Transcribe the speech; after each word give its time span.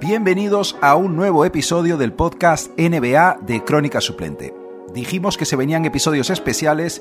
Bienvenidos 0.00 0.76
a 0.82 0.96
un 0.96 1.14
nuevo 1.14 1.44
episodio 1.44 1.96
del 1.96 2.12
podcast 2.12 2.68
NBA 2.76 3.38
de 3.42 3.62
Crónica 3.64 4.00
Suplente. 4.00 4.52
Dijimos 4.92 5.38
que 5.38 5.44
se 5.44 5.54
venían 5.54 5.84
episodios 5.84 6.30
especiales 6.30 7.00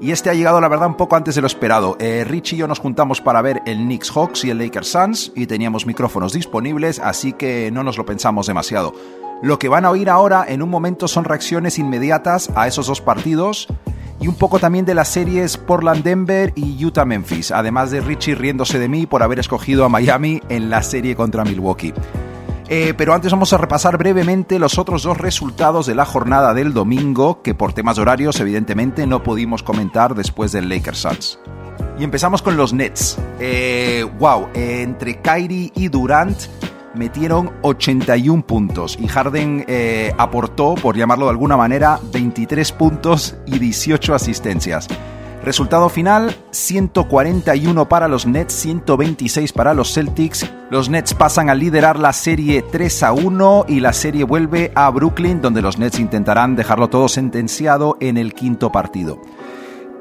y 0.00 0.12
este 0.12 0.30
ha 0.30 0.34
llegado, 0.34 0.60
la 0.60 0.68
verdad, 0.68 0.86
un 0.86 0.96
poco 0.96 1.16
antes 1.16 1.34
de 1.34 1.40
lo 1.40 1.48
esperado. 1.48 1.96
Eh, 1.98 2.24
Rich 2.24 2.52
y 2.52 2.56
yo 2.56 2.68
nos 2.68 2.78
juntamos 2.78 3.20
para 3.20 3.42
ver 3.42 3.60
el 3.66 3.78
Knicks 3.78 4.12
Hawks 4.12 4.44
y 4.44 4.50
el 4.50 4.58
Lakers 4.58 4.88
Suns 4.88 5.32
y 5.34 5.46
teníamos 5.46 5.84
micrófonos 5.84 6.32
disponibles, 6.32 7.00
así 7.00 7.32
que 7.32 7.70
no 7.72 7.82
nos 7.82 7.98
lo 7.98 8.06
pensamos 8.06 8.46
demasiado. 8.46 8.94
Lo 9.42 9.58
que 9.58 9.68
van 9.68 9.84
a 9.84 9.90
oír 9.90 10.08
ahora 10.08 10.44
en 10.48 10.62
un 10.62 10.70
momento 10.70 11.08
son 11.08 11.24
reacciones 11.24 11.78
inmediatas 11.78 12.50
a 12.54 12.68
esos 12.68 12.86
dos 12.86 13.00
partidos 13.00 13.66
y 14.20 14.28
un 14.28 14.36
poco 14.36 14.60
también 14.60 14.84
de 14.84 14.94
las 14.94 15.08
series 15.08 15.56
Portland-Denver 15.56 16.52
y 16.54 16.84
Utah-Memphis, 16.84 17.50
además 17.50 17.90
de 17.90 18.00
Richie 18.00 18.36
riéndose 18.36 18.78
de 18.78 18.88
mí 18.88 19.06
por 19.06 19.22
haber 19.22 19.40
escogido 19.40 19.84
a 19.84 19.88
Miami 19.88 20.40
en 20.48 20.70
la 20.70 20.82
serie 20.82 21.16
contra 21.16 21.44
Milwaukee. 21.44 21.92
Eh, 22.70 22.92
pero 22.96 23.14
antes 23.14 23.32
vamos 23.32 23.52
a 23.52 23.58
repasar 23.58 23.96
brevemente 23.96 24.58
los 24.58 24.78
otros 24.78 25.02
dos 25.02 25.16
resultados 25.16 25.86
de 25.86 25.94
la 25.94 26.04
jornada 26.04 26.52
del 26.52 26.74
domingo, 26.74 27.40
que 27.42 27.54
por 27.54 27.72
temas 27.72 27.98
horarios 27.98 28.38
evidentemente 28.40 29.06
no 29.06 29.22
pudimos 29.22 29.62
comentar 29.62 30.14
después 30.14 30.52
del 30.52 30.68
Lakers 30.68 30.98
Suns. 30.98 31.38
Y 31.98 32.04
empezamos 32.04 32.42
con 32.42 32.56
los 32.56 32.74
Nets. 32.74 33.18
Eh, 33.40 34.06
wow, 34.18 34.48
entre 34.54 35.20
Kyrie 35.20 35.72
y 35.74 35.88
Durant 35.88 36.38
metieron 36.94 37.52
81 37.62 38.46
puntos 38.46 38.98
y 39.00 39.08
Harden 39.08 39.64
eh, 39.66 40.12
aportó, 40.18 40.74
por 40.74 40.96
llamarlo 40.96 41.26
de 41.26 41.30
alguna 41.30 41.56
manera, 41.56 41.98
23 42.12 42.72
puntos 42.72 43.36
y 43.46 43.58
18 43.58 44.14
asistencias. 44.14 44.88
Resultado 45.48 45.88
final, 45.88 46.36
141 46.50 47.88
para 47.88 48.06
los 48.06 48.26
Nets, 48.26 48.52
126 48.52 49.54
para 49.54 49.72
los 49.72 49.94
Celtics. 49.94 50.46
Los 50.68 50.90
Nets 50.90 51.14
pasan 51.14 51.48
a 51.48 51.54
liderar 51.54 51.98
la 51.98 52.12
serie 52.12 52.60
3 52.60 53.02
a 53.04 53.12
1 53.12 53.64
y 53.66 53.80
la 53.80 53.94
serie 53.94 54.24
vuelve 54.24 54.72
a 54.74 54.90
Brooklyn, 54.90 55.40
donde 55.40 55.62
los 55.62 55.78
Nets 55.78 56.00
intentarán 56.00 56.54
dejarlo 56.54 56.88
todo 56.90 57.08
sentenciado 57.08 57.96
en 57.98 58.18
el 58.18 58.34
quinto 58.34 58.70
partido. 58.70 59.22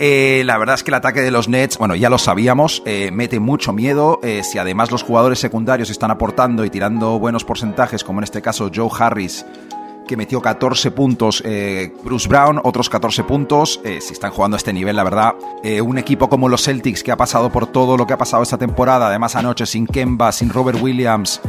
Eh, 0.02 0.44
la 0.46 0.58
verdad 0.58 0.76
es 0.76 0.84
que 0.84 0.92
el 0.92 0.96
ataque 0.96 1.22
de 1.22 1.32
los 1.32 1.48
Nets, 1.48 1.78
bueno, 1.78 1.96
ya 1.96 2.10
lo 2.10 2.18
sabíamos, 2.18 2.84
eh, 2.86 3.10
mete 3.14 3.40
mucho 3.40 3.72
miedo. 3.72 4.20
Eh, 4.24 4.44
si 4.44 4.58
además 4.58 4.92
los 4.92 5.02
jugadores 5.02 5.40
secundarios 5.40 5.90
están 5.90 6.12
aportando 6.12 6.66
y 6.66 6.70
tirando 6.70 7.20
buenos 7.20 7.46
porcentajes, 7.46 8.04
como 8.04 8.20
en 8.20 8.26
este 8.26 8.42
caso 8.42 8.70
Joe 8.76 8.90
Harris, 9.00 9.46
que 10.08 10.18
metió 10.18 10.42
14 10.42 10.92
puntos, 10.92 11.44
Bruce 12.04 12.28
Brown, 12.28 12.60
otros 12.64 12.90
14 12.90 13.24
puntos. 13.24 13.80
si 13.84 14.14
están 14.14 14.32
jugando 14.32 14.56
a 14.56 14.58
este 14.58 14.74
nivel, 14.74 14.96
la 14.96 15.04
verdad, 15.04 15.36
un 15.84 15.98
equipo 15.98 16.30
como 16.30 16.50
los 16.50 16.64
Celtics, 16.64 17.04
que 17.04 17.12
ha 17.12 17.18
pasado 17.18 17.52
por 17.52 17.68
todo 17.68 17.98
lo 17.98 18.08
que 18.08 18.14
ha 18.14 18.18
pasado 18.18 18.44
esta 18.44 18.58
temporada, 18.58 19.08
además 19.08 19.36
anoche 19.36 19.66
sin 19.66 19.86
Kemba, 19.86 20.32
sin 20.32 20.50
Robert 20.50 20.82
Williams. 20.82 21.42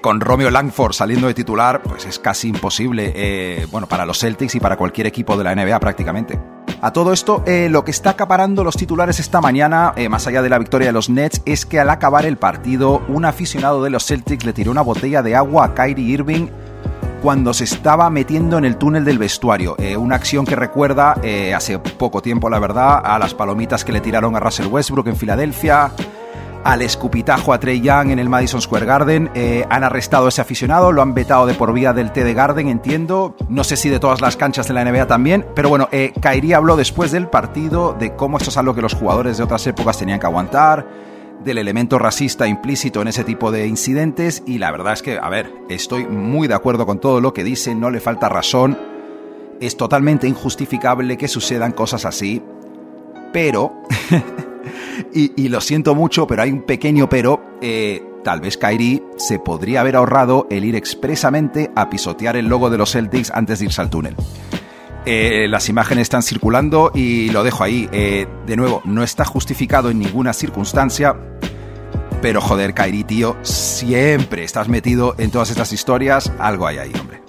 con 0.00 0.20
Romeo 0.20 0.50
Langford 0.50 0.92
saliendo 0.92 1.26
de 1.26 1.34
titular, 1.34 1.82
pues 1.82 2.06
es 2.06 2.18
casi 2.18 2.48
imposible, 2.48 3.66
bueno, 3.70 3.86
para 3.86 4.06
los 4.06 4.18
Celtics 4.18 4.54
y 4.54 4.60
para 4.60 4.76
cualquier 4.76 5.06
equipo 5.06 5.36
de 5.36 5.44
la 5.44 5.54
NBA 5.54 5.80
prácticamente. 5.80 6.38
A 6.82 6.92
todo 6.92 7.12
esto, 7.12 7.44
eh, 7.46 7.68
lo 7.70 7.84
que 7.84 7.92
está 7.92 8.10
acaparando 8.10 8.64
los 8.64 8.76
titulares 8.76 9.20
esta 9.20 9.40
mañana, 9.40 9.92
eh, 9.94 10.08
más 10.08 10.26
allá 10.26 10.42
de 10.42 10.48
la 10.48 10.58
victoria 10.58 10.88
de 10.88 10.92
los 10.92 11.08
Nets, 11.08 11.40
es 11.46 11.64
que 11.64 11.78
al 11.78 11.88
acabar 11.88 12.26
el 12.26 12.38
partido, 12.38 13.02
un 13.06 13.24
aficionado 13.24 13.84
de 13.84 13.90
los 13.90 14.04
Celtics 14.04 14.44
le 14.44 14.52
tiró 14.52 14.72
una 14.72 14.82
botella 14.82 15.22
de 15.22 15.36
agua 15.36 15.66
a 15.66 15.74
Kyrie 15.74 16.12
Irving 16.12 16.48
cuando 17.22 17.54
se 17.54 17.64
estaba 17.64 18.10
metiendo 18.10 18.58
en 18.58 18.64
el 18.64 18.76
túnel 18.76 19.04
del 19.04 19.18
vestuario. 19.18 19.76
Eh, 19.78 19.96
una 19.96 20.16
acción 20.16 20.44
que 20.44 20.56
recuerda 20.56 21.16
hace 21.54 21.78
poco 21.78 22.20
tiempo, 22.20 22.50
la 22.50 22.58
verdad, 22.58 23.00
a 23.04 23.18
las 23.18 23.34
palomitas 23.34 23.84
que 23.84 23.92
le 23.92 24.00
tiraron 24.00 24.34
a 24.36 24.40
Russell 24.40 24.66
Westbrook 24.66 25.06
en 25.06 25.16
Filadelfia 25.16 25.92
al 26.64 26.82
escupitajo 26.82 27.52
a 27.52 27.58
Trey 27.58 27.80
Young 27.80 28.10
en 28.10 28.18
el 28.18 28.28
Madison 28.28 28.60
Square 28.60 28.86
Garden. 28.86 29.30
Eh, 29.34 29.66
han 29.68 29.84
arrestado 29.84 30.26
a 30.26 30.28
ese 30.28 30.40
aficionado, 30.40 30.92
lo 30.92 31.02
han 31.02 31.14
vetado 31.14 31.46
de 31.46 31.54
por 31.54 31.72
vía 31.72 31.92
del 31.92 32.12
TD 32.12 32.34
Garden, 32.34 32.68
entiendo. 32.68 33.34
No 33.48 33.64
sé 33.64 33.76
si 33.76 33.88
de 33.88 33.98
todas 33.98 34.20
las 34.20 34.36
canchas 34.36 34.68
de 34.68 34.74
la 34.74 34.84
NBA 34.84 35.06
también, 35.06 35.46
pero 35.54 35.68
bueno, 35.68 35.88
eh, 35.92 36.12
Kairi 36.20 36.52
habló 36.52 36.76
después 36.76 37.10
del 37.12 37.28
partido 37.28 37.94
de 37.98 38.14
cómo 38.14 38.38
esto 38.38 38.50
es 38.50 38.56
algo 38.56 38.74
que 38.74 38.82
los 38.82 38.94
jugadores 38.94 39.38
de 39.38 39.44
otras 39.44 39.66
épocas 39.66 39.98
tenían 39.98 40.20
que 40.20 40.26
aguantar, 40.26 40.86
del 41.44 41.58
elemento 41.58 41.98
racista 41.98 42.46
implícito 42.46 43.02
en 43.02 43.08
ese 43.08 43.24
tipo 43.24 43.50
de 43.50 43.66
incidentes, 43.66 44.42
y 44.46 44.58
la 44.58 44.70
verdad 44.70 44.94
es 44.94 45.02
que, 45.02 45.18
a 45.18 45.28
ver, 45.28 45.52
estoy 45.68 46.06
muy 46.06 46.48
de 46.48 46.54
acuerdo 46.54 46.86
con 46.86 47.00
todo 47.00 47.20
lo 47.20 47.32
que 47.32 47.44
dice, 47.44 47.74
no 47.74 47.90
le 47.90 48.00
falta 48.00 48.28
razón. 48.28 48.78
Es 49.60 49.76
totalmente 49.76 50.26
injustificable 50.26 51.16
que 51.16 51.28
sucedan 51.28 51.72
cosas 51.72 52.04
así, 52.04 52.42
pero 53.32 53.82
y, 55.12 55.48
lo 55.48 55.60
siento 55.60 55.94
mucho, 55.94 56.26
pero 56.26 56.42
hay 56.42 56.50
un 56.50 56.62
pequeño 56.62 57.08
pero. 57.08 57.58
Eh, 57.60 58.02
tal 58.24 58.40
vez 58.40 58.56
Kyrie 58.56 59.02
se 59.16 59.40
podría 59.40 59.80
haber 59.80 59.96
ahorrado 59.96 60.46
el 60.48 60.64
ir 60.64 60.76
expresamente 60.76 61.72
a 61.74 61.90
pisotear 61.90 62.36
el 62.36 62.46
logo 62.46 62.70
de 62.70 62.78
los 62.78 62.92
Celtics 62.92 63.32
antes 63.32 63.58
de 63.58 63.64
irse 63.66 63.80
al 63.80 63.90
túnel. 63.90 64.14
Eh, 65.04 65.46
las 65.48 65.68
imágenes 65.68 66.02
están 66.02 66.22
circulando 66.22 66.92
y 66.94 67.30
lo 67.30 67.42
dejo 67.42 67.64
ahí. 67.64 67.88
Eh, 67.92 68.26
de 68.46 68.56
nuevo, 68.56 68.82
no 68.84 69.02
está 69.02 69.24
justificado 69.24 69.90
en 69.90 69.98
ninguna 69.98 70.32
circunstancia. 70.32 71.16
Pero 72.20 72.40
joder, 72.40 72.72
Kyrie, 72.72 73.04
tío, 73.04 73.36
siempre 73.42 74.44
estás 74.44 74.68
metido 74.68 75.16
en 75.18 75.30
todas 75.30 75.50
estas 75.50 75.72
historias. 75.72 76.32
Algo 76.38 76.66
hay 76.68 76.78
ahí, 76.78 76.92
hombre. 77.00 77.22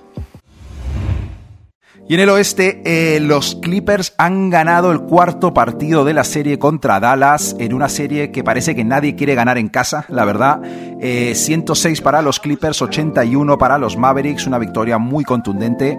Y 2.07 2.15
en 2.15 2.19
el 2.19 2.29
oeste, 2.29 2.81
eh, 2.85 3.19
los 3.21 3.55
Clippers 3.55 4.13
han 4.17 4.49
ganado 4.49 4.91
el 4.91 4.99
cuarto 4.99 5.53
partido 5.53 6.03
de 6.03 6.13
la 6.13 6.25
serie 6.25 6.59
contra 6.59 6.99
Dallas, 6.99 7.55
en 7.59 7.73
una 7.73 7.87
serie 7.87 8.29
que 8.29 8.43
parece 8.43 8.75
que 8.75 8.83
nadie 8.83 9.15
quiere 9.15 9.35
ganar 9.35 9.57
en 9.57 9.69
casa, 9.69 10.05
la 10.09 10.25
verdad. 10.25 10.61
106 11.01 11.99
eh, 11.99 12.01
para 12.03 12.21
los 12.21 12.41
Clippers, 12.41 12.81
81 12.81 13.57
para 13.57 13.77
los 13.77 13.95
Mavericks, 13.97 14.45
una 14.45 14.59
victoria 14.59 14.97
muy 14.97 15.23
contundente. 15.23 15.97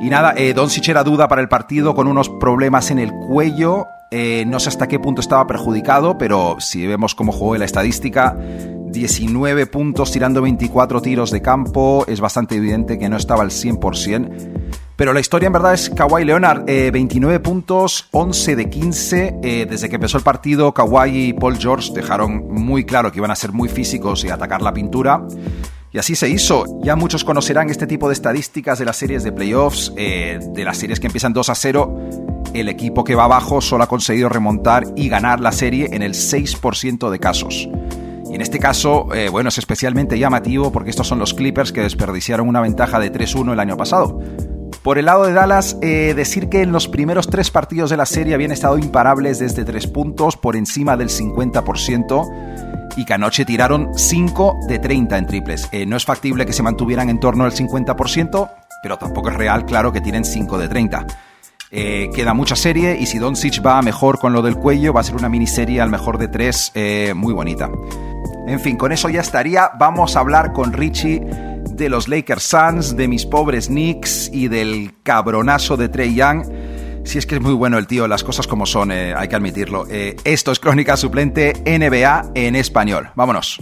Y 0.00 0.08
nada, 0.08 0.32
eh, 0.36 0.54
Doncic 0.54 0.88
era 0.88 1.04
duda 1.04 1.28
para 1.28 1.42
el 1.42 1.48
partido 1.48 1.94
con 1.94 2.08
unos 2.08 2.28
problemas 2.28 2.90
en 2.90 2.98
el 2.98 3.12
cuello. 3.12 3.86
Eh, 4.10 4.44
no 4.46 4.58
sé 4.58 4.70
hasta 4.70 4.88
qué 4.88 4.98
punto 4.98 5.20
estaba 5.20 5.46
perjudicado, 5.46 6.16
pero 6.16 6.56
si 6.58 6.86
vemos 6.86 7.14
cómo 7.14 7.32
jugó 7.32 7.56
la 7.56 7.66
estadística, 7.66 8.36
19 8.86 9.66
puntos 9.66 10.10
tirando 10.10 10.42
24 10.42 11.02
tiros 11.02 11.30
de 11.30 11.42
campo, 11.42 12.04
es 12.08 12.20
bastante 12.20 12.56
evidente 12.56 12.98
que 12.98 13.08
no 13.08 13.16
estaba 13.16 13.42
al 13.42 13.50
100%. 13.50 14.70
Pero 15.00 15.14
la 15.14 15.20
historia 15.20 15.46
en 15.46 15.54
verdad 15.54 15.72
es 15.72 15.88
Kawhi 15.88 16.26
Leonard, 16.26 16.66
29 16.66 17.34
eh, 17.34 17.40
puntos, 17.40 18.08
11 18.10 18.54
de 18.54 18.68
15. 18.68 19.38
Eh, 19.42 19.66
desde 19.66 19.88
que 19.88 19.94
empezó 19.94 20.18
el 20.18 20.22
partido, 20.22 20.74
Kawhi 20.74 21.28
y 21.28 21.32
Paul 21.32 21.56
George 21.56 21.92
dejaron 21.94 22.52
muy 22.52 22.84
claro 22.84 23.10
que 23.10 23.18
iban 23.18 23.30
a 23.30 23.34
ser 23.34 23.52
muy 23.52 23.70
físicos 23.70 24.24
y 24.24 24.28
atacar 24.28 24.60
la 24.60 24.74
pintura. 24.74 25.22
Y 25.92 25.98
así 25.98 26.14
se 26.14 26.28
hizo. 26.28 26.64
Ya 26.82 26.96
muchos 26.96 27.24
conocerán 27.24 27.68
este 27.70 27.86
tipo 27.86 28.08
de 28.08 28.14
estadísticas 28.14 28.78
de 28.78 28.84
las 28.84 28.96
series 28.96 29.24
de 29.24 29.32
playoffs, 29.32 29.92
eh, 29.96 30.38
de 30.40 30.64
las 30.64 30.78
series 30.78 31.00
que 31.00 31.06
empiezan 31.06 31.32
2 31.32 31.48
a 31.50 31.54
0. 31.54 31.98
El 32.54 32.68
equipo 32.68 33.04
que 33.04 33.14
va 33.14 33.24
abajo 33.24 33.60
solo 33.60 33.84
ha 33.84 33.88
conseguido 33.88 34.28
remontar 34.28 34.84
y 34.96 35.08
ganar 35.08 35.40
la 35.40 35.52
serie 35.52 35.88
en 35.92 36.02
el 36.02 36.14
6% 36.14 37.10
de 37.10 37.18
casos. 37.18 37.68
Y 38.30 38.34
en 38.34 38.40
este 38.40 38.60
caso, 38.60 39.08
bueno, 39.32 39.48
es 39.48 39.58
especialmente 39.58 40.16
llamativo 40.16 40.70
porque 40.70 40.90
estos 40.90 41.08
son 41.08 41.18
los 41.18 41.34
Clippers 41.34 41.72
que 41.72 41.80
desperdiciaron 41.80 42.48
una 42.48 42.60
ventaja 42.60 43.00
de 43.00 43.12
3-1 43.12 43.52
el 43.52 43.60
año 43.60 43.76
pasado. 43.76 44.20
Por 44.82 44.96
el 44.96 45.04
lado 45.04 45.26
de 45.26 45.34
Dallas, 45.34 45.76
eh, 45.82 46.14
decir 46.16 46.48
que 46.48 46.62
en 46.62 46.72
los 46.72 46.88
primeros 46.88 47.28
tres 47.28 47.50
partidos 47.50 47.90
de 47.90 47.98
la 47.98 48.06
serie 48.06 48.32
habían 48.34 48.50
estado 48.50 48.78
imparables 48.78 49.38
desde 49.38 49.64
tres 49.64 49.86
puntos 49.86 50.38
por 50.38 50.56
encima 50.56 50.96
del 50.96 51.10
50% 51.10 52.69
y 52.96 53.04
que 53.04 53.14
anoche 53.14 53.44
tiraron 53.44 53.90
5 53.96 54.60
de 54.68 54.78
30 54.78 55.18
en 55.18 55.26
triples. 55.26 55.68
Eh, 55.72 55.86
no 55.86 55.96
es 55.96 56.04
factible 56.04 56.46
que 56.46 56.52
se 56.52 56.62
mantuvieran 56.62 57.08
en 57.08 57.20
torno 57.20 57.44
al 57.44 57.52
50%, 57.52 58.50
pero 58.82 58.98
tampoco 58.98 59.30
es 59.30 59.36
real, 59.36 59.64
claro, 59.64 59.92
que 59.92 60.00
tienen 60.00 60.24
5 60.24 60.58
de 60.58 60.68
30. 60.68 61.06
Eh, 61.72 62.10
queda 62.14 62.34
mucha 62.34 62.56
serie 62.56 62.98
y 62.98 63.06
si 63.06 63.18
Doncic 63.18 63.64
va 63.64 63.80
mejor 63.82 64.18
con 64.18 64.32
lo 64.32 64.42
del 64.42 64.56
cuello, 64.56 64.92
va 64.92 65.00
a 65.00 65.04
ser 65.04 65.14
una 65.14 65.28
miniserie 65.28 65.80
al 65.80 65.88
mejor 65.88 66.18
de 66.18 66.26
tres 66.26 66.72
muy 67.14 67.32
bonita. 67.32 67.70
En 68.48 68.58
fin, 68.58 68.76
con 68.76 68.90
eso 68.90 69.08
ya 69.08 69.20
estaría. 69.20 69.70
Vamos 69.78 70.16
a 70.16 70.20
hablar 70.20 70.52
con 70.52 70.72
Richie 70.72 71.20
de 71.80 71.88
los 71.88 72.08
Lakers 72.08 72.42
Suns, 72.42 72.96
de 72.96 73.08
mis 73.08 73.24
pobres 73.24 73.68
Knicks 73.68 74.30
y 74.32 74.48
del 74.48 74.92
cabronazo 75.02 75.76
de 75.76 75.88
Trey 75.88 76.14
Young. 76.14 76.44
Si 77.04 77.18
es 77.18 77.26
que 77.26 77.36
es 77.36 77.40
muy 77.40 77.54
bueno 77.54 77.78
el 77.78 77.86
tío, 77.86 78.06
las 78.06 78.22
cosas 78.22 78.46
como 78.46 78.66
son, 78.66 78.92
eh, 78.92 79.14
hay 79.16 79.28
que 79.28 79.36
admitirlo. 79.36 79.86
Eh, 79.90 80.16
esto 80.24 80.52
es 80.52 80.60
Crónica 80.60 80.96
Suplente 80.96 81.54
NBA 81.64 82.32
en 82.34 82.56
español. 82.56 83.10
Vámonos. 83.16 83.60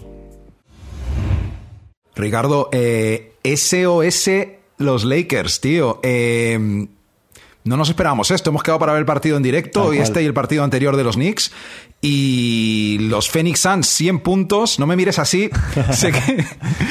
Ricardo, 2.15 2.69
eh, 2.73 3.35
SOS 3.45 4.31
los 4.79 5.05
Lakers, 5.05 5.61
tío. 5.61 6.01
Eh, 6.03 6.87
no 7.65 7.77
nos 7.77 7.89
esperábamos 7.89 8.31
esto. 8.31 8.51
Hemos 8.51 8.63
quedado 8.63 8.79
para 8.79 8.93
ver 8.93 9.01
el 9.01 9.07
partido 9.07 9.37
en 9.37 9.43
directo 9.43 9.93
y 9.93 9.99
este 9.99 10.23
y 10.23 10.27
el 10.27 10.35
partido 10.35 10.65
anterior 10.65 10.97
de 10.97 11.05
los 11.05 11.17
Knicks. 11.17 11.53
Y 12.01 12.99
los 13.03 13.29
Phoenix 13.29 13.61
Suns, 13.61 13.89
100 13.89 14.21
puntos. 14.21 14.79
No 14.79 14.87
me 14.87 14.97
mires 14.97 15.19
así. 15.19 15.51
sé 15.93 16.13
que... 16.13 16.45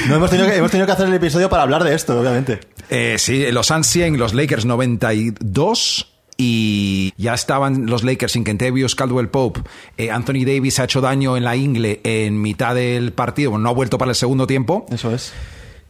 no, 0.07 0.15
hemos, 0.15 0.29
tenido 0.29 0.47
que, 0.47 0.91
hacer 0.91 1.07
el 1.07 1.13
episodio 1.13 1.49
para 1.49 1.63
hablar 1.63 1.83
de 1.83 1.95
esto, 1.95 2.19
obviamente. 2.19 2.59
Eh, 2.89 3.15
sí, 3.17 3.51
los 3.51 3.67
Suns 3.67 3.87
100, 3.87 4.17
los 4.17 4.33
Lakers 4.33 4.65
92 4.65 6.16
y 6.37 7.13
ya 7.17 7.33
estaban 7.33 7.87
los 7.87 8.03
Lakers 8.03 8.33
sin 8.33 8.43
Kentavious 8.43 8.95
Caldwell 8.95 9.29
Pope. 9.29 9.61
Eh, 9.97 10.11
Anthony 10.11 10.45
Davis 10.45 10.79
ha 10.79 10.83
hecho 10.83 11.01
daño 11.01 11.35
en 11.35 11.43
la 11.43 11.55
ingle 11.55 11.99
en 12.03 12.41
mitad 12.41 12.75
del 12.75 13.11
partido, 13.11 13.57
no 13.57 13.69
ha 13.69 13.73
vuelto 13.73 13.97
para 13.97 14.11
el 14.11 14.15
segundo 14.15 14.45
tiempo. 14.45 14.85
Eso 14.89 15.13
es. 15.13 15.33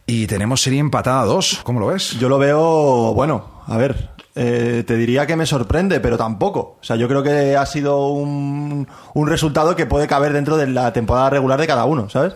Y 0.06 0.26
tenemos 0.26 0.62
serie 0.62 0.80
empatada 0.80 1.20
a 1.20 1.26
dos. 1.26 1.60
¿Cómo 1.64 1.80
lo 1.80 1.88
ves? 1.88 2.18
Yo 2.18 2.30
lo 2.30 2.38
veo, 2.38 3.12
bueno, 3.12 3.44
a 3.66 3.76
ver, 3.76 4.08
eh, 4.34 4.84
te 4.86 4.96
diría 4.96 5.26
que 5.26 5.36
me 5.36 5.44
sorprende, 5.44 6.00
pero 6.00 6.16
tampoco. 6.16 6.78
O 6.80 6.84
sea, 6.84 6.96
yo 6.96 7.08
creo 7.08 7.22
que 7.22 7.56
ha 7.56 7.66
sido 7.66 8.08
un, 8.08 8.88
un 9.12 9.26
resultado 9.26 9.76
que 9.76 9.84
puede 9.84 10.06
caber 10.06 10.32
dentro 10.32 10.56
de 10.56 10.66
la 10.66 10.94
temporada 10.94 11.28
regular 11.28 11.60
de 11.60 11.66
cada 11.66 11.84
uno, 11.84 12.08
¿sabes? 12.08 12.34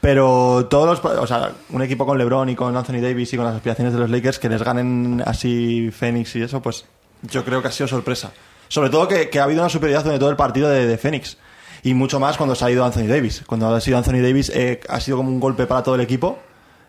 Pero 0.00 0.66
todos 0.70 0.86
los. 1.02 1.14
O 1.16 1.26
sea, 1.26 1.52
un 1.70 1.82
equipo 1.82 2.06
con 2.06 2.16
LeBron 2.16 2.48
y 2.48 2.56
con 2.56 2.76
Anthony 2.76 3.00
Davis 3.02 3.32
y 3.34 3.36
con 3.36 3.44
las 3.44 3.56
aspiraciones 3.56 3.92
de 3.92 4.00
los 4.00 4.10
Lakers 4.10 4.38
que 4.38 4.48
les 4.48 4.62
ganen 4.62 5.22
así 5.26 5.90
Phoenix 5.92 6.34
y 6.34 6.42
eso, 6.42 6.62
pues 6.62 6.86
yo 7.22 7.44
creo 7.44 7.62
que 7.62 7.68
ha 7.68 7.72
sido 7.72 7.88
sorpresa. 7.88 8.32
Sobre 8.68 8.90
todo 8.90 9.06
que, 9.08 9.28
que 9.30 9.38
ha 9.40 9.44
habido 9.44 9.60
una 9.62 9.68
superioridad 9.68 10.02
durante 10.04 10.20
todo 10.20 10.30
el 10.30 10.36
partido 10.36 10.68
de, 10.68 10.86
de 10.86 10.98
Phoenix. 10.98 11.36
Y 11.82 11.94
mucho 11.94 12.20
más 12.20 12.36
cuando 12.36 12.54
se 12.54 12.64
ha 12.64 12.70
ido 12.70 12.84
Anthony 12.84 13.06
Davis. 13.08 13.42
Cuando 13.46 13.74
ha 13.74 13.80
sido 13.80 13.98
Anthony 13.98 14.20
Davis 14.22 14.50
eh, 14.54 14.80
ha 14.88 15.00
sido 15.00 15.16
como 15.16 15.28
un 15.30 15.40
golpe 15.40 15.66
para 15.66 15.82
todo 15.82 15.94
el 15.96 16.00
equipo. 16.00 16.38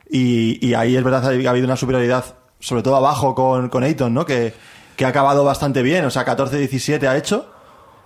Y, 0.10 0.66
y 0.66 0.74
ahí 0.76 0.96
es 0.96 1.04
verdad 1.04 1.22
que 1.38 1.48
ha 1.48 1.50
habido 1.50 1.66
una 1.66 1.76
superioridad, 1.76 2.24
sobre 2.60 2.84
todo 2.84 2.96
abajo 2.96 3.34
con, 3.34 3.70
con 3.70 3.84
Ayton, 3.84 4.14
¿no? 4.14 4.26
Que, 4.26 4.54
que 4.96 5.06
ha 5.06 5.08
acabado 5.08 5.44
bastante 5.44 5.82
bien. 5.82 6.06
O 6.06 6.12
sea, 6.12 6.26
14-17 6.26 7.08
ha 7.08 7.18
hecho. 7.18 7.48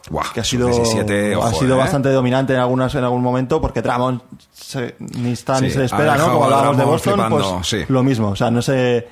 Buah, 0.10 0.32
que 0.34 0.40
ha 0.40 0.44
sido, 0.46 0.68
17, 0.68 1.36
ha 1.36 1.52
sido 1.52 1.76
eh. 1.76 1.78
bastante 1.78 2.10
dominante 2.10 2.54
en 2.54 2.60
algunas 2.60 2.96
en 2.96 3.04
algún 3.04 3.22
momento 3.22 3.60
porque 3.60 3.82
Tramon 3.82 4.24
se- 4.54 4.96
ni 5.00 5.34
está 5.34 5.60
ni 5.60 5.70
se 5.70 5.80
le 5.80 5.86
espera, 5.86 6.16
¿no? 6.16 6.32
Como 6.32 6.46
hablábamos 6.46 6.78
de 6.78 6.86
Boston, 6.86 7.14
flipando, 7.16 7.54
pues 7.56 7.68
sí. 7.68 7.84
lo 7.90 8.04
mismo. 8.04 8.30
O 8.30 8.36
sea, 8.38 8.50
no 8.50 8.62
sé. 8.62 9.06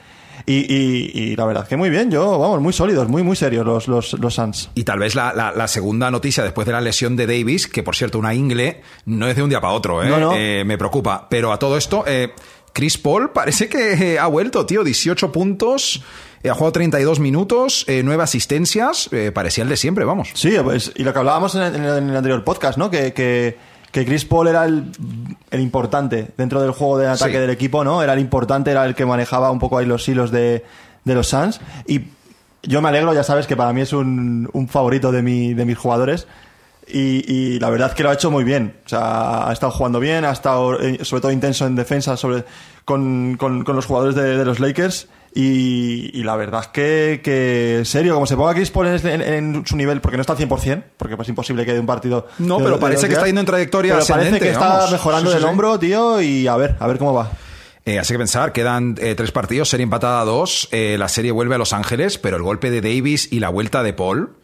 Y, 0.46 0.54
y, 0.72 1.12
y 1.14 1.36
la 1.36 1.46
verdad 1.46 1.68
que 1.68 1.76
muy 1.78 1.90
bien, 1.90 2.12
yo, 2.12 2.38
vamos, 2.40 2.62
muy 2.62 2.74
sólidos, 2.74 3.08
muy, 3.08 3.24
muy 3.24 3.36
serios 3.36 3.66
los, 3.66 3.88
los, 3.88 4.14
los 4.14 4.34
Suns. 4.36 4.70
Y 4.76 4.84
tal 4.84 5.00
vez 5.00 5.16
la, 5.16 5.34
la- 5.34 5.52
la 5.52 5.68
segunda 5.68 6.12
noticia 6.12 6.44
después 6.44 6.66
de 6.68 6.74
la 6.74 6.82
lesión 6.82 7.16
de 7.16 7.26
Davis, 7.28 7.68
que 7.68 7.82
por 7.84 7.96
cierto, 7.96 8.20
una 8.20 8.34
ingle, 8.34 8.82
no 9.06 9.28
es 9.28 9.36
de 9.36 9.44
un 9.44 9.50
día 9.50 9.62
para 9.62 9.74
otro, 9.74 10.04
¿eh? 10.04 10.10
No, 10.10 10.20
no. 10.20 10.34
Eh, 10.36 10.64
me 10.66 10.78
preocupa. 10.78 11.28
Pero 11.30 11.52
a 11.52 11.60
todo 11.60 11.78
esto, 11.78 12.04
eh, 12.08 12.32
Chris 12.74 12.98
Paul 12.98 13.30
parece 13.34 13.68
que 13.70 13.94
eh, 14.14 14.20
ha 14.20 14.28
vuelto, 14.28 14.66
tío. 14.66 14.84
18 14.84 15.32
puntos, 15.32 16.04
ha 16.48 16.54
jugado 16.54 16.74
32 16.74 17.20
minutos, 17.20 17.86
eh, 17.88 18.02
9 18.04 18.22
asistencias. 18.24 19.10
parecía 19.34 19.64
el 19.64 19.70
de 19.70 19.78
siempre, 19.78 20.06
vamos. 20.06 20.30
Sí, 20.36 20.56
pues, 20.64 20.92
y 20.96 21.04
lo 21.04 21.12
que 21.14 21.20
hablábamos 21.20 21.56
en 21.56 21.62
el, 21.64 21.76
en 21.76 21.84
el- 21.86 21.98
en 21.98 22.10
el 22.10 22.16
anterior 22.18 22.44
podcast, 22.44 22.78
¿no? 22.78 22.90
Que, 22.92 23.14
que, 23.14 23.58
que 23.95 24.06
Chris 24.06 24.25
Paul 24.25 24.50
era 24.50 24.65
el, 24.65 24.92
el 25.51 25.62
importante 25.62 26.27
dentro 26.36 26.62
del 26.62 26.71
juego 26.71 26.97
de 26.97 27.07
ataque 27.07 27.36
Sí. 27.36 27.39
del 27.39 27.50
equipo, 27.50 27.86
¿no? 27.86 28.03
Era 28.03 28.12
el 28.12 28.19
importante, 28.19 28.69
era 28.71 28.83
el 28.86 28.94
que 28.94 29.06
manejaba 29.06 29.51
un 29.51 29.59
poco 29.59 29.77
ahí 29.77 29.86
los 29.86 30.06
hilos 30.09 30.31
de, 30.31 30.65
de 31.06 31.15
los 31.15 31.30
Suns. 31.30 31.62
Y 31.88 32.01
yo 32.62 32.81
me 32.81 32.89
alegro, 32.89 33.13
ya 33.13 33.24
sabes 33.24 33.47
que 33.47 33.56
para 33.56 33.71
mí 33.71 33.80
es 33.80 33.94
un, 33.94 34.50
un 34.51 34.68
favorito 34.68 35.13
de, 35.13 35.21
mi, 35.21 35.53
de 35.53 35.63
mis 35.63 35.77
jugadores. 35.77 36.27
Y, 36.88 37.24
y 37.33 37.57
la 37.59 37.69
verdad 37.69 37.94
que 37.94 38.03
lo 38.03 38.09
ha 38.09 38.13
hecho 38.15 38.30
muy 38.30 38.44
bien. 38.44 38.75
O 38.86 38.89
sea, 38.89 39.47
ha 39.47 39.53
estado 39.53 39.71
jugando 39.71 40.01
bien, 40.01 40.25
ha 40.25 40.31
estado 40.31 40.77
eh, 40.77 41.00
sobre 41.06 41.21
todo 41.21 41.31
intenso 41.31 41.65
en 41.65 41.75
defensa 41.77 42.18
sobre, 42.18 42.44
con, 42.83 43.38
con, 43.39 43.63
con 43.63 43.77
los 43.77 43.86
jugadores 43.86 44.13
de, 44.15 44.36
de 44.38 44.44
los 44.44 44.59
Lakers. 44.59 45.07
Y, 45.38 46.18
y 46.18 46.24
la 46.24 46.38
verdad 46.38 46.66
que, 46.72 47.20
que, 47.22 47.82
serio, 47.84 48.14
como 48.14 48.26
se 48.26 48.38
ponga 48.38 48.54
Chris 48.54 48.72
Paul 48.72 48.88
en, 48.88 49.06
en- 49.06 49.22
en 49.22 49.66
su 49.68 49.76
nivel, 49.76 50.00
porque 50.00 50.16
no 50.16 50.22
está 50.22 50.32
al 50.32 50.40
100%, 50.40 50.82
porque 50.96 51.16
es 51.22 51.28
imposible 51.30 51.66
que 51.66 51.74
de 51.74 51.80
un 51.82 51.86
partido. 51.86 52.28
No, 52.40 52.58
de- 52.58 52.64
pero 52.64 52.80
parece 52.80 53.02
que 53.02 53.08
días, 53.10 53.18
está 53.18 53.26
yendo 53.26 53.42
en 53.42 53.48
trayectoria 53.48 53.96
Pero 53.96 54.06
parece 54.08 54.40
que 54.40 54.52
está 54.52 54.88
mejorando 54.90 55.30
Sí, 55.30 55.34
sí, 55.34 55.40
del 55.40 55.44
sí. 55.44 55.50
hombro, 55.50 55.78
tío, 55.78 56.22
y 56.22 56.48
a 56.48 56.56
ver, 56.56 56.78
a 56.80 56.88
ver 56.88 56.98
cómo 56.98 57.14
va. 57.14 57.32
Eh, 57.84 58.00
así 58.00 58.14
que 58.14 58.18
pensar, 58.18 58.54
quedan 58.54 58.96
eh, 59.00 59.14
tres 59.14 59.32
partidos, 59.32 59.70
serie 59.70 59.84
empatada 59.84 60.22
a 60.22 60.26
dos. 60.26 60.70
eh, 60.72 60.96
la 60.98 61.10
serie 61.10 61.32
vuelve 61.34 61.56
a 61.56 61.58
Los 61.58 61.74
Ángeles, 61.74 62.18
pero 62.18 62.38
el 62.38 62.42
golpe 62.44 62.72
de 62.72 62.80
Davis 62.80 63.28
y 63.31 63.40
la 63.42 63.50
vuelta 63.50 63.84
de 63.84 63.92
Paul. 63.94 64.38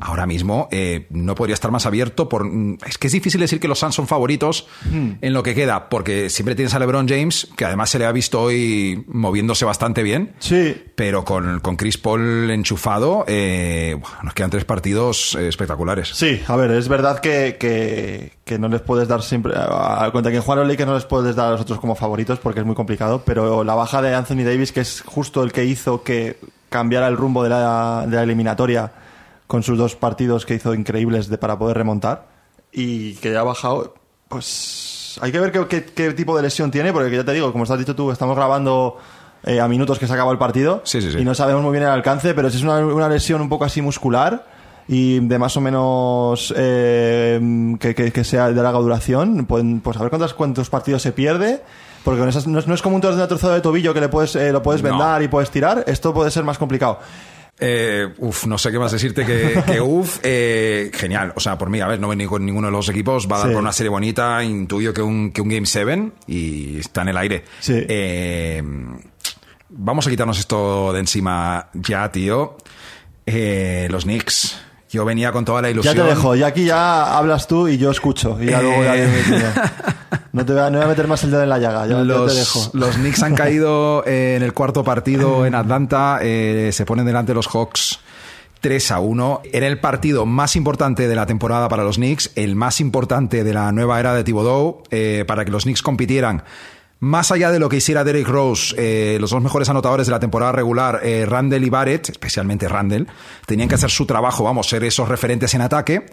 Ahora 0.00 0.26
mismo 0.26 0.68
eh, 0.70 1.06
no 1.10 1.34
podría 1.34 1.54
estar 1.54 1.70
más 1.70 1.86
abierto. 1.86 2.28
Por, 2.28 2.44
mm, 2.44 2.78
es 2.86 2.98
que 2.98 3.06
es 3.06 3.12
difícil 3.14 3.40
decir 3.40 3.60
que 3.60 3.68
los 3.68 3.78
Suns 3.78 3.94
son 3.94 4.06
favoritos 4.06 4.66
en 4.92 5.32
lo 5.32 5.42
que 5.42 5.54
queda, 5.54 5.88
porque 5.88 6.28
siempre 6.30 6.54
tienes 6.54 6.74
a 6.74 6.78
LeBron 6.78 7.08
James, 7.08 7.48
que 7.56 7.64
además 7.64 7.90
se 7.90 7.98
le 7.98 8.04
ha 8.06 8.12
visto 8.12 8.40
hoy 8.42 9.04
moviéndose 9.08 9.64
bastante 9.64 10.02
bien. 10.02 10.34
Sí, 10.38 10.76
Pero 10.94 11.24
con, 11.24 11.60
con 11.60 11.76
Chris 11.76 11.96
Paul 11.98 12.50
enchufado, 12.50 13.24
eh, 13.26 13.96
nos 14.22 14.34
quedan 14.34 14.50
tres 14.50 14.64
partidos 14.64 15.34
eh, 15.38 15.48
espectaculares. 15.48 16.08
Sí, 16.12 16.42
a 16.46 16.56
ver, 16.56 16.70
es 16.72 16.88
verdad 16.88 17.20
que, 17.20 17.56
que, 17.58 18.32
que 18.44 18.58
no 18.58 18.68
les 18.68 18.82
puedes 18.82 19.08
dar 19.08 19.22
siempre. 19.22 19.54
A, 19.56 20.04
a- 20.04 20.12
contra 20.12 20.30
quien 20.30 20.42
juegan 20.42 20.64
los 20.66 20.70
Lakers 20.72 20.88
no 20.88 20.94
les 20.94 21.04
puedes 21.06 21.34
dar 21.36 21.48
a 21.48 21.50
los 21.52 21.60
otros 21.62 21.80
como 21.80 21.94
favoritos 21.94 22.38
porque 22.38 22.60
es 22.60 22.66
muy 22.66 22.74
complicado. 22.74 23.22
Pero 23.24 23.64
la 23.64 23.74
baja 23.74 24.02
de 24.02 24.14
Anthony 24.14 24.44
Davis, 24.44 24.72
que 24.72 24.80
es 24.80 25.00
justo 25.06 25.42
el 25.42 25.52
que 25.52 25.64
hizo 25.64 26.02
que 26.02 26.36
cambiara 26.68 27.08
el 27.08 27.16
rumbo 27.16 27.42
de 27.42 27.48
la, 27.50 28.04
de 28.06 28.16
la 28.16 28.22
eliminatoria 28.22 28.92
con 29.46 29.62
sus 29.62 29.78
dos 29.78 29.96
partidos 29.96 30.44
que 30.46 30.54
hizo 30.54 30.74
increíbles 30.74 31.28
de, 31.28 31.38
para 31.38 31.58
poder 31.58 31.76
remontar 31.76 32.26
y 32.72 33.14
que 33.16 33.36
ha 33.36 33.42
bajado, 33.42 33.94
pues 34.28 35.18
hay 35.22 35.32
que 35.32 35.40
ver 35.40 35.52
qué, 35.52 35.66
qué- 35.66 35.84
qué 35.84 36.12
tipo 36.12 36.36
de 36.36 36.42
lesión 36.42 36.70
tiene, 36.70 36.92
porque 36.92 37.14
ya 37.14 37.24
te 37.24 37.32
digo, 37.32 37.52
como 37.52 37.64
has 37.64 37.78
dicho 37.78 37.94
tú, 37.94 38.10
estamos 38.10 38.36
grabando 38.36 38.96
eh, 39.44 39.60
a 39.60 39.68
minutos 39.68 39.98
que 39.98 40.06
se 40.06 40.12
acaba 40.12 40.32
el 40.32 40.38
partido 40.38 40.82
Sí, 40.84 41.00
sí, 41.00 41.12
sí. 41.12 41.18
y 41.18 41.24
no 41.24 41.34
sabemos 41.34 41.62
muy 41.62 41.72
bien 41.72 41.84
el 41.84 41.90
alcance, 41.90 42.34
pero 42.34 42.50
si 42.50 42.56
es 42.58 42.62
una, 42.62 42.78
una 42.84 43.08
lesión 43.08 43.40
un 43.40 43.48
poco 43.48 43.64
así 43.64 43.80
muscular 43.80 44.46
y 44.88 45.20
de 45.20 45.38
más 45.38 45.56
o 45.56 45.60
menos 45.60 46.52
eh, 46.56 47.76
que, 47.80 47.94
que- 47.94 48.12
que 48.12 48.24
sea 48.24 48.48
de 48.48 48.62
larga 48.62 48.78
duración, 48.78 49.46
pueden, 49.46 49.80
pues 49.80 49.96
a 49.96 50.00
ver 50.00 50.10
cuántos, 50.10 50.34
cuántos 50.34 50.70
partidos 50.70 51.02
se 51.02 51.12
pierde. 51.12 51.62
Porque 52.04 52.20
con 52.20 52.28
esas, 52.28 52.46
no, 52.46 52.60
es, 52.60 52.68
no 52.68 52.74
es 52.74 52.82
como 52.82 52.94
un 52.94 53.00
trozo 53.00 53.50
de 53.50 53.60
tobillo 53.60 53.92
que 53.92 54.00
le 54.00 54.08
puedes, 54.08 54.36
eh, 54.36 54.52
lo 54.52 54.62
puedes 54.62 54.80
No. 54.80 54.90
vendar 54.90 55.22
y 55.22 55.28
puedes 55.28 55.50
tirar. 55.50 55.82
Esto 55.88 56.14
puede 56.14 56.30
ser 56.30 56.44
más 56.44 56.56
complicado. 56.56 57.00
Eh, 57.58 58.06
uf, 58.18 58.44
no 58.46 58.58
sé 58.58 58.70
qué 58.70 58.78
más 58.78 58.92
decirte 58.92 59.24
que, 59.24 59.62
que 59.66 59.80
uf, 59.80 60.18
eh, 60.22 60.90
genial. 60.92 61.32
O 61.36 61.40
sea, 61.40 61.56
por 61.56 61.70
mí, 61.70 61.80
a 61.80 61.86
ver, 61.86 61.98
no 61.98 62.08
ven 62.08 62.18
ni 62.18 62.26
con 62.26 62.44
ninguno 62.44 62.66
de 62.68 62.72
los 62.72 62.88
equipos, 62.88 63.26
va 63.30 63.36
a 63.36 63.38
dar 63.40 63.48
Sí. 63.48 63.54
por 63.54 63.62
una 63.62 63.72
serie 63.72 63.88
bonita, 63.90 64.42
intuyo 64.44 64.92
que 64.92 65.00
un, 65.02 65.32
que 65.32 65.40
un 65.40 65.48
Game 65.48 65.66
7 65.66 66.12
y 66.26 66.78
está 66.80 67.02
en 67.02 67.08
el 67.08 67.16
aire. 67.16 67.44
Sí. 67.60 67.74
Eh, 67.88 68.62
vamos 69.70 70.06
a 70.06 70.10
quitarnos 70.10 70.38
esto 70.38 70.92
de 70.92 71.00
encima 71.00 71.68
ya, 71.74 72.10
tío. 72.12 72.56
Eh, 73.24 73.88
los 73.90 74.04
Knicks. 74.04 74.60
Yo 74.88 75.04
venía 75.04 75.32
con 75.32 75.44
toda 75.44 75.60
la 75.62 75.68
Ya 75.68 75.72
ilusión. 75.72 75.96
te 75.96 76.02
dejo, 76.04 76.36
y 76.36 76.42
aquí 76.44 76.64
ya 76.64 77.16
hablas 77.18 77.48
tú 77.48 77.66
y 77.68 77.76
yo 77.76 77.90
escucho. 77.90 78.38
Y 78.40 78.46
ya 78.46 78.62
luego 78.62 78.84
ya 78.84 78.96
Eh. 78.96 79.08
no, 80.36 80.46
te 80.46 80.52
voy 80.52 80.62
a, 80.62 80.70
no 80.70 80.78
voy 80.78 80.84
a 80.84 80.88
meter 80.88 81.08
más 81.08 81.24
el 81.24 81.30
dedo 81.30 81.42
en 81.42 81.48
la 81.48 81.58
llaga, 81.58 81.86
ya, 81.86 81.96
ya 81.96 82.04
los, 82.04 82.32
te 82.32 82.38
dejo. 82.38 82.70
los 82.74 82.94
Knicks 82.96 83.22
han 83.22 83.34
caído 83.34 84.04
eh, 84.06 84.36
en 84.36 84.42
el 84.42 84.52
cuarto 84.52 84.84
partido 84.84 85.46
en 85.46 85.54
Atlanta. 85.54 86.18
eh, 86.22 86.70
se 86.72 86.84
ponen 86.84 87.06
delante 87.06 87.34
los 87.34 87.48
Hawks 87.48 88.00
3 88.60 88.90
a 88.90 89.00
1. 89.00 89.42
Era 89.52 89.66
el 89.66 89.78
partido 89.80 90.26
más 90.26 90.56
importante 90.56 91.08
de 91.08 91.14
la 91.14 91.26
temporada 91.26 91.68
para 91.68 91.84
los 91.84 91.96
Knicks, 91.96 92.32
el 92.34 92.56
más 92.56 92.80
importante 92.80 93.44
de 93.44 93.54
la 93.54 93.70
nueva 93.72 94.00
era 94.00 94.14
de 94.14 94.24
Thibodeau, 94.24 94.82
eh, 94.90 95.24
para 95.26 95.44
que 95.44 95.50
los 95.50 95.64
Knicks 95.64 95.82
compitieran. 95.82 96.42
Más 96.98 97.30
allá 97.30 97.50
de 97.50 97.58
lo 97.58 97.68
que 97.68 97.76
hiciera 97.76 98.04
Derek 98.04 98.26
Rose, 98.26 98.74
eh, 98.78 99.18
los 99.20 99.30
dos 99.30 99.42
mejores 99.42 99.68
anotadores 99.68 100.06
de 100.06 100.12
la 100.12 100.18
temporada 100.18 100.52
regular, 100.52 101.00
eh, 101.02 101.26
Randall 101.26 101.62
y 101.62 101.68
Barrett, 101.70 102.08
especialmente 102.08 102.68
Randall, 102.68 103.06
tenían 103.46 103.68
que 103.68 103.74
hacer 103.74 103.90
su 103.90 104.06
trabajo, 104.06 104.44
vamos, 104.44 104.66
ser 104.66 104.82
esos 104.82 105.08
referentes 105.08 105.52
en 105.54 105.60
ataque. 105.60 106.06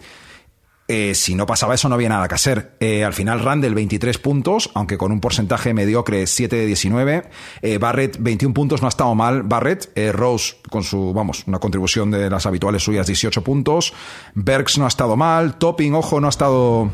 Eh, 0.86 1.14
si 1.14 1.34
no 1.34 1.46
pasaba 1.46 1.74
eso, 1.74 1.88
no 1.88 1.94
había 1.94 2.10
nada 2.10 2.28
que 2.28 2.34
hacer. 2.34 2.76
Eh, 2.78 3.04
al 3.04 3.14
final, 3.14 3.40
Randall 3.40 3.74
23 3.74 4.18
puntos, 4.18 4.70
aunque 4.74 4.98
con 4.98 5.12
un 5.12 5.20
porcentaje 5.20 5.72
mediocre 5.72 6.26
7 6.26 6.56
de 6.56 6.66
19. 6.66 7.30
Eh, 7.62 7.78
Barrett 7.78 8.18
21 8.20 8.52
puntos, 8.52 8.82
no 8.82 8.88
ha 8.88 8.90
estado 8.90 9.14
mal. 9.14 9.44
Barrett, 9.44 9.90
Rose 10.12 10.56
con 10.68 10.82
su, 10.82 11.14
vamos, 11.14 11.44
una 11.46 11.58
contribución 11.58 12.10
de 12.10 12.28
las 12.28 12.44
habituales 12.44 12.82
suyas, 12.82 13.06
18 13.06 13.42
puntos. 13.42 13.94
Bergs 14.34 14.76
no 14.76 14.84
ha 14.84 14.88
estado 14.88 15.16
mal. 15.16 15.56
Topping, 15.56 15.94
ojo, 15.94 16.20
no 16.20 16.26
ha 16.26 16.30
estado. 16.30 16.90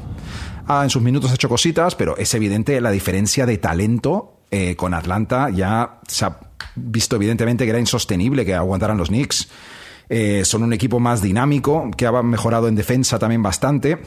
Ah, 0.68 0.84
en 0.84 0.90
sus 0.90 1.02
minutos 1.02 1.32
ha 1.32 1.34
hecho 1.34 1.48
cositas, 1.48 1.96
pero 1.96 2.16
es 2.16 2.32
evidente 2.34 2.80
la 2.80 2.92
diferencia 2.92 3.44
de 3.44 3.58
talento 3.58 4.36
con 4.76 4.94
Atlanta. 4.94 5.48
Ya 5.50 6.00
se 6.06 6.24
ha 6.24 6.38
visto 6.76 7.16
evidentemente 7.16 7.64
que 7.64 7.70
era 7.70 7.78
insostenible 7.80 8.44
que 8.44 8.54
aguantaran 8.54 8.96
los 8.96 9.08
Knicks. 9.08 9.48
Eh, 10.12 10.44
son 10.44 10.64
un 10.64 10.72
equipo 10.72 10.98
más 10.98 11.22
dinámico, 11.22 11.88
que 11.96 12.04
ha 12.04 12.22
mejorado 12.22 12.66
en 12.66 12.74
defensa 12.74 13.20
también 13.20 13.44
bastante. 13.44 14.02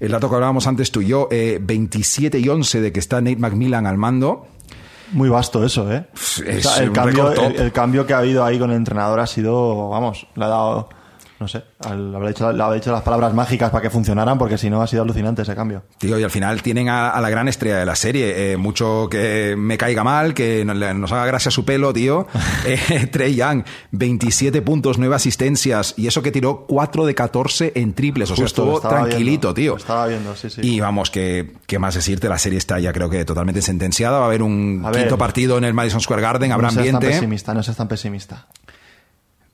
El 0.00 0.10
dato 0.10 0.28
que 0.28 0.34
hablábamos 0.34 0.66
antes 0.66 0.90
tú 0.90 1.02
y 1.02 1.06
yo, 1.06 1.28
eh, 1.30 1.60
27 1.62 2.40
y 2.40 2.48
11 2.48 2.80
de 2.80 2.92
que 2.92 2.98
está 2.98 3.20
Nate 3.20 3.36
McMillan 3.36 3.86
al 3.86 3.96
mando. 3.96 4.48
Muy 5.12 5.28
vasto 5.28 5.64
eso, 5.64 5.90
¿eh? 5.92 6.08
Es 6.14 6.66
O 6.66 6.68
sea, 6.68 6.82
el, 6.82 6.90
cambio, 6.90 7.32
el 7.32 7.70
cambio 7.70 8.04
que 8.04 8.12
ha 8.12 8.18
habido 8.18 8.44
ahí 8.44 8.58
con 8.58 8.70
el 8.70 8.76
entrenador 8.76 9.20
ha 9.20 9.26
sido, 9.28 9.88
vamos, 9.88 10.26
le 10.34 10.44
ha 10.44 10.48
dado, 10.48 10.88
no 11.38 11.48
sé, 11.48 11.62
al- 11.84 12.14
habrá 12.14 12.28
dicho 12.72 12.90
las 12.92 13.02
palabras 13.02 13.34
mágicas 13.34 13.70
para 13.70 13.82
que 13.82 13.90
funcionaran, 13.90 14.38
porque 14.38 14.56
si 14.58 14.70
no 14.70 14.80
ha 14.82 14.86
sido 14.86 15.02
alucinante 15.02 15.42
ese 15.42 15.54
cambio. 15.54 15.82
Tío, 15.98 16.18
y 16.18 16.22
al 16.22 16.30
final 16.30 16.62
tienen 16.62 16.88
a, 16.88 17.10
a 17.10 17.20
la 17.20 17.28
gran 17.30 17.46
estrella 17.48 17.76
de 17.78 17.84
la 17.86 17.94
serie. 17.96 18.52
Eh, 18.52 18.56
mucho 18.56 19.08
que 19.10 19.54
me 19.58 19.76
caiga 19.76 20.02
mal, 20.02 20.32
que 20.34 20.64
nos 20.64 21.12
haga 21.12 21.26
gracia 21.26 21.50
su 21.50 21.64
pelo, 21.64 21.92
tío. 21.92 22.26
Eh, 22.66 23.06
Trey 23.12 23.34
Young, 23.36 23.62
27 23.92 24.60
puntos, 24.62 24.98
9 24.98 25.14
asistencias. 25.14 25.94
Y 25.96 26.06
eso 26.06 26.22
que 26.22 26.32
tiró 26.32 26.64
4 26.66 27.06
de 27.06 27.14
14 27.14 27.72
en 27.76 27.92
triples. 27.94 28.30
O 28.30 28.34
sea, 28.36 28.44
Justo, 28.44 28.62
estuvo 28.76 28.80
tranquilito, 28.88 29.52
viendo, 29.52 29.54
tío. 29.54 29.76
estaba 29.76 30.06
viendo, 30.06 30.34
sí, 30.34 30.50
sí. 30.50 30.60
Y 30.62 30.80
vamos, 30.80 31.10
que, 31.10 31.52
que 31.66 31.78
más 31.78 31.94
decirte, 31.94 32.28
la 32.28 32.38
serie 32.38 32.58
está 32.58 32.80
ya 32.80 32.92
creo 32.92 33.08
que 33.10 33.24
totalmente 33.24 33.62
sentenciada. 33.62 34.18
Va 34.18 34.24
a 34.24 34.28
haber 34.28 34.42
un 34.42 34.82
A 34.84 34.90
ver. 34.90 35.02
quinto 35.02 35.16
partido 35.18 35.58
en 35.58 35.64
el 35.64 35.74
Madison 35.74 36.00
Square 36.00 36.22
Garden, 36.22 36.50
habrá 36.52 36.68
no 36.68 36.72
seas 36.72 36.86
tan 36.86 36.94
ambiente. 36.96 37.16
pesimista, 37.18 37.54
no 37.54 37.62
seas 37.62 37.76
tan 37.76 37.88
pesimista. 37.88 38.46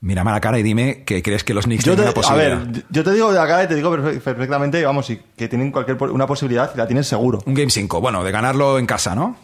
Mírame 0.05 0.31
a 0.31 0.33
la 0.33 0.41
cara 0.41 0.59
y 0.59 0.63
dime 0.63 1.03
que 1.05 1.23
crees 1.23 1.43
que 1.45 1.53
los 1.53 1.63
Knicks 1.65 1.85
Yo 1.85 1.95
tienen 1.95 2.13
te, 2.13 2.19
una 2.19 2.27
a 2.27 2.33
posibilidad. 2.35 2.65
ver, 2.73 2.83
yo 2.89 3.03
te 3.05 3.11
digo 3.13 3.31
de 3.31 3.39
acá 3.39 3.63
y 3.63 3.67
te 3.67 3.75
digo 3.75 3.95
perfe- 3.95 4.19
perfectamente, 4.19 4.83
vamos, 4.83 5.09
que 5.37 5.47
tienen 5.47 5.71
cualquier 5.71 5.95
una 6.03 6.27
posibilidad, 6.27 6.71
y 6.75 6.77
la 6.77 6.85
tienen 6.85 7.05
seguro. 7.05 7.39
Un 7.45 7.53
Game 7.53 7.69
5, 7.71 8.01
bueno, 8.01 8.21
de 8.23 8.31
ganarlo 8.31 8.77
en 8.79 8.85
casa, 8.85 9.15
¿no? 9.15 9.37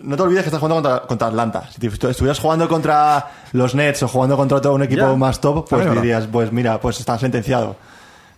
no 0.00 0.16
te 0.16 0.22
olvides 0.22 0.42
que 0.42 0.48
estás 0.48 0.60
jugando 0.60 0.82
contra, 0.82 1.06
contra 1.06 1.28
Atlanta. 1.28 1.68
Si 1.72 1.78
te- 1.80 1.86
estuvieras 2.10 2.40
jugando 2.40 2.68
contra 2.68 3.30
los 3.52 3.74
Nets 3.76 4.02
o 4.02 4.08
jugando 4.08 4.36
contra 4.36 4.60
todo 4.60 4.74
un 4.74 4.82
equipo 4.82 5.02
Ya. 5.02 5.14
más 5.16 5.40
top, 5.40 5.66
pues 5.70 5.88
dirías, 5.94 6.26
pues 6.26 6.50
mira, 6.52 6.80
pues 6.80 6.98
está 6.98 7.16
sentenciado. 7.18 7.76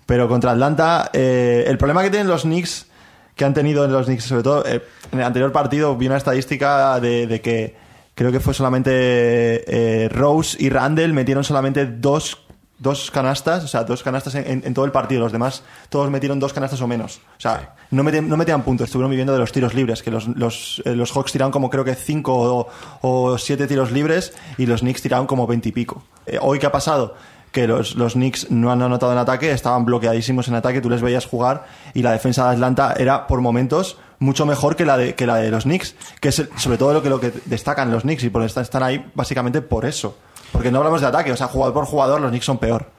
Pero 0.05 0.29
contra 0.29 0.53
Atlanta, 0.53 1.11
eh, 1.15 1.65
el 1.67 1.79
problema 1.79 2.03
que 2.03 2.11
tienen 2.11 2.29
los 2.29 2.43
Knicks, 2.43 2.87
que 3.35 3.45
han 3.47 3.55
tenido 3.55 3.87
los 3.89 4.05
Knicks, 4.07 4.25
sobre 4.25 4.43
todo 4.43 4.65
eh, 4.67 4.85
en 5.11 5.19
el 5.19 5.25
anterior 5.25 5.51
partido, 5.51 5.97
vi 5.97 6.07
una 6.07 6.19
estadística 6.19 7.01
de, 7.01 7.27
de 7.27 7.41
que 7.41 7.75
creo 8.17 8.33
que 8.33 8.41
fue 8.41 8.53
solamente 8.55 8.93
eh, 8.97 10.09
Rose 10.09 10.57
y 10.59 10.69
Randall 10.71 11.13
metieron 11.13 11.45
solamente 11.45 11.87
dos, 11.87 12.39
dos 12.79 13.11
canastas, 13.13 13.63
o 13.63 13.69
sea, 13.69 13.85
dos 13.85 14.03
canastas 14.03 14.35
en, 14.35 14.51
en- 14.51 14.63
en 14.67 14.75
todo 14.75 14.85
el 14.85 14.91
partido. 14.91 15.21
Los 15.21 15.31
demás 15.33 15.63
todos 15.91 16.11
metieron 16.11 16.41
dos 16.41 16.53
canastas 16.53 16.81
o 16.81 16.89
menos. 16.89 17.21
O 17.37 17.41
sea, 17.41 17.77
no, 17.93 18.03
metían, 18.03 18.29
no 18.29 18.37
metían 18.37 18.63
puntos, 18.63 18.87
estuvieron 18.87 19.11
viviendo 19.11 19.33
de 19.33 19.39
los 19.39 19.53
tiros 19.53 19.75
libres, 19.75 20.03
que 20.03 20.11
los, 20.11 20.27
los, 20.29 20.83
eh, 20.85 20.97
los 20.97 21.13
Hawks 21.13 21.31
tiraron 21.31 21.53
como 21.53 21.71
creo 21.71 21.85
que 21.85 21.95
cinco 21.95 22.35
o, 22.35 22.69
o 23.03 23.39
siete 23.39 23.67
tiros 23.69 23.93
libres 23.93 24.33
y 24.59 24.67
los 24.67 24.81
Knicks 24.81 25.03
tiraron 25.03 25.27
como 25.27 25.47
veintipico. 25.47 26.03
Eh, 26.27 26.39
¿Hoy 26.41 26.59
qué 26.59 26.67
ha 26.67 26.73
pasado? 26.73 27.15
que 27.53 27.67
los, 27.67 27.95
los 27.95 28.15
Knicks 28.15 28.51
no 28.51 28.71
han 28.71 28.83
anotado 28.83 29.13
en 29.13 29.19
ataque, 29.19 29.51
estaban 29.51 29.87
bloqueadísimos 29.87 30.47
en 30.49 30.57
ataque, 30.57 30.83
tú 30.83 30.91
les 30.91 31.01
veías 31.01 31.25
jugar 31.25 31.65
y 31.95 32.03
la 32.03 32.13
defensa 32.13 32.45
de 32.45 32.51
Atlanta 32.53 32.95
era 32.99 33.27
por 33.27 33.41
momentos 33.41 33.97
mucho 34.19 34.47
mejor 34.47 34.77
que 34.77 34.85
la 34.85 34.97
de, 34.97 35.15
que 35.15 35.27
la 35.27 35.37
de 35.37 35.51
los 35.51 35.65
Knicks, 35.65 35.95
que 36.21 36.29
es 36.29 36.39
el- 36.39 36.49
sobre 36.57 36.79
todo 36.79 36.93
lo 36.95 37.03
que, 37.03 37.09
lo 37.11 37.21
que 37.21 37.33
destacan 37.47 37.91
los 37.91 38.03
Knicks 38.03 38.25
y 38.25 38.31
por 38.31 38.43
eso 38.43 38.61
están 38.61 38.83
ahí 38.83 39.05
básicamente 39.15 39.61
por 39.63 39.85
eso. 39.85 40.17
Porque 40.53 40.71
no 40.71 40.79
hablamos 40.79 41.01
de 41.01 41.07
ataque, 41.09 41.33
o 41.33 41.37
sea, 41.37 41.49
jugador 41.49 41.75
por 41.75 41.85
jugador 41.87 42.21
los 42.21 42.31
Knicks 42.31 42.47
son 42.47 42.59
peor. 42.59 42.91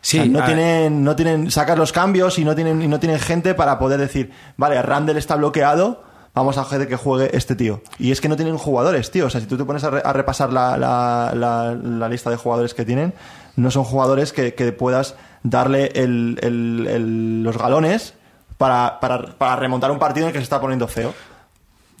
Sí, 0.00 0.18
O 0.18 0.22
sea, 0.22 0.30
no 0.32 0.44
tienen, 0.44 1.02
no 1.04 1.16
tienen, 1.16 1.50
sacas 1.50 1.78
los 1.78 1.90
cambios 1.92 2.38
y 2.38 2.44
no 2.44 2.54
tienen, 2.54 2.82
y 2.82 2.88
no 2.88 3.00
tienen 3.00 3.18
gente 3.18 3.54
para 3.54 3.78
poder 3.78 3.98
decir, 4.00 4.30
vale, 4.56 4.80
Randall 4.82 5.16
está 5.16 5.34
bloqueado, 5.36 6.02
vamos 6.34 6.58
a 6.58 6.62
hacer 6.62 6.86
que 6.88 6.96
juegue 6.96 7.34
este 7.34 7.54
tío. 7.56 7.82
Y 7.98 8.10
es 8.12 8.20
que 8.20 8.28
no 8.28 8.36
tienen 8.36 8.58
jugadores, 8.58 9.10
tío. 9.10 9.26
O 9.26 9.30
sea, 9.30 9.40
si 9.40 9.46
tú 9.46 9.56
te 9.56 9.64
pones 9.64 9.82
a, 9.84 9.90
re- 9.90 10.02
a 10.04 10.12
repasar 10.12 10.52
la, 10.52 10.76
la- 10.76 11.32
la- 11.34 11.74
la 11.74 12.08
lista 12.08 12.28
de 12.28 12.36
jugadores 12.36 12.74
que 12.74 12.84
tienen, 12.84 13.14
no 13.56 13.70
son 13.70 13.84
jugadores 13.84 14.32
que, 14.34 14.52
que 14.54 14.72
puedas 14.72 15.14
darle 15.42 15.86
el- 15.94 16.38
el- 16.42 16.86
el- 16.86 17.42
los 17.42 17.56
galones 17.56 18.12
para, 18.56 18.98
para, 19.00 19.26
para 19.38 19.56
remontar 19.56 19.90
un 19.90 19.98
partido 19.98 20.26
en 20.26 20.28
el 20.28 20.32
que 20.32 20.38
se 20.38 20.44
está 20.44 20.60
poniendo 20.60 20.86
feo. 20.88 21.14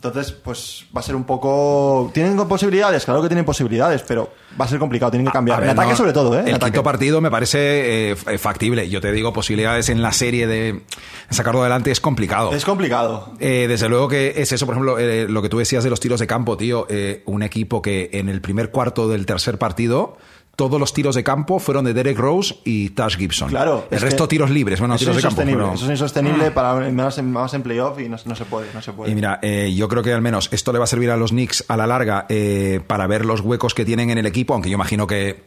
Entonces, 0.04 0.32
pues 0.32 0.84
va 0.94 1.00
a 1.00 1.02
ser 1.02 1.16
un 1.16 1.24
poco. 1.24 2.10
¿Tienen 2.12 2.36
posibilidades? 2.46 3.06
Claro 3.06 3.22
que 3.22 3.28
tienen 3.28 3.46
posibilidades, 3.46 4.02
pero 4.02 4.34
va 4.60 4.66
a 4.66 4.68
ser 4.68 4.78
complicado, 4.78 5.10
tienen 5.10 5.24
que 5.24 5.32
cambiar. 5.32 5.60
Ver, 5.60 5.70
en 5.70 5.72
ataque, 5.72 5.92
no, 5.92 5.96
sobre 5.96 6.12
todo, 6.12 6.38
¿eh? 6.38 6.44
El 6.46 6.58
quinto 6.58 6.82
partido 6.82 7.22
me 7.22 7.30
parece 7.30 8.10
eh, 8.10 8.16
factible. 8.38 8.90
Yo 8.90 9.00
te 9.00 9.10
digo, 9.12 9.32
posibilidades 9.32 9.88
en 9.88 10.02
la 10.02 10.12
serie 10.12 10.46
de 10.46 10.82
sacarlo 11.30 11.62
adelante 11.62 11.90
es 11.90 12.02
complicado. 12.02 12.52
Es 12.52 12.66
complicado. 12.66 13.32
Eh, 13.40 13.64
desde 13.66 13.88
luego 13.88 14.08
que 14.08 14.34
es 14.36 14.52
eso, 14.52 14.66
por 14.66 14.74
ejemplo, 14.74 14.98
eh, 14.98 15.26
lo 15.26 15.40
que 15.40 15.48
tú 15.48 15.56
decías 15.56 15.82
de 15.84 15.88
los 15.88 16.00
tiros 16.00 16.20
de 16.20 16.26
campo, 16.26 16.58
tío. 16.58 16.86
un 17.24 17.42
equipo 17.42 17.80
que 17.80 18.10
en 18.12 18.28
el 18.28 18.42
primer 18.42 18.70
cuarto 18.70 19.08
del 19.08 19.24
tercer 19.24 19.56
partido, 19.56 20.18
todos 20.56 20.78
los 20.78 20.92
tiros 20.92 21.14
de 21.14 21.24
campo 21.24 21.58
fueron 21.58 21.84
de 21.84 21.94
Derek 21.94 22.18
Rose 22.18 22.56
y 22.64 22.90
Tash 22.90 23.16
Gibson. 23.16 23.48
Claro. 23.48 23.86
El 23.90 23.96
es 23.96 24.02
resto 24.02 24.28
tiros 24.28 24.50
libres, 24.50 24.78
bueno, 24.78 24.94
eso 24.94 25.04
tiros 25.04 25.16
es 25.16 25.22
de 25.22 25.28
campo. 25.28 25.74
Eso 25.74 25.84
es 25.84 25.90
insostenible 25.90 26.50
para 26.50 26.90
más 26.90 27.18
en, 27.18 27.32
más 27.32 27.54
en 27.54 27.62
playoff 27.62 27.98
y 28.00 28.08
no, 28.08 28.16
no 28.24 28.36
se 28.36 28.44
puede, 28.44 28.72
no 28.72 28.82
se 28.82 28.92
puede. 28.92 29.10
Y 29.10 29.14
mira, 29.14 29.38
eh, 29.42 29.72
yo 29.74 29.88
creo 29.88 30.02
que 30.02 30.12
al 30.12 30.22
menos 30.22 30.48
esto 30.52 30.72
le 30.72 30.78
va 30.78 30.84
a 30.84 30.88
servir 30.88 31.10
a 31.10 31.16
los 31.16 31.30
Knicks 31.30 31.64
a 31.68 31.76
la 31.76 31.86
larga 31.86 32.26
eh, 32.28 32.80
para 32.86 33.06
ver 33.06 33.24
los 33.24 33.40
huecos 33.40 33.74
que 33.74 33.84
tienen 33.84 34.10
en 34.10 34.18
el 34.18 34.26
equipo, 34.26 34.54
aunque 34.54 34.70
yo 34.70 34.74
imagino 34.74 35.06
que 35.06 35.42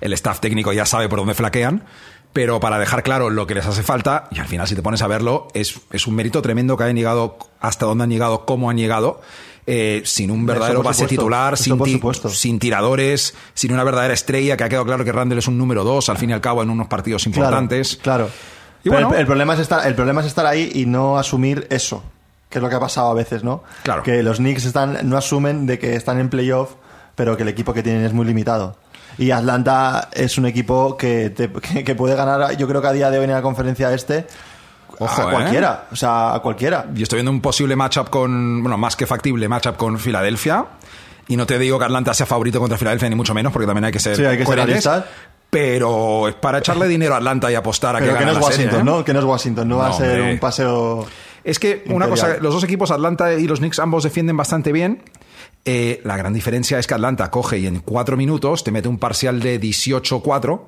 el 0.00 0.12
staff 0.12 0.40
técnico 0.40 0.72
ya 0.72 0.86
sabe 0.86 1.08
por 1.08 1.18
dónde 1.18 1.34
flaquean, 1.34 1.84
pero 2.32 2.60
para 2.60 2.78
dejar 2.78 3.02
claro 3.02 3.30
lo 3.30 3.46
que 3.46 3.54
les 3.54 3.66
hace 3.66 3.82
falta, 3.82 4.28
y 4.30 4.40
al 4.40 4.46
final 4.46 4.66
si 4.66 4.74
te 4.74 4.82
pones 4.82 5.02
a 5.02 5.06
verlo, 5.06 5.48
es, 5.54 5.80
es 5.92 6.06
un 6.06 6.14
mérito 6.14 6.42
tremendo 6.42 6.76
que 6.76 6.84
hayan 6.84 6.96
llegado 6.96 7.38
hasta 7.60 7.86
dónde 7.86 8.04
han 8.04 8.10
llegado, 8.10 8.44
cómo 8.44 8.70
han 8.70 8.76
llegado. 8.76 9.20
Eh, 9.66 10.02
sin 10.04 10.30
un 10.30 10.44
verdadero 10.46 10.82
base 10.82 11.04
supuesto, 11.04 11.16
titular, 11.22 11.56
sin, 11.56 11.78
ti- 12.58 12.58
tiradores, 12.58 13.34
sin 13.54 13.72
una 13.72 13.84
verdadera 13.84 14.14
estrella, 14.14 14.56
que 14.56 14.64
ha 14.64 14.68
quedado 14.68 14.84
claro 14.84 15.04
que 15.04 15.12
Randall 15.12 15.38
es 15.38 15.48
un 15.48 15.56
número 15.58 15.84
dos, 15.84 16.08
al 16.08 16.18
fin 16.18 16.30
y 16.30 16.32
al 16.32 16.40
cabo, 16.40 16.62
en 16.62 16.70
unos 16.70 16.86
partidos 16.88 17.26
importantes. 17.26 17.96
Claro. 18.02 18.28
Y 18.82 18.90
Pero 18.90 19.02
bueno. 19.08 19.14
el, 19.14 19.20
el 19.20 19.26
problema 19.26 19.54
es 19.54 19.60
estar, 19.60 19.86
el 19.86 19.94
problema 19.94 20.20
es 20.20 20.26
estar 20.26 20.44
ahí 20.46 20.70
y 20.74 20.84
no 20.86 21.16
asumir 21.18 21.66
eso, 21.70 22.02
que 22.50 22.58
es 22.58 22.62
lo 22.62 22.68
que 22.68 22.74
ha 22.74 22.80
pasado 22.80 23.10
a 23.10 23.14
veces, 23.14 23.42
¿no? 23.42 23.62
Claro. 23.82 24.02
Que 24.02 24.22
los 24.22 24.36
Knicks 24.36 24.66
están, 24.66 24.98
no 25.08 25.16
asumen 25.16 25.64
de 25.66 25.78
que 25.78 25.96
están 25.96 26.18
en 26.20 26.28
playoff, 26.28 26.72
pero 27.14 27.36
que 27.36 27.44
el 27.44 27.48
equipo 27.48 27.72
que 27.72 27.82
tienen 27.82 28.04
es 28.04 28.12
muy 28.12 28.26
limitado. 28.26 28.76
Y 29.16 29.30
Atlanta 29.30 30.10
es 30.12 30.36
un 30.38 30.44
equipo 30.46 30.96
que, 30.96 31.30
te- 31.30 31.48
que, 31.50 31.84
que 31.84 31.94
puede 31.94 32.14
ganar, 32.16 32.56
yo 32.58 32.68
creo 32.68 32.82
que 32.82 32.88
a 32.88 32.92
día 32.92 33.10
de 33.10 33.18
hoy 33.18 33.24
en 33.24 33.30
la 33.30 33.40
conferencia 33.42 33.92
este, 33.94 34.26
Ojo, 34.98 35.22
a 35.22 35.24
¿eh? 35.24 35.30
cualquiera. 35.34 35.86
O 35.92 35.96
sea, 35.96 36.34
a 36.34 36.40
cualquiera. 36.40 36.86
Yo 36.94 37.02
estoy 37.02 37.18
viendo 37.18 37.30
un 37.30 37.40
posible 37.40 37.76
matchup 37.76 38.10
con, 38.10 38.62
bueno, 38.62 38.76
más 38.78 38.96
que 38.96 39.06
factible 39.06 39.48
matchup 39.48 39.76
con 39.76 39.98
Filadelfia. 39.98 40.66
Y 41.28 41.36
no 41.36 41.46
te 41.46 41.58
digo 41.58 41.78
que 41.78 41.84
Atlanta 41.86 42.12
sea 42.12 42.26
favorito 42.26 42.60
contra 42.60 42.76
Filadelfia, 42.76 43.08
ni 43.08 43.14
mucho 43.14 43.32
menos, 43.34 43.52
porque 43.52 43.66
también 43.66 43.84
hay 43.86 43.92
que 43.92 43.98
ser 43.98 44.16
Sí, 44.16 44.24
hay 44.24 44.36
que 44.36 44.44
ser 44.44 44.56
coherentes. 44.56 44.84
realistas. 44.84 45.04
Pero 45.50 46.28
es 46.28 46.34
para 46.34 46.58
echarle 46.58 46.88
dinero 46.88 47.14
a 47.14 47.18
Atlanta 47.18 47.50
y 47.50 47.54
apostar 47.54 47.94
a 47.96 48.00
Pero 48.00 48.12
que 48.12 48.18
que 48.18 48.24
no 48.24 48.32
es 48.32 48.36
serie, 48.38 48.50
Washington, 48.50 48.80
¿eh? 48.80 48.84
¿no? 48.84 49.04
Que 49.04 49.12
no 49.12 49.18
es 49.20 49.24
Washington, 49.24 49.68
no, 49.68 49.76
va 49.78 49.88
a 49.88 49.92
ser 49.92 50.18
hombre. 50.18 50.32
un 50.34 50.38
paseo. 50.40 51.06
Es 51.44 51.58
que 51.58 51.84
una 51.88 52.08
cosa, 52.08 52.38
los 52.40 52.52
dos 52.54 52.64
equipos, 52.64 52.90
Atlanta 52.90 53.32
y 53.34 53.46
los 53.46 53.60
Knicks, 53.60 53.78
ambos 53.78 54.02
defienden 54.04 54.36
bastante 54.36 54.72
bien. 54.72 55.02
Eh, 55.64 56.00
la 56.04 56.16
gran 56.16 56.34
diferencia 56.34 56.78
es 56.78 56.86
que 56.86 56.94
Atlanta 56.94 57.30
coge 57.30 57.58
y 57.58 57.66
en 57.66 57.80
cuatro 57.80 58.16
minutos 58.16 58.64
te 58.64 58.70
mete 58.72 58.88
un 58.88 58.98
parcial 58.98 59.40
de 59.40 59.60
18-4. 59.60 60.60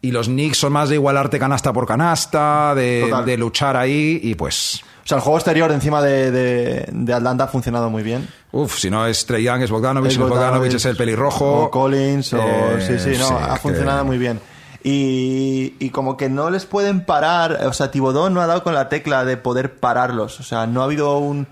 Y 0.00 0.12
los 0.12 0.26
Knicks 0.28 0.58
son 0.58 0.72
más 0.72 0.88
de 0.90 0.94
igualarte 0.94 1.38
canasta 1.38 1.72
por 1.72 1.86
canasta, 1.86 2.72
de, 2.76 3.12
de 3.26 3.36
luchar 3.36 3.76
ahí 3.76 4.20
y 4.22 4.34
pues... 4.36 4.80
O 5.04 5.08
sea, 5.08 5.16
el 5.16 5.22
juego 5.22 5.38
exterior 5.38 5.72
encima 5.72 6.02
de, 6.02 6.30
de, 6.30 6.88
de 6.92 7.14
Atlanta 7.14 7.44
ha 7.44 7.48
funcionado 7.48 7.88
muy 7.88 8.02
bien. 8.02 8.28
Uf, 8.52 8.78
si 8.78 8.90
no 8.90 9.06
es 9.06 9.24
Trey 9.24 9.42
Young, 9.42 9.62
es 9.62 9.70
Bogdanovich, 9.70 10.12
Es 10.12 10.18
Bogdanovich 10.18 10.44
Bogdanovich, 10.46 10.74
es 10.74 10.84
el 10.84 10.96
pelirrojo. 10.98 11.62
O 11.64 11.70
Collins, 11.70 12.32
o. 12.34 12.38
Eh, 12.38 12.84
sí, 12.86 12.98
sí, 12.98 13.18
no, 13.18 13.26
sí, 13.28 13.34
ha 13.40 13.54
que- 13.54 13.60
funcionado 13.60 14.04
muy 14.04 14.18
bien. 14.18 14.38
Y, 14.84 15.74
y 15.78 15.90
como 15.90 16.16
que 16.18 16.28
no 16.28 16.50
les 16.50 16.66
pueden 16.66 17.04
parar. 17.06 17.58
O 17.66 17.72
sea, 17.72 17.90
Tibodón 17.90 18.34
no 18.34 18.42
ha 18.42 18.46
dado 18.46 18.62
con 18.62 18.74
la 18.74 18.88
tecla 18.90 19.24
de 19.24 19.36
poder 19.38 19.76
pararlos. 19.80 20.40
O 20.40 20.42
sea, 20.42 20.66
no 20.66 20.82
ha 20.82 20.84
habido 20.84 21.16
un. 21.18 21.46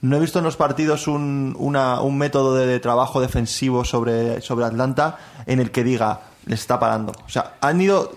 No 0.00 0.16
he 0.16 0.20
visto 0.20 0.38
en 0.38 0.44
los 0.46 0.56
partidos 0.56 1.06
un, 1.06 1.54
una- 1.58 2.00
un 2.00 2.16
método 2.18 2.54
de, 2.56 2.80
trabajo 2.80 3.20
defensivo 3.20 3.84
sobre, 3.84 4.40
sobre 4.40 4.64
Atlanta 4.64 5.18
en 5.46 5.60
el 5.60 5.70
que 5.70 5.84
diga, 5.84 6.20
les 6.46 6.60
está 6.60 6.78
parando. 6.78 7.12
O 7.26 7.28
sea, 7.28 7.54
han 7.60 7.80
ido 7.80 8.12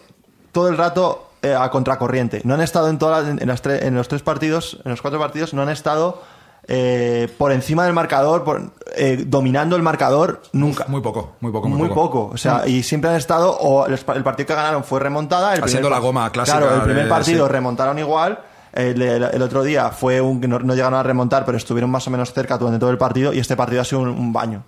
todo 0.51 0.69
el 0.69 0.77
rato 0.77 1.29
eh, 1.41 1.53
a 1.53 1.69
contracorriente. 1.69 2.41
No 2.43 2.53
han 2.55 2.61
estado 2.61 2.89
en, 2.89 2.97
todas 2.97 3.27
en, 3.27 3.47
las 3.47 3.63
tre- 3.63 3.83
en 3.83 3.95
los 3.95 4.07
tres 4.07 4.21
partidos, 4.21 4.79
en 4.83 4.91
los 4.91 5.01
cuatro 5.01 5.19
partidos, 5.19 5.53
no 5.53 5.61
han 5.61 5.69
estado 5.69 6.21
eh, 6.67 7.31
por 7.37 7.51
encima 7.51 7.83
del 7.85 7.93
marcador, 7.93 8.43
por- 8.43 8.71
eh, 8.95 9.23
dominando 9.27 9.75
el 9.75 9.83
marcador 9.83 10.41
nunca. 10.53 10.85
Muy 10.87 11.01
poco, 11.01 11.33
muy 11.41 11.51
poco, 11.51 11.67
muy, 11.69 11.77
Muy 11.77 11.89
poco. 11.89 12.31
O 12.33 12.37
sea, 12.37 12.67
y 12.67 12.81
siempre 12.81 13.09
han 13.11 13.17
estado, 13.17 13.51
o 13.55 13.85
el, 13.85 13.97
partido 13.99 14.47
que 14.47 14.55
ganaron 14.55 14.83
fue 14.83 14.99
remontada. 14.99 15.53
El 15.53 15.63
Haciendo 15.63 15.89
primer 15.89 16.01
la 16.01 16.07
goma 16.07 16.29
clásica 16.31 16.57
Claro, 16.57 16.75
el 16.75 16.81
primer 16.81 17.07
partido 17.07 17.45
sí. 17.45 17.51
remontaron 17.51 17.99
igual. 17.99 18.39
El, 18.73 19.01
el- 19.01 19.23
el 19.23 19.41
otro 19.41 19.61
día 19.63 19.89
fue 19.91 20.19
un 20.21 20.41
que 20.41 20.47
no, 20.47 20.57
no 20.59 20.73
llegaron 20.73 20.97
a 20.99 21.03
remontar, 21.03 21.45
pero 21.45 21.57
estuvieron 21.57 21.89
más 21.91 22.07
o 22.07 22.11
menos 22.11 22.33
cerca 22.33 22.57
durante 22.57 22.79
todo 22.79 22.89
el 22.89 22.97
partido. 22.97 23.31
Y 23.31 23.39
este 23.39 23.55
partido 23.55 23.81
ha 23.81 23.85
sido 23.85 24.01
un, 24.01 24.09
un 24.09 24.33
baño. 24.33 24.63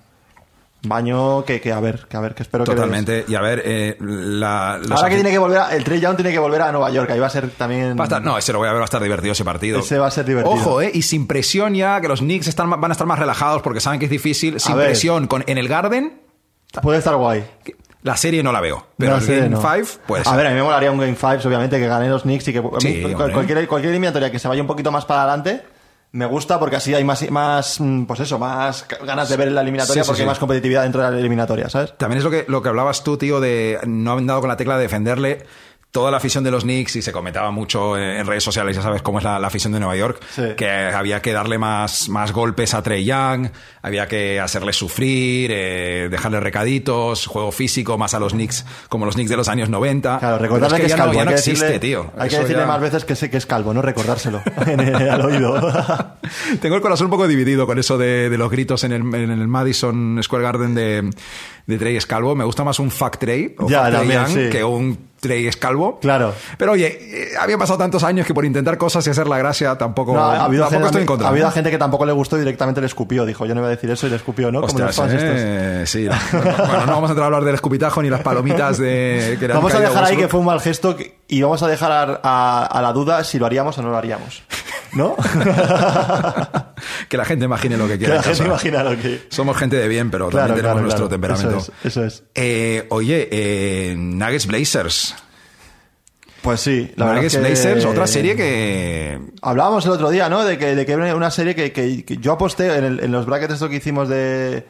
Baño 0.89 1.43
que, 1.45 1.59
que 1.61 1.71
a 1.71 1.79
ver, 1.79 2.05
que 2.09 2.17
a 2.17 2.19
ver, 2.19 2.35
que 2.35 2.43
espero 2.43 2.63
que. 2.63 2.71
Totalmente. 2.71 3.25
Y 3.27 3.35
a 3.35 3.41
ver, 3.41 3.61
eh, 3.65 3.97
la, 3.99 4.77
los 4.81 4.91
Ahora 4.91 5.09
que 5.09 5.15
tiene 5.15 5.31
que 5.31 5.37
volver, 5.37 5.59
a- 5.59 5.75
el 5.75 5.83
Trey 5.83 5.99
Young 5.99 6.15
tiene 6.15 6.31
que 6.31 6.39
volver 6.39 6.61
a 6.61 6.71
Nueva 6.71 6.89
York. 6.89 7.09
Ahí 7.11 7.19
va 7.19 7.27
a 7.27 7.29
ser 7.29 7.49
también. 7.51 7.97
Va 7.97 8.03
a 8.03 8.07
estar- 8.07 8.21
no, 8.21 8.37
ese 8.37 8.53
lo 8.53 8.59
voy 8.59 8.67
a 8.67 8.71
ver, 8.71 8.79
va 8.79 8.83
a 8.83 8.85
estar 8.85 9.01
divertido 9.01 9.31
ese 9.33 9.45
partido. 9.45 9.79
Ese 9.79 9.97
va 9.97 10.07
a 10.07 10.11
ser 10.11 10.25
divertido. 10.25 10.55
Ojo, 10.55 10.81
eh, 10.81 10.91
y 10.93 11.01
sin 11.01 11.27
presión 11.27 11.73
ya, 11.75 11.99
que 12.01 12.07
los 12.07 12.19
Knicks 12.19 12.47
están, 12.47 12.69
van 12.69 12.91
a 12.91 12.93
estar 12.93 13.07
más 13.07 13.19
relajados 13.19 13.61
porque 13.61 13.79
saben 13.79 13.99
que 13.99 14.05
es 14.05 14.11
difícil. 14.11 14.59
Sin 14.59 14.75
presión 14.75 15.27
con, 15.27 15.43
en 15.47 15.57
el 15.57 15.67
Garden, 15.67 16.21
Puede 16.81 16.99
estar 16.99 17.15
guay. 17.15 17.43
la 18.03 18.17
serie 18.17 18.43
no 18.43 18.51
la 18.51 18.61
veo. 18.61 18.85
Pero 18.97 19.13
No 19.13 19.17
el 19.19 19.25
Game 19.27 19.49
no. 19.49 19.61
5, 19.61 19.99
pues. 20.05 20.27
A 20.27 20.35
ver, 20.35 20.47
a 20.47 20.49
mí 20.49 20.55
me 20.55 20.63
molaría 20.63 20.91
un 20.91 20.97
Game 20.99 21.15
5, 21.15 21.47
obviamente, 21.47 21.79
que 21.79 21.87
ganen 21.87 22.09
los 22.11 22.23
Knicks 22.23 22.47
y 22.49 22.53
que 22.53 22.61
Sí, 22.79 23.03
cualquier 23.15 23.85
eliminatoria 23.91 24.31
que 24.31 24.39
se 24.39 24.47
vaya 24.47 24.61
un 24.61 24.67
poquito 24.67 24.91
más 24.91 25.05
para 25.05 25.23
adelante 25.23 25.63
me 26.11 26.25
gusta 26.25 26.59
porque 26.59 26.77
así 26.77 26.93
hay 26.93 27.03
más, 27.03 27.29
más 27.29 27.79
mm, 27.79 28.05
pues 28.05 28.21
eso, 28.21 28.39
más 28.39 28.85
ganas 29.05 29.29
de 29.29 29.37
ver 29.37 29.51
la 29.51 29.61
eliminatoria 29.61 30.03
Sí, 30.03 30.05
sí, 30.05 30.07
porque 30.07 30.17
sí. 30.17 30.21
hay 30.23 30.27
más 30.27 30.39
competitividad 30.39 30.83
dentro 30.83 31.03
de 31.03 31.11
la 31.11 31.19
eliminatoria, 31.19 31.69
¿sabes? 31.69 31.97
También 31.97 32.19
es 32.19 32.23
lo 32.23 32.31
que, 32.31 32.45
lo 32.47 32.61
que 32.61 32.69
hablabas 32.69 33.03
tú, 33.03 33.17
tío, 33.17 33.39
de 33.39 33.79
no 33.85 34.11
haber 34.11 34.25
dado 34.25 34.39
con 34.39 34.49
la 34.49 34.57
tecla 34.57 34.77
de 34.77 34.83
defenderle 34.83 35.45
toda 35.97 36.11
la 36.11 36.17
afición 36.17 36.43
de 36.43 36.51
los 36.51 36.61
Knicks 36.61 36.95
y 36.97 37.01
se 37.01 37.11
comentaba 37.11 37.49
mucho 37.49 37.97
en, 37.97 38.23
redes 38.27 38.43
sociales, 38.43 38.75
ya 38.75 38.83
sabes 38.83 39.01
cómo 39.01 39.17
es 39.17 39.23
la, 39.23 39.39
la 39.39 39.47
afición 39.47 39.73
de 39.73 39.79
Nueva 39.79 39.95
York, 39.95 40.21
Sí. 40.29 40.43
que 40.55 40.69
había 40.69 41.23
que 41.23 41.33
darle 41.33 41.57
más, 41.57 42.07
más 42.09 42.31
golpes 42.33 42.75
a 42.75 42.83
Trey 42.83 43.03
Young, 43.03 43.47
había 43.81 44.07
que 44.07 44.39
hacerle 44.39 44.73
sufrir, 44.73 45.49
eh, 45.51 46.07
dejarle 46.11 46.39
recaditos, 46.39 47.25
juego 47.25 47.51
físico, 47.51 47.97
más 47.97 48.13
a 48.13 48.19
los 48.19 48.33
Knicks 48.33 48.63
como 48.89 49.07
los 49.07 49.15
Knicks 49.15 49.31
de 49.31 49.37
los 49.37 49.47
años 49.47 49.69
90. 49.69 50.19
Claro, 50.19 50.37
recordarle 50.37 50.77
es 50.77 50.81
que, 50.81 50.85
es 50.85 50.91
ya 50.91 50.97
calvo. 50.97 51.13
no, 51.13 51.19
ya 51.19 51.25
no 51.25 51.31
existe, 51.31 51.65
decirle, 51.65 51.79
tío. 51.79 52.11
Hay 52.15 52.29
que 52.29 52.37
decirle 52.37 52.61
ya- 52.61 52.67
más 52.67 52.79
veces 52.79 53.03
que 53.03 53.15
sé 53.15 53.31
que 53.31 53.37
es 53.37 53.47
calvo, 53.47 53.73
no 53.73 53.81
recordárselo 53.81 54.39
en 54.67 54.79
el, 54.79 55.09
al 55.09 55.21
oído. 55.21 55.55
Tengo 56.61 56.75
el 56.75 56.81
corazón 56.83 57.05
un 57.07 57.11
poco 57.11 57.27
dividido 57.27 57.65
con 57.65 57.79
eso 57.79 57.97
de, 57.97 58.29
de 58.29 58.37
los 58.37 58.51
gritos 58.51 58.83
en 58.83 58.91
el, 58.91 59.01
en 59.15 59.31
el 59.31 59.47
Madison 59.47 60.19
Square 60.21 60.43
Garden 60.43 60.75
de, 60.75 61.09
de 61.67 61.77
Trey 61.77 61.95
es 61.95 62.05
calvo. 62.07 62.33
Me 62.35 62.43
gusta 62.45 62.63
más 62.63 62.79
un 62.79 62.89
fuck 62.89 63.17
Trey 63.17 63.53
o 63.59 63.69
Ya, 63.69 63.79
fuck 63.81 63.87
Trey 63.89 63.99
también, 63.99 64.21
Young 64.25 64.33
sí. 64.45 64.49
que 64.49 64.63
un 64.63 65.07
Trey 65.19 65.47
es 65.47 65.57
calvo. 65.57 65.99
Claro. 65.99 66.33
Pero 66.57 66.73
oye, 66.73 66.97
eh, 67.01 67.29
había 67.39 67.57
pasado 67.57 67.79
tantos 67.79 68.03
años 68.03 68.25
que 68.27 68.33
por 68.35 68.45
intentar 68.45 68.77
cosas 68.77 69.05
y 69.07 69.09
hacer 69.09 69.27
la 69.27 69.37
gracia 69.39 69.75
tampoco, 69.77 70.13
No, 70.13 70.23
ha, 70.23 70.45
habido 70.45 70.63
tampoco 70.63 70.69
gente, 70.69 70.85
estoy 70.87 71.01
en 71.01 71.07
contra. 71.07 71.27
ha 71.27 71.31
habido 71.31 71.47
¿no? 71.47 71.51
gente 71.51 71.71
que 71.71 71.77
tampoco 71.77 72.05
le 72.05 72.11
gustó 72.13 72.37
y 72.37 72.39
directamente 72.39 72.79
le 72.81 72.87
escupió. 72.87 73.25
Dijo, 73.25 73.45
yo 73.45 73.53
no 73.55 73.61
iba 73.61 73.67
a 73.67 73.71
decir 73.71 73.89
eso 73.89 74.05
y 74.07 74.11
le 74.11 74.15
escupió, 74.15 74.51
¿no? 74.51 74.61
Como 74.61 74.77
los 74.79 74.95
fans 74.95 75.13
estos. 75.13 75.29
eh, 75.35 75.83
sí. 75.87 76.05
no, 76.05 76.13
no, 76.39 76.67
bueno, 76.67 76.85
no 76.85 76.91
vamos 76.93 77.09
a 77.09 77.13
entrar 77.13 77.23
a 77.23 77.25
hablar 77.25 77.43
del 77.43 77.55
escupitajo 77.55 78.01
ni 78.01 78.09
las 78.09 78.21
palomitas 78.21 78.77
de... 78.77 79.37
que 79.39 79.47
Vamos 79.47 79.73
a 79.73 79.79
dejar 79.79 80.03
ahí 80.05 80.17
que 80.17 80.27
fue 80.27 80.39
un 80.39 80.45
mal 80.45 80.61
gesto 80.61 80.95
y 81.27 81.41
vamos 81.41 81.61
a 81.63 81.67
dejar 81.67 81.91
a, 81.91 82.19
a- 82.23 82.65
a 82.65 82.81
la 82.81 82.93
duda 82.93 83.23
si 83.23 83.39
lo 83.39 83.45
haríamos 83.47 83.77
o 83.77 83.81
no 83.81 83.89
lo 83.89 83.97
haríamos. 83.97 84.43
¿No? 84.97 85.15
que 87.09 87.17
la 87.17 87.25
gente 87.25 87.45
imagine 87.45 87.77
lo 87.77 87.85
que 87.87 87.93
que 87.93 87.99
quiera. 87.99 88.15
la 88.15 88.19
en 88.19 88.23
gente 88.23 88.37
casa. 88.39 88.47
imagina 88.49 88.83
lo 88.83 88.97
que... 89.01 89.21
Somos 89.29 89.55
gente 89.57 89.75
de 89.77 89.87
bien, 89.87 90.09
pero 90.11 90.29
Claro, 90.29 90.47
también 90.47 90.63
tenemos 90.63 90.91
claro, 90.91 91.05
nuestro 91.05 91.07
claro. 91.07 91.37
temperamento. 91.37 91.57
Eso 91.59 91.73
es, 91.83 91.97
eso 91.97 92.03
es. 92.05 92.23
Eh, 92.35 92.85
oye, 92.89 93.27
eh, 93.31 93.95
Nuggets 93.97 94.47
Blazers. 94.47 95.15
Pues 96.41 96.59
sí, 96.61 96.91
la 96.95 97.05
verdad 97.05 97.15
Nuggets 97.21 97.33
es 97.35 97.41
que- 97.41 97.47
Blazers, 97.47 97.85
otra 97.85 98.07
serie 98.07 98.35
que... 98.35 99.19
Hablábamos 99.41 99.85
el 99.85 99.91
otro 99.91 100.09
día, 100.09 100.29
¿no? 100.29 100.45
De 100.45 100.57
que, 100.57 100.75
de 100.75 100.85
que 100.85 100.95
una 100.95 101.31
serie 101.31 101.55
que, 101.55 101.71
que- 101.71 102.05
que 102.05 102.17
yo 102.17 102.31
aposté 102.33 102.75
en, 102.77 102.83
el- 102.85 102.99
en 103.03 103.11
los 103.11 103.25
brackets 103.25 103.53
esto 103.55 103.69
que 103.69 103.77
hicimos 103.77 104.07
de, 104.07 104.65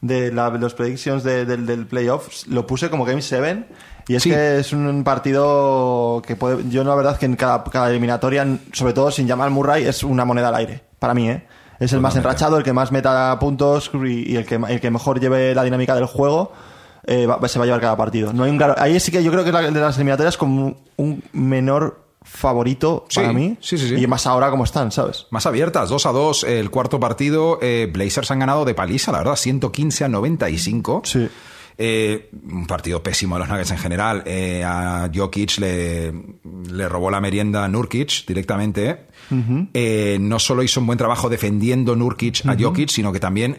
de 0.00 0.32
la- 0.32 0.50
los 0.50 0.74
predictions 0.74 1.22
de- 1.24 1.44
del, 1.44 1.66
del 1.66 1.86
playoffs, 1.86 2.46
lo 2.46 2.66
puse 2.66 2.88
como 2.90 3.04
Game 3.04 3.20
7 3.22 3.64
y 4.06 4.14
es 4.14 4.22
Sí. 4.22 4.30
que 4.30 4.58
es 4.58 4.72
un 4.72 5.02
partido 5.04 6.22
que 6.26 6.36
puede... 6.36 6.68
Yo 6.68 6.84
la 6.84 6.94
verdad 6.94 7.18
que 7.18 7.26
en 7.26 7.36
cada, 7.36 7.64
cada 7.64 7.90
eliminatoria, 7.90 8.46
sobre 8.72 8.92
todo 8.92 9.10
sin 9.10 9.26
llamar 9.26 9.50
Murray, 9.50 9.84
es 9.86 10.02
una 10.04 10.24
moneda 10.24 10.48
al 10.48 10.54
aire, 10.56 10.82
para 10.98 11.14
mí, 11.14 11.28
¿eh? 11.28 11.46
Es 11.80 11.92
el 11.92 12.00
más 12.00 12.14
Totalmente. 12.14 12.18
enrachado, 12.18 12.56
el 12.58 12.64
que 12.64 12.72
más 12.72 12.90
meta 12.90 13.36
puntos 13.38 13.90
y, 13.94 14.32
y 14.32 14.36
el, 14.36 14.44
que, 14.46 14.56
el 14.56 14.80
que 14.80 14.90
mejor 14.90 15.20
lleve 15.20 15.54
la 15.54 15.62
dinámica 15.64 15.94
del 15.94 16.06
juego. 16.06 16.52
eh, 17.10 17.26
va- 17.26 17.46
se 17.48 17.58
va 17.58 17.62
a 17.62 17.66
llevar 17.66 17.80
cada 17.80 17.96
partido. 17.96 18.32
No 18.34 18.42
hay 18.44 18.50
un 18.50 18.58
claro- 18.58 18.74
ahí 18.76 18.98
sí 19.00 19.10
que 19.10 19.22
yo 19.22 19.30
creo 19.30 19.42
que 19.42 19.48
es 19.50 19.54
la 19.54 19.62
de 19.62 19.80
las 19.80 19.96
eliminatorias 19.96 20.36
como 20.36 20.76
un 20.96 21.22
menor 21.32 22.04
favorito 22.22 23.06
Sí, 23.08 23.20
para 23.20 23.32
mí. 23.32 23.56
sí, 23.60 23.78
sí, 23.78 23.88
sí. 23.88 23.94
Y 23.96 24.06
más 24.06 24.26
ahora 24.26 24.50
como 24.50 24.64
están, 24.64 24.92
¿sabes? 24.92 25.26
Más 25.30 25.46
abiertas, 25.46 25.88
2 25.88 26.06
a 26.06 26.12
2, 26.12 26.44
el 26.44 26.70
cuarto 26.70 27.00
partido. 27.00 27.58
eh, 27.62 27.88
Blazers 27.92 28.30
han 28.30 28.38
ganado 28.40 28.64
de 28.64 28.74
paliza, 28.74 29.12
la 29.12 29.18
verdad, 29.18 29.36
115 29.36 30.04
a 30.04 30.08
95. 30.08 31.02
Sí. 31.04 31.28
Eh, 31.80 32.30
un 32.50 32.66
partido 32.66 33.02
pésimo 33.04 33.36
de 33.36 33.40
los 33.40 33.48
Nuggets 33.48 33.70
en 33.70 33.78
general. 33.78 34.22
Eh, 34.26 34.64
a 34.64 35.08
Jokic 35.14 35.58
le, 35.58 36.12
le 36.72 36.88
robó 36.88 37.08
la 37.10 37.20
merienda 37.20 37.64
a 37.64 37.68
Nurkic 37.68 38.26
directamente. 38.26 39.06
Eh, 39.74 40.18
no 40.20 40.38
solo 40.40 40.62
hizo 40.62 40.80
un 40.80 40.86
buen 40.86 40.98
trabajo 40.98 41.28
defendiendo 41.28 41.94
Nurkic 41.94 42.44
a 42.46 42.56
Jokic, 42.58 42.88
sino 42.88 43.12
que 43.12 43.20
también 43.20 43.58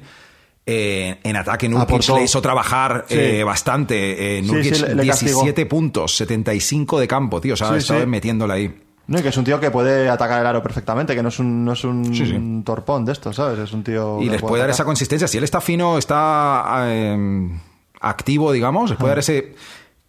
eh, 0.72 1.20
en 1.24 1.36
ataque 1.36 1.68
Nurkic 1.68 2.08
le 2.10 2.24
hizo 2.24 2.42
trabajar 2.42 3.06
Sí. 3.08 3.16
eh, 3.18 3.44
bastante. 3.44 4.38
Eh, 4.38 4.42
Sí, 4.44 4.48
Nurkic 4.52 4.74
sí, 4.76 4.82
le 4.94 5.08
castigó. 5.08 5.42
17 5.42 5.66
puntos, 5.66 6.16
75 6.16 7.00
de 7.00 7.08
campo, 7.08 7.42
tío. 7.42 7.56
O 7.56 7.58
sea, 7.58 7.70
Sí, 7.70 7.76
estaba 7.78 8.02
sí. 8.02 8.06
metiéndola 8.06 8.54
ahí. 8.56 8.74
No, 9.08 9.18
y 9.18 9.24
que 9.24 9.30
es 9.30 9.38
un 9.38 9.44
tío 9.44 9.60
que 9.60 9.72
puede 9.72 10.08
atacar 10.08 10.40
el 10.42 10.46
aro 10.46 10.62
perfectamente, 10.62 11.16
que 11.16 11.24
no 11.24 11.30
es 11.30 11.40
un, 11.40 11.66
no 11.66 11.74
es 11.74 11.84
un 11.84 12.14
Sí, 12.14 12.28
sí. 12.28 12.62
torpón 12.64 13.06
de 13.06 13.14
estos, 13.14 13.36
¿sabes? 13.36 13.58
Es 13.58 13.74
un 13.74 13.84
tío. 13.84 14.22
y 14.22 14.30
les 14.30 14.40
puede 14.42 14.62
dar 14.62 14.70
esa 14.70 14.86
consistencia. 14.86 15.28
Si 15.28 15.40
él 15.40 15.44
está 15.44 15.60
fino, 15.62 15.98
está 15.98 16.84
eh, 16.86 17.50
activo, 18.02 18.52
digamos, 18.52 18.92
les 18.92 19.00
puede 19.00 19.10
dar 19.12 19.20
ese 19.20 19.56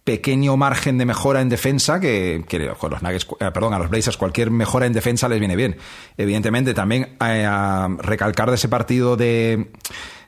pequeño 0.03 0.57
margen 0.57 0.97
de 0.97 1.05
mejora 1.05 1.41
en 1.41 1.49
defensa 1.49 1.99
que, 1.99 2.43
que 2.47 2.57
a 2.57 2.87
los 2.89 3.01
Nuggets, 3.03 3.27
eh, 3.39 3.51
perdón, 3.53 3.73
a 3.75 3.79
los 3.79 3.89
Blazers 3.89 4.17
cualquier 4.17 4.49
mejora 4.51 4.85
en 4.87 4.93
defensa 4.93 5.27
les 5.29 5.39
viene 5.39 5.55
bien. 5.55 5.77
Evidentemente 6.17 6.73
también 6.73 7.15
eh, 7.23 7.45
a 7.47 7.87
recalcar 7.99 8.49
de 8.49 8.55
ese 8.55 8.67
partido 8.67 9.15
de, 9.15 9.71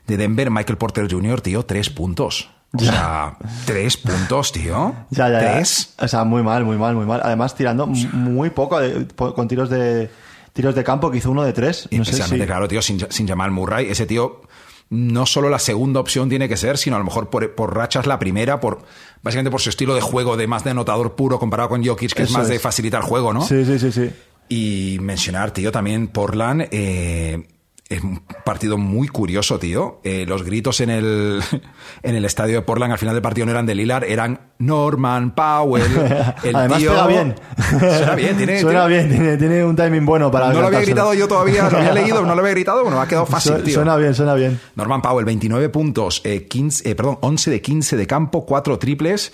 de 0.06 0.16
Denver, 0.16 0.50
Michael 0.50 0.78
Porter 0.78 1.10
Jr., 1.10 1.40
tío, 1.40 1.64
tres 1.64 1.90
puntos. 1.90 2.50
O 2.76 2.80
sea, 2.80 3.36
tres 3.66 3.96
puntos, 3.96 4.50
tío. 4.52 4.94
Ya, 5.10 5.28
ya, 5.28 5.40
ya. 5.40 5.52
tres. 5.54 5.94
O 5.98 6.08
sea, 6.08 6.24
muy 6.24 6.42
mal, 6.42 6.64
muy 6.64 6.76
mal, 6.76 6.94
muy 6.96 7.06
mal. 7.06 7.20
Además, 7.22 7.54
tirando 7.54 7.86
muy 7.86 8.50
poco 8.50 8.80
de- 8.80 9.04
po- 9.06 9.32
con 9.34 9.46
tiros 9.48 9.70
de 9.70 10.10
tiros 10.52 10.74
de 10.74 10.82
campo, 10.84 11.10
que 11.10 11.18
hizo 11.18 11.30
uno 11.30 11.42
de 11.44 11.52
tres. 11.52 11.88
No 11.90 12.04
sé 12.04 12.22
si. 12.22 12.38
claro, 12.46 12.66
tío, 12.68 12.82
sin, 12.82 13.04
sin 13.10 13.26
Jamal 13.28 13.50
Murray, 13.50 13.86
ese 13.90 14.06
tío 14.06 14.42
no 14.90 15.24
solo 15.26 15.48
la 15.48 15.58
segunda 15.58 15.98
opción 15.98 16.28
tiene 16.28 16.48
que 16.48 16.56
ser, 16.56 16.76
sino 16.78 16.94
a 16.96 16.98
lo 16.98 17.04
mejor 17.06 17.30
por, 17.30 17.54
por 17.54 17.74
rachas 17.74 18.06
la 18.06 18.18
primera, 18.18 18.60
por 18.60 18.82
básicamente 19.22 19.50
por 19.50 19.60
su 19.60 19.70
estilo 19.70 19.94
de 19.94 20.00
juego 20.00 20.36
de 20.36 20.46
más 20.46 20.62
de 20.62 20.70
anotador 20.70 21.14
puro 21.16 21.38
comparado 21.38 21.70
con 21.70 21.84
Jokic, 21.84 22.12
que 22.12 22.24
es 22.24 22.30
más 22.32 22.48
de 22.48 22.58
facilitar 22.58 23.02
juego, 23.02 23.32
¿no? 23.32 23.40
Sí, 23.42 23.64
sí, 23.64 23.78
sí, 23.78 23.90
sí. 23.90 24.10
Y 24.48 24.98
mencionar, 25.00 25.52
tío, 25.52 25.72
también 25.72 26.06
Portland. 26.08 26.68
eh, 26.70 27.48
es 27.88 28.02
un 28.02 28.22
partido 28.44 28.78
muy 28.78 29.08
curioso, 29.08 29.58
tío. 29.58 30.00
Eh, 30.04 30.24
los 30.26 30.42
gritos 30.42 30.80
en 30.80 30.88
el, 30.90 31.42
en 32.02 32.14
el 32.16 32.24
estadio 32.24 32.56
de 32.56 32.62
Portland 32.62 32.92
al 32.92 32.98
final 32.98 33.14
del 33.14 33.22
partido 33.22 33.44
no 33.46 33.52
eran 33.52 33.66
de 33.66 33.74
Lillard, 33.74 34.04
eran 34.04 34.40
Norman 34.58 35.34
Powell. 35.34 35.82
El 36.44 36.56
Además, 36.56 36.78
tío, 36.78 36.90
pega 36.92 37.06
bien. 37.06 37.34
Suena 37.78 38.14
bien, 38.14 38.36
tiene, 38.36 38.60
Suena 38.60 38.86
tiene- 38.86 39.04
bien, 39.04 39.18
tiene, 39.18 39.36
tiene 39.36 39.64
un 39.64 39.76
timing 39.76 40.06
bueno 40.06 40.30
para. 40.30 40.52
no 40.52 40.60
lo 40.60 40.66
había 40.68 40.80
gritado 40.80 41.12
yo 41.12 41.28
todavía, 41.28 41.68
lo 41.68 41.76
había 41.78 41.92
leído, 41.92 42.22
no 42.24 42.34
lo 42.34 42.40
había 42.40 42.52
gritado, 42.52 42.82
bueno, 42.82 43.00
ha 43.00 43.06
quedado 43.08 43.26
fácil, 43.26 43.62
tío. 43.62 43.74
Suena 43.74 43.96
bien, 43.96 44.14
suena 44.14 44.34
bien. 44.34 44.58
Norman 44.76 45.02
Powell, 45.02 45.24
29 45.26 45.68
puntos, 45.68 46.22
eh, 46.24 46.46
15, 46.46 46.88
eh, 46.88 46.94
perdón, 46.94 47.18
11 47.20 47.50
de 47.50 47.60
15 47.60 47.96
de 47.96 48.06
campo, 48.06 48.46
4 48.46 48.78
triples. 48.78 49.32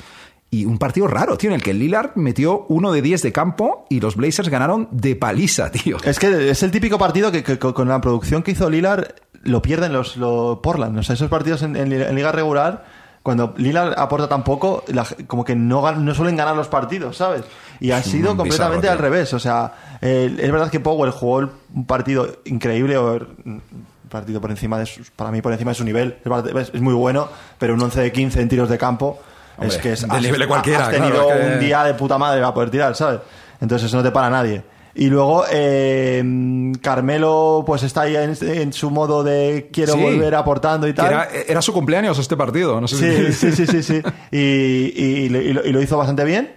Y 0.52 0.64
un 0.64 0.78
partido 0.78 1.06
raro, 1.06 1.38
tío, 1.38 1.50
en 1.50 1.54
el 1.54 1.62
que 1.62 1.72
Lillard 1.72 2.10
metió 2.16 2.66
1 2.68 2.90
de 2.92 3.02
10 3.02 3.22
de 3.22 3.32
campo 3.32 3.86
y 3.88 4.00
los 4.00 4.16
Blazers 4.16 4.48
ganaron 4.48 4.88
de 4.90 5.14
paliza, 5.14 5.70
tío. 5.72 5.96
Es 6.02 6.18
que 6.18 6.50
es 6.50 6.62
el 6.64 6.70
típico 6.72 6.98
partido 6.98 7.30
que, 7.30 7.58
con 7.58 7.88
la 7.88 8.00
producción 8.00 8.42
que 8.42 8.50
hizo 8.50 8.68
Lillard 8.68 9.14
lo 9.42 9.62
pierden 9.62 9.92
los, 9.92 10.14
Portland. 10.62 10.98
O 10.98 11.02
sea, 11.04 11.14
esos 11.14 11.28
partidos 11.30 11.62
en, 11.62 11.76
en 11.76 11.88
li- 11.88 12.02
en 12.02 12.14
liga 12.16 12.32
regular, 12.32 12.84
cuando 13.22 13.54
Lillard 13.58 13.94
aporta 13.96 14.28
tan 14.28 14.42
poco, 14.42 14.82
la- 14.88 15.06
como 15.28 15.44
que 15.44 15.54
no, 15.54 15.88
no 15.92 16.14
suelen 16.14 16.36
ganar 16.36 16.56
los 16.56 16.66
partidos, 16.68 17.16
¿sabes? 17.18 17.42
Y 17.78 17.92
ha 17.92 18.02
sido 18.02 18.36
completamente 18.36 18.88
bizarro, 18.88 18.92
al 18.92 18.98
revés. 18.98 19.32
O 19.34 19.38
sea, 19.38 19.72
eh, 20.02 20.34
es 20.36 20.50
verdad 20.50 20.68
que 20.70 20.80
Powell 20.80 21.12
jugó 21.12 21.40
el- 21.40 21.48
un 21.74 21.86
partido 21.86 22.26
increíble, 22.44 22.96
o 22.98 23.14
un 23.44 23.62
partido 24.10 24.40
por 24.40 24.50
encima 24.50 24.78
de 24.80 24.86
su, 24.86 25.02
para 25.14 25.30
mí 25.30 25.40
por 25.42 25.52
encima 25.52 25.70
de 25.70 25.74
su 25.76 25.84
nivel. 25.84 26.16
Es, 26.58 26.70
es 26.74 26.80
muy 26.80 26.92
bueno, 26.94 27.28
pero 27.58 27.74
un 27.74 27.80
11 27.82 28.00
de 28.00 28.10
15 28.12 28.42
en 28.42 28.48
tiros 28.48 28.68
de 28.68 28.76
campo 28.78 29.20
Hombre, 29.60 29.76
es 29.76 29.78
que 29.82 29.92
es, 29.92 30.08
del 30.08 30.22
nivel 30.22 30.46
cualquiera, 30.48 30.84
has 30.86 30.90
tenido 30.90 31.26
claro, 31.26 31.40
es 31.40 31.46
que- 31.48 31.54
un 31.54 31.60
día 31.60 31.84
de 31.84 31.94
puta 31.94 32.18
madre 32.18 32.40
para 32.40 32.54
poder 32.54 32.70
tirar, 32.70 32.96
¿sabes? 32.96 33.20
Entonces 33.60 33.86
eso 33.88 33.96
no 33.96 34.02
te 34.02 34.10
para 34.10 34.30
nadie. 34.30 34.62
Y 34.94 35.06
luego 35.06 35.44
eh, 35.50 36.72
Carmelo 36.82 37.62
pues 37.64 37.82
está 37.84 38.02
ahí 38.02 38.16
en, 38.16 38.34
en 38.40 38.72
su 38.72 38.90
modo 38.90 39.22
de 39.22 39.70
quiero 39.72 39.92
Sí. 39.92 40.00
volver 40.02 40.34
aportando 40.34 40.88
y 40.88 40.92
tal. 40.94 41.06
Era, 41.06 41.28
era 41.46 41.62
su 41.62 41.72
cumpleaños 41.72 42.18
este 42.18 42.36
partido, 42.36 42.80
no 42.80 42.88
sé 42.88 42.96
Sí, 42.96 43.32
si... 43.32 43.52
sí, 43.52 43.66
sí, 43.66 43.66
sí, 43.66 43.82
sí. 43.82 44.02
Y, 44.32 44.38
y- 44.38 45.24
y 45.24 45.28
lo- 45.28 45.40
y 45.40 45.52
lo, 45.52 45.64
y 45.64 45.72
lo 45.72 45.80
hizo 45.80 45.96
bastante 45.96 46.24
bien. 46.24 46.52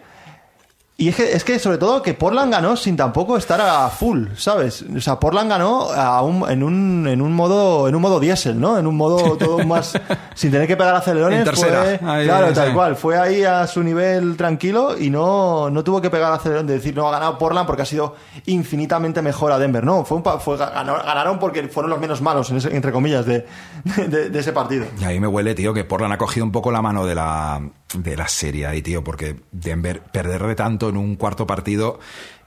Y 0.96 1.10
es 1.10 1.16
que, 1.16 1.34
es 1.34 1.44
que 1.44 1.58
sobre 1.58 1.80
todo 1.80 2.04
que 2.04 2.14
Portland 2.14 2.52
ganó 2.52 2.78
sin 2.78 2.96
tampoco 2.96 3.36
estar 3.36 3.60
a 3.60 3.90
full, 3.90 4.28
¿sabes? 4.38 4.86
O 4.96 5.02
sea, 5.02 5.20
Portland 5.20 5.50
ganó 5.50 5.90
a 5.92 6.22
un- 6.22 6.48
en, 6.50 6.62
un, 6.62 7.08
en 7.08 7.20
un 7.20 7.34
modo 7.34 7.88
en 7.88 7.96
un 7.96 8.02
modo 8.02 8.20
diésel, 8.20 8.60
¿no? 8.62 8.78
En 8.78 8.86
un 8.86 8.96
modo 8.96 9.36
todo 9.38 9.58
más 9.66 10.00
sin 10.36 10.52
tener 10.52 10.68
que 10.68 10.78
pegar 10.78 10.94
acelerones. 10.96 11.40
En 11.40 11.46
tercera. 11.46 11.82
Fue, 11.84 12.00
Ahí, 12.08 12.26
claro, 12.26 12.54
tal 12.54 12.74
cual. 12.76 12.96
Fue 12.96 13.18
ahí 13.18 13.44
a 13.44 13.66
su 13.66 13.82
nivel 13.82 14.38
tranquilo 14.38 14.96
y 14.98 15.10
no, 15.10 15.72
no 15.72 15.84
tuvo 15.84 16.00
que 16.00 16.12
pegar 16.12 16.32
acelerones 16.32 16.68
de 16.68 16.74
decir 16.76 16.96
no 16.96 17.08
ha 17.08 17.12
ganado 17.12 17.40
Portland 17.40 17.66
porque 17.66 17.82
ha 17.82 17.86
sido 17.86 18.14
infinitamente 18.46 19.24
mejor 19.24 19.52
a 19.52 19.58
Denver. 19.58 19.84
No, 19.84 20.06
fue, 20.06 20.18
un 20.18 20.24
fue 20.40 20.58
ganaron 20.58 21.40
porque 21.40 21.68
fueron 21.70 21.90
los 21.90 22.00
menos 22.00 22.22
malos, 22.22 22.52
en 22.52 22.58
ese- 22.58 22.74
entre 22.76 22.92
comillas, 22.92 23.26
de, 23.26 23.48
de- 24.08 24.30
de 24.30 24.40
ese 24.40 24.54
partido. 24.54 24.86
Y 25.02 25.04
a 25.04 25.10
mí 25.10 25.20
me 25.20 25.28
huele, 25.28 25.56
tío, 25.56 25.74
que 25.74 25.84
Portland 25.86 26.14
ha 26.14 26.18
cogido 26.20 26.46
un 26.46 26.52
poco 26.52 26.72
la 26.72 26.84
mano 26.84 27.06
de 27.08 27.16
la, 27.16 27.62
de 27.96 28.16
la 28.18 28.28
serie 28.28 28.66
ahí, 28.68 28.82
tío, 28.82 29.04
porque 29.04 29.36
Denver 29.52 30.02
perder 30.12 30.44
de 30.46 30.56
tanto 30.56 30.90
en 30.90 30.98
un 30.98 31.16
cuarto 31.16 31.46
partido. 31.48 32.00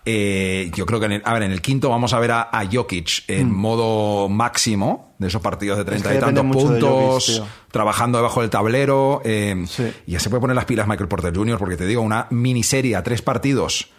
eh, 0.08 0.70
yo 0.74 0.86
creo 0.86 1.00
que 1.00 1.06
en 1.06 1.12
el, 1.12 1.22
a 1.24 1.32
ver, 1.32 1.42
en 1.42 1.50
el 1.50 1.60
quinto 1.60 1.90
vamos 1.90 2.12
a 2.12 2.20
ver 2.20 2.30
a, 2.30 2.42
a 2.52 2.64
Jokic 2.70 3.24
en 3.28 3.50
modo 3.52 4.28
máximo 4.28 5.14
de 5.18 5.26
esos 5.26 5.42
partidos 5.42 5.78
de 5.78 5.84
treinta 5.84 6.10
Mm. 6.10 6.12
que 6.12 6.18
y 6.18 6.20
tantos 6.20 6.44
de 6.44 6.50
puntos, 6.52 7.38
Jokic, 7.40 7.70
trabajando 7.72 8.18
debajo 8.18 8.40
del 8.40 8.50
tablero. 8.50 9.20
eh, 9.24 9.64
Sí. 9.66 9.92
Y 10.06 10.12
ya 10.12 10.20
se 10.20 10.30
puede 10.30 10.40
poner 10.42 10.54
las 10.54 10.64
pilas 10.66 10.86
Michael 10.86 11.08
Porter 11.08 11.34
Jr., 11.36 11.58
porque 11.58 11.76
te 11.76 11.86
digo, 11.86 12.02
una 12.02 12.28
miniserie 12.30 12.94
a 12.94 13.02
tres 13.02 13.20
partidos, 13.20 13.90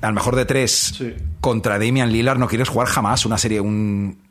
al 0.00 0.14
mejor 0.14 0.36
de 0.36 0.46
tres, 0.46 0.94
Sí. 0.96 1.14
contra 1.42 1.78
Damian 1.78 2.10
Lillard, 2.10 2.38
no 2.38 2.48
quieres 2.48 2.68
jugar 2.70 2.88
jamás 2.88 3.26
una 3.26 3.36
serie, 3.36 3.60
un. 3.60 4.25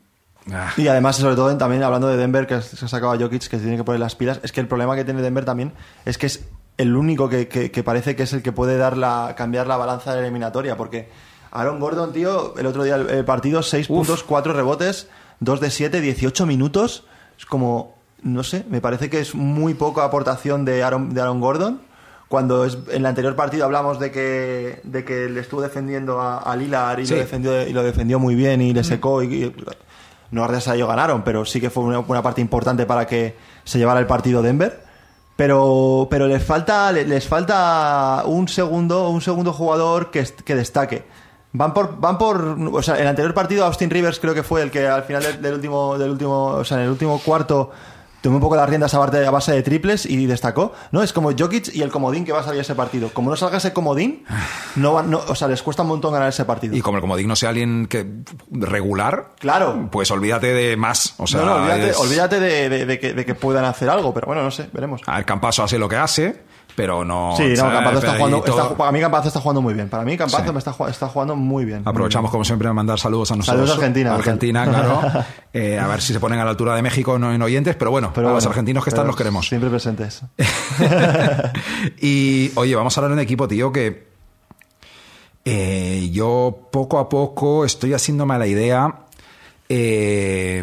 Ah. 0.52 0.72
Y 0.76 0.86
además, 0.88 1.16
sobre 1.16 1.34
todo, 1.34 1.56
también 1.56 1.82
hablando 1.82 2.08
de 2.08 2.16
Denver, 2.16 2.46
que 2.46 2.60
se 2.62 2.84
ha 2.84 2.88
sacado 2.88 3.12
a 3.12 3.18
Jokic, 3.18 3.42
que 3.48 3.56
se 3.56 3.62
tiene 3.62 3.76
que 3.76 3.84
poner 3.84 4.00
las 4.00 4.14
pilas, 4.14 4.38
es 4.42 4.52
que 4.52 4.60
el 4.60 4.68
problema 4.68 4.94
que 4.94 5.04
tiene 5.04 5.20
Denver 5.22 5.44
también 5.44 5.72
es 6.04 6.18
que 6.18 6.26
es 6.26 6.44
el 6.78 6.94
único 6.94 7.28
que, 7.28 7.48
que- 7.48 7.70
que 7.70 7.82
parece 7.82 8.14
que 8.16 8.22
es 8.24 8.32
el 8.32 8.42
que 8.42 8.52
puede 8.52 8.76
dar 8.76 8.96
la, 8.96 9.34
cambiar 9.36 9.66
la 9.66 9.76
balanza 9.76 10.10
de 10.14 10.20
la 10.20 10.26
eliminatoria, 10.26 10.76
porque 10.76 11.08
Aaron 11.50 11.80
Gordon, 11.80 12.12
tío, 12.12 12.54
el 12.58 12.66
otro 12.66 12.84
día 12.84 12.96
el, 12.96 13.08
el 13.10 13.24
partido, 13.24 13.62
6 13.62 13.88
puntos, 13.88 14.22
4 14.22 14.52
rebotes, 14.52 15.08
2 15.40 15.60
de 15.60 15.70
7, 15.70 16.00
18 16.00 16.46
minutos, 16.46 17.04
es 17.38 17.46
como, 17.46 17.94
no 18.22 18.42
sé, 18.44 18.64
me 18.68 18.80
parece 18.80 19.08
que 19.10 19.20
es 19.20 19.34
muy 19.34 19.74
poca 19.74 20.04
aportación 20.04 20.64
de 20.64 20.82
Aaron, 20.84 21.12
de 21.14 21.20
Aaron 21.20 21.40
Gordon. 21.40 21.80
Cuando 22.28 22.64
es, 22.64 22.74
en 22.88 22.96
el 22.96 23.06
anterior 23.06 23.36
partido 23.36 23.64
hablamos 23.64 24.00
de 24.00 24.10
que, 24.10 24.80
de 24.82 25.04
que 25.04 25.28
le 25.28 25.40
estuvo 25.40 25.62
defendiendo 25.62 26.20
a, 26.20 26.38
a 26.38 26.56
Lillard 26.56 26.98
y, 26.98 27.06
Sí. 27.06 27.14
lo 27.14 27.20
defendió, 27.20 27.66
y 27.68 27.72
lo 27.72 27.84
defendió 27.84 28.18
muy 28.18 28.34
bien 28.34 28.60
y 28.60 28.74
le 28.74 28.82
secó 28.82 29.22
y, 29.22 29.26
y- 29.44 29.54
no 30.30 30.42
gracias 30.42 30.68
a 30.68 30.74
ello 30.74 30.86
ganaron, 30.86 31.22
pero 31.22 31.44
sí 31.44 31.60
que 31.60 31.70
fue 31.70 31.84
una, 31.84 32.22
parte 32.22 32.40
importante 32.40 32.86
para 32.86 33.06
que 33.06 33.36
se 33.64 33.78
llevara 33.78 34.00
el 34.00 34.06
partido 34.06 34.42
Denver. 34.42 34.84
Pero, 35.36 36.08
pero 36.10 36.26
les 36.28 36.42
falta, 36.42 36.90
le- 36.92 37.04
les 37.04 37.28
falta 37.28 38.22
un 38.24 38.48
segundo, 38.48 39.10
un 39.10 39.20
segundo 39.20 39.52
jugador 39.52 40.10
que, 40.10 40.24
que 40.44 40.54
destaque. 40.54 41.04
Van 41.52 41.74
por, 41.74 42.00
van 42.00 42.16
por, 42.18 42.56
o 42.72 42.82
sea, 42.82 42.96
el 42.98 43.06
anterior 43.06 43.34
partido 43.34 43.64
Austin 43.66 43.90
Rivers 43.90 44.18
creo 44.18 44.32
que 44.34 44.42
fue 44.42 44.62
el 44.62 44.70
que 44.70 44.86
al 44.88 45.04
final 45.04 45.22
del, 45.22 45.42
del 45.42 45.54
último, 45.54 45.98
del 45.98 46.10
último, 46.10 46.46
o 46.46 46.64
sea, 46.64 46.78
en 46.78 46.84
el 46.84 46.90
último 46.90 47.20
cuarto 47.22 47.70
tomó 48.20 48.36
un 48.36 48.40
poco 48.42 48.56
las 48.56 48.68
riendas 48.68 48.92
a 48.94 48.98
base, 48.98 49.52
de 49.52 49.62
triples 49.62 50.06
y 50.06 50.26
destacó. 50.26 50.72
No, 50.92 51.02
es 51.02 51.12
como 51.12 51.30
Jokic 51.36 51.74
y 51.74 51.82
el 51.82 51.90
comodín 51.90 52.24
que 52.24 52.32
va 52.32 52.40
a 52.40 52.42
salir 52.42 52.60
ese 52.60 52.74
partido. 52.74 53.10
Como 53.12 53.30
no 53.30 53.36
salga 53.36 53.58
ese 53.58 53.72
comodín, 53.72 54.24
no 54.76 54.94
van, 54.94 55.10
no, 55.10 55.18
o 55.28 55.34
sea, 55.34 55.48
les 55.48 55.62
cuesta 55.62 55.82
un 55.82 55.88
montón 55.88 56.12
ganar 56.12 56.28
ese 56.28 56.44
partido. 56.44 56.74
Y 56.76 56.80
como 56.80 56.96
el 56.98 57.00
comodín 57.02 57.34
sea 57.36 57.50
alguien 57.50 57.86
que 57.86 58.06
regular, 58.50 59.30
Claro. 59.38 59.88
pues 59.90 60.10
olvídate 60.10 60.48
de 60.52 60.76
más. 60.76 61.14
O 61.18 61.26
sea, 61.26 61.40
no, 61.40 61.46
no, 61.46 61.54
olvídate, 61.56 61.90
es- 61.90 61.96
olvídate 61.98 62.40
de, 62.40 62.68
de- 62.68 62.86
de 62.86 62.98
que, 62.98 63.12
de 63.12 63.24
que 63.24 63.34
puedan 63.34 63.64
hacer 63.64 63.88
algo, 63.88 64.12
pero 64.14 64.26
bueno, 64.26 64.42
no 64.42 64.50
sé, 64.50 64.68
veremos. 64.72 65.02
A 65.06 65.16
ver, 65.16 65.24
Campazo 65.24 65.62
hace 65.62 65.78
lo 65.78 65.88
que 65.88 65.96
hace, 65.96 66.42
pero 66.76 67.04
no. 67.04 67.34
Sí, 67.36 67.54
no. 67.56 67.62
Campazo 67.64 67.98
está 67.98 68.14
jugando. 68.16 68.44
Está- 68.44 68.76
para 68.76 68.92
mí, 68.92 69.00
Campazo 69.00 69.28
está 69.28 69.40
jugando 69.40 69.62
muy 69.62 69.74
bien. 69.74 69.88
Para 69.88 70.04
mí, 70.04 70.16
Campazo 70.16 70.44
Sí. 70.44 70.52
me 70.52 70.58
está, 70.58 70.74
está 70.88 71.08
jugando 71.08 71.34
muy 71.34 71.64
bien. 71.64 71.82
Aprovechamos, 71.84 72.30
como 72.30 72.44
siempre, 72.44 72.68
a 72.68 72.72
mandar 72.72 73.00
saludos 73.00 73.32
a 73.32 73.36
nosotros. 73.36 73.56
Saludos 73.56 73.70
a 73.70 73.80
Argentina, 73.80 74.14
Argentina, 74.14 74.64
claro. 74.64 75.24
Eh, 75.52 75.78
a 75.78 75.86
ver 75.86 76.02
si 76.02 76.12
se 76.12 76.20
ponen 76.20 76.38
a 76.38 76.44
la 76.44 76.50
altura 76.50 76.76
de 76.76 76.82
México 76.82 77.18
no 77.18 77.32
en 77.32 77.40
oyentes, 77.40 77.76
pero 77.76 77.90
bueno, 77.90 78.12
Pero 78.14 78.28
a 78.28 78.32
los 78.34 78.44
argentinos 78.44 78.84
que 78.84 78.90
están 78.90 79.06
los 79.06 79.16
queremos. 79.16 79.48
Siempre 79.48 79.70
presentes. 79.70 80.22
y 82.00 82.52
oye, 82.56 82.74
vamos 82.74 82.96
a 82.96 83.00
hablar 83.00 83.10
de 83.10 83.14
un 83.14 83.20
equipo, 83.20 83.48
tío, 83.48 83.72
que 83.72 84.06
eh, 85.46 86.10
yo 86.12 86.68
poco 86.70 86.98
a 86.98 87.08
poco 87.08 87.64
estoy 87.64 87.94
haciéndome 87.94 88.34
a 88.34 88.38
la 88.38 88.46
idea 88.46 88.96
eh, 89.68 90.62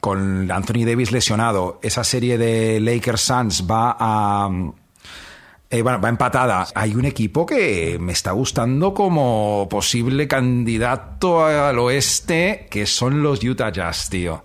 con 0.00 0.50
Anthony 0.50 0.84
Davis 0.84 1.12
lesionado. 1.12 1.78
Esa 1.82 2.02
serie 2.04 2.38
de 2.38 2.80
Lakers 2.80 3.20
Suns 3.20 3.64
va 3.70 3.96
a. 3.98 4.48
eh, 5.70 5.82
bueno, 5.82 6.00
va 6.00 6.08
empatada. 6.08 6.66
Hay 6.74 6.94
un 6.94 7.04
equipo 7.04 7.44
que 7.44 7.98
me 8.00 8.12
está 8.12 8.32
gustando 8.32 8.94
como 8.94 9.66
posible 9.70 10.26
candidato 10.28 11.44
al 11.44 11.78
oeste, 11.78 12.66
que 12.70 12.86
son 12.86 13.22
los 13.22 13.42
Utah 13.44 13.70
Jazz, 13.70 14.08
tío. 14.10 14.42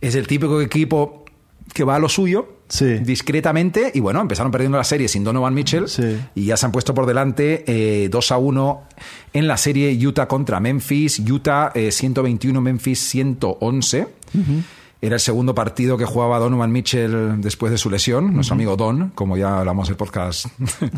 Es 0.00 0.14
el 0.14 0.26
típico 0.26 0.60
equipo 0.60 1.24
que 1.74 1.84
va 1.84 1.96
a 1.96 1.98
lo 1.98 2.08
suyo, 2.08 2.58
Sí. 2.68 2.98
discretamente, 3.00 3.90
y 3.94 4.00
bueno, 4.00 4.20
empezaron 4.20 4.50
perdiendo 4.50 4.78
la 4.78 4.84
serie 4.84 5.06
sin 5.08 5.24
Donovan 5.24 5.52
Mitchell, 5.52 5.88
Sí. 5.88 6.18
y 6.34 6.46
ya 6.46 6.56
se 6.56 6.64
han 6.66 6.72
puesto 6.72 6.94
por 6.94 7.04
delante 7.06 7.64
eh, 7.66 8.08
2 8.08 8.32
a 8.32 8.38
1 8.38 8.82
en 9.34 9.46
la 9.46 9.56
serie 9.58 9.94
Utah 10.06 10.26
contra 10.26 10.58
Memphis. 10.60 11.18
Utah 11.18 11.70
eh, 11.74 11.90
121, 11.92 12.60
Memphis 12.60 13.00
111. 13.00 14.06
Era 15.04 15.16
el 15.16 15.20
segundo 15.20 15.52
partido 15.52 15.98
que 15.98 16.04
jugaba 16.04 16.38
Donovan 16.38 16.70
Mitchell 16.70 17.40
después 17.40 17.72
de 17.72 17.78
su 17.78 17.90
lesión, 17.90 18.34
nuestro 18.34 18.54
amigo 18.54 18.76
Don, 18.76 19.10
como 19.16 19.36
ya 19.36 19.58
hablamos 19.58 19.88
en 19.88 19.94
el 19.94 19.96
podcast 19.96 20.46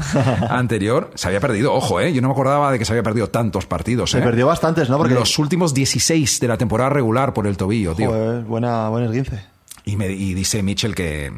anterior. 0.50 1.10
Se 1.14 1.28
había 1.28 1.40
perdido, 1.40 1.72
ojo, 1.72 2.00
eh, 2.00 2.12
yo 2.12 2.20
no 2.20 2.28
me 2.28 2.32
acordaba 2.32 2.70
de 2.70 2.78
que 2.78 2.84
se 2.84 2.92
había 2.92 3.02
perdido 3.02 3.30
tantos 3.30 3.64
partidos. 3.64 4.10
Se 4.10 4.18
eh. 4.18 4.20
perdió 4.20 4.46
bastantes, 4.46 4.90
¿no? 4.90 4.98
Porque 4.98 5.14
Los 5.14 5.38
últimos 5.38 5.72
16 5.72 6.38
de 6.38 6.48
la 6.48 6.58
temporada 6.58 6.90
regular 6.90 7.32
por 7.32 7.46
el 7.46 7.56
tobillo, 7.56 7.94
tío. 7.94 8.10
Joder, 8.10 8.42
buena, 8.42 8.90
buen 8.90 9.04
esguince. 9.04 9.42
Y, 9.86 9.96
me, 9.96 10.08
y 10.08 10.34
dice 10.34 10.62
Mitchell 10.62 10.94
que, 10.94 11.32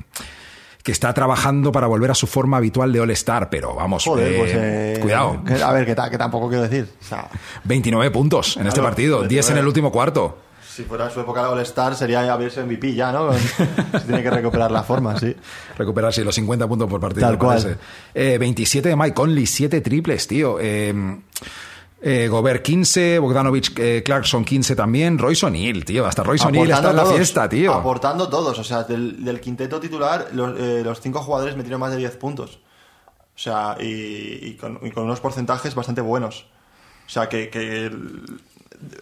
que 0.82 0.90
está 0.90 1.14
trabajando 1.14 1.70
para 1.70 1.86
volver 1.86 2.10
a 2.10 2.16
su 2.16 2.26
forma 2.26 2.56
habitual 2.56 2.92
de 2.92 2.98
All-Star, 2.98 3.48
pero 3.48 3.76
vamos, 3.76 4.02
Joder, 4.02 4.32
eh, 4.32 4.38
pues. 4.40 4.52
eh, 4.52 4.98
cuidado. 5.00 5.40
a 5.64 5.72
ver, 5.72 5.86
que, 5.86 5.94
que 5.94 6.18
tampoco 6.18 6.48
quiero 6.48 6.64
decir. 6.64 6.88
O 7.00 7.04
sea, 7.04 7.28
29 7.62 8.10
puntos 8.10 8.56
en 8.56 8.66
este 8.66 8.82
partido, 8.82 9.22
10 9.22 9.30
en 9.30 9.36
29. 9.54 9.60
el 9.60 9.66
último 9.68 9.92
cuarto. 9.92 10.38
Si 10.76 10.84
fuera 10.84 11.08
su 11.08 11.20
época 11.20 11.42
de 11.42 11.48
All-Star, 11.48 11.94
sería 11.96 12.30
haberse 12.32 12.62
MVP 12.62 12.94
ya, 12.94 13.10
¿no? 13.10 13.32
Se 13.92 14.00
tiene 14.06 14.22
que 14.22 14.30
recuperar 14.30 14.70
la 14.70 14.82
forma, 14.82 15.18
sí. 15.18 15.34
Recuperarse 15.78 16.22
los 16.22 16.34
50 16.34 16.68
puntos 16.68 16.88
por 16.88 17.00
partido. 17.00 17.26
Tal 17.26 17.38
cual. 17.38 17.78
Eh, 18.14 18.36
27 18.38 18.90
de 18.90 18.96
Mike 18.96 19.14
Conley, 19.14 19.46
7 19.46 19.80
triples, 19.80 20.26
tío. 20.26 20.58
Eh, 20.60 20.92
eh, 22.02 22.28
Gobert 22.28 22.62
15, 22.62 23.18
Bogdanovich 23.18 23.72
eh, 23.78 24.02
Clarkson 24.04 24.44
15 24.44 24.76
también, 24.76 25.18
Royce 25.18 25.46
O'Neal, 25.46 25.84
tío. 25.84 26.04
Hasta 26.06 26.22
Royce 26.22 26.46
O'Neal 26.46 26.70
está 26.70 26.90
en 26.90 26.96
la 26.96 27.02
todos, 27.04 27.16
fiesta, 27.16 27.48
tío. 27.48 27.72
Aportando 27.72 28.28
todos. 28.28 28.58
O 28.58 28.64
sea, 28.64 28.82
del, 28.84 29.24
del 29.24 29.40
quinteto 29.40 29.80
titular, 29.80 30.28
los, 30.34 30.60
eh, 30.60 30.82
los 30.84 31.00
cinco 31.00 31.20
jugadores 31.22 31.56
metieron 31.56 31.80
más 31.80 31.90
de 31.92 31.96
10 31.96 32.16
puntos. 32.16 32.60
O 33.34 33.38
sea, 33.38 33.76
y, 33.80 34.38
y 34.42 34.56
con, 34.60 34.78
y 34.82 34.90
con 34.90 35.04
unos 35.04 35.20
porcentajes 35.20 35.74
bastante 35.74 36.02
buenos. 36.02 36.46
O 37.06 37.08
sea, 37.08 37.28
que, 37.28 37.48
que 37.48 37.86
el- 37.86 38.40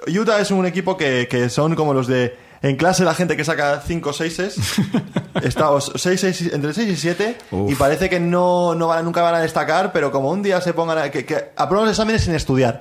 Utah 0.08 0.40
es 0.40 0.50
un 0.50 0.66
equipo 0.66 0.96
que, 0.96 1.28
que 1.28 1.48
son 1.48 1.74
como 1.74 1.94
los 1.94 2.06
de... 2.06 2.36
En 2.62 2.76
clase 2.76 3.04
la 3.04 3.14
gente 3.14 3.36
que 3.36 3.44
saca 3.44 3.82
5 3.86 4.12
6 4.14 4.40
está 5.42 5.70
o 5.70 5.80
seis, 5.82 6.18
seis, 6.20 6.50
entre 6.50 6.72
6 6.72 6.88
y 6.88 6.96
7 6.96 7.38
Uf. 7.50 7.70
y 7.70 7.74
parece 7.74 8.08
que 8.08 8.18
no, 8.18 8.74
no 8.74 8.86
van, 8.86 9.04
nunca 9.04 9.20
van 9.20 9.34
a 9.34 9.40
destacar, 9.40 9.92
pero 9.92 10.10
como 10.10 10.30
un 10.30 10.42
día 10.42 10.60
se 10.62 10.72
pongan 10.72 10.96
a... 10.96 11.10
Que, 11.10 11.26
que 11.26 11.52
aprueban 11.56 11.86
los 11.86 11.94
exámenes 11.94 12.22
sin 12.22 12.34
estudiar. 12.34 12.80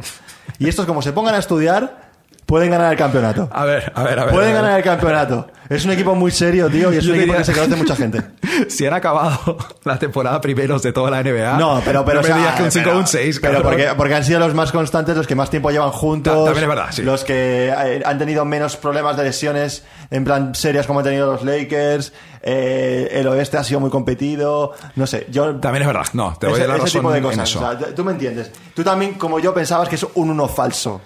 Y 0.58 0.70
estos 0.70 0.86
como 0.86 1.02
se 1.02 1.12
pongan 1.12 1.36
a 1.36 1.40
estudiar, 1.40 2.03
pueden 2.46 2.72
ganar 2.72 2.92
el 2.92 2.98
campeonato. 2.98 3.50
A 3.52 3.66
ver, 3.66 3.92
a 3.96 4.04
ver, 4.04 4.20
a 4.20 4.26
ver. 4.26 4.34
Pueden 4.34 4.52
a 4.52 4.54
ver. 4.54 4.62
ganar 4.62 4.78
el 4.80 4.84
campeonato. 4.84 5.48
Es 5.70 5.86
un 5.86 5.92
equipo 5.92 6.14
muy 6.14 6.30
serio, 6.30 6.70
tío, 6.70 6.94
y 6.94 6.98
es 6.98 7.04
Yo 7.06 7.14
un 7.14 7.20
equipo 7.20 7.36
que 7.38 7.44
se 7.46 7.54
conoce 7.54 7.76
mucha 7.76 7.96
gente. 7.96 8.22
Si 8.70 8.86
han 8.86 8.94
acabado 8.94 9.58
la 9.84 9.98
temporada 9.98 10.40
primeros 10.40 10.84
de 10.84 10.94
toda 10.94 11.10
la 11.10 11.24
NBA. 11.24 11.58
No, 11.58 11.82
pero, 11.84 12.06
pero 12.06 12.22
no 12.22 12.28
me 12.28 12.34
o 12.34 12.38
sea, 12.38 12.56
que 12.56 12.64
un 12.64 12.72
5 12.72 12.84
o 12.84 12.92
pero- 12.92 13.00
un 13.00 13.08
6. 13.08 13.40
Pero 13.42 13.64
porque, 13.64 13.88
porque 13.98 14.14
han 14.14 14.24
sido 14.24 14.40
los 14.40 14.54
más 14.54 14.72
constantes, 14.72 15.18
los 15.18 15.26
que 15.26 15.34
más 15.36 15.50
tiempo 15.50 15.72
llevan 15.72 15.90
juntos. 15.92 16.34
Ta- 16.34 16.46
también 16.46 16.64
es 16.64 16.70
verdad, 16.70 16.88
sí. 16.92 17.02
Los 17.02 17.24
que 17.24 17.70
eh, 17.76 18.04
han 18.06 18.20
tenido 18.20 18.46
menos 18.46 18.78
problemas 18.78 19.18
de 19.18 19.24
lesiones, 19.24 19.84
en 20.12 20.24
plan 20.24 20.54
serias 20.54 20.86
como 20.86 21.00
han 21.00 21.06
tenido 21.06 21.32
los 21.34 21.44
Lakers. 21.44 22.14
eh, 22.44 23.10
el 23.14 23.28
oeste 23.28 23.58
ha 23.58 23.64
sido 23.64 23.80
muy 23.80 23.90
competido. 23.90 24.74
No 24.96 25.08
sé, 25.08 25.26
yo. 25.32 25.56
También 25.56 25.82
es 25.84 25.88
verdad. 25.88 26.06
No, 26.14 26.36
te 26.40 26.46
doy 26.48 26.56
ese, 26.60 26.68
la 26.68 26.76
ese 26.76 26.84
razón 26.84 27.02
tipo 27.02 27.12
de 27.12 27.22
cosas. 27.22 27.56
o 27.56 27.60
sea, 27.60 27.78
tú 27.96 28.04
me 28.06 28.12
entiendes. 28.12 28.52
Tú 28.76 28.84
también, 28.84 29.14
como 29.16 29.40
yo, 29.40 29.54
pensabas 29.54 29.90
que 29.90 29.96
es 29.96 30.06
un 30.16 30.30
uno 30.30 30.48
falso. 30.48 31.02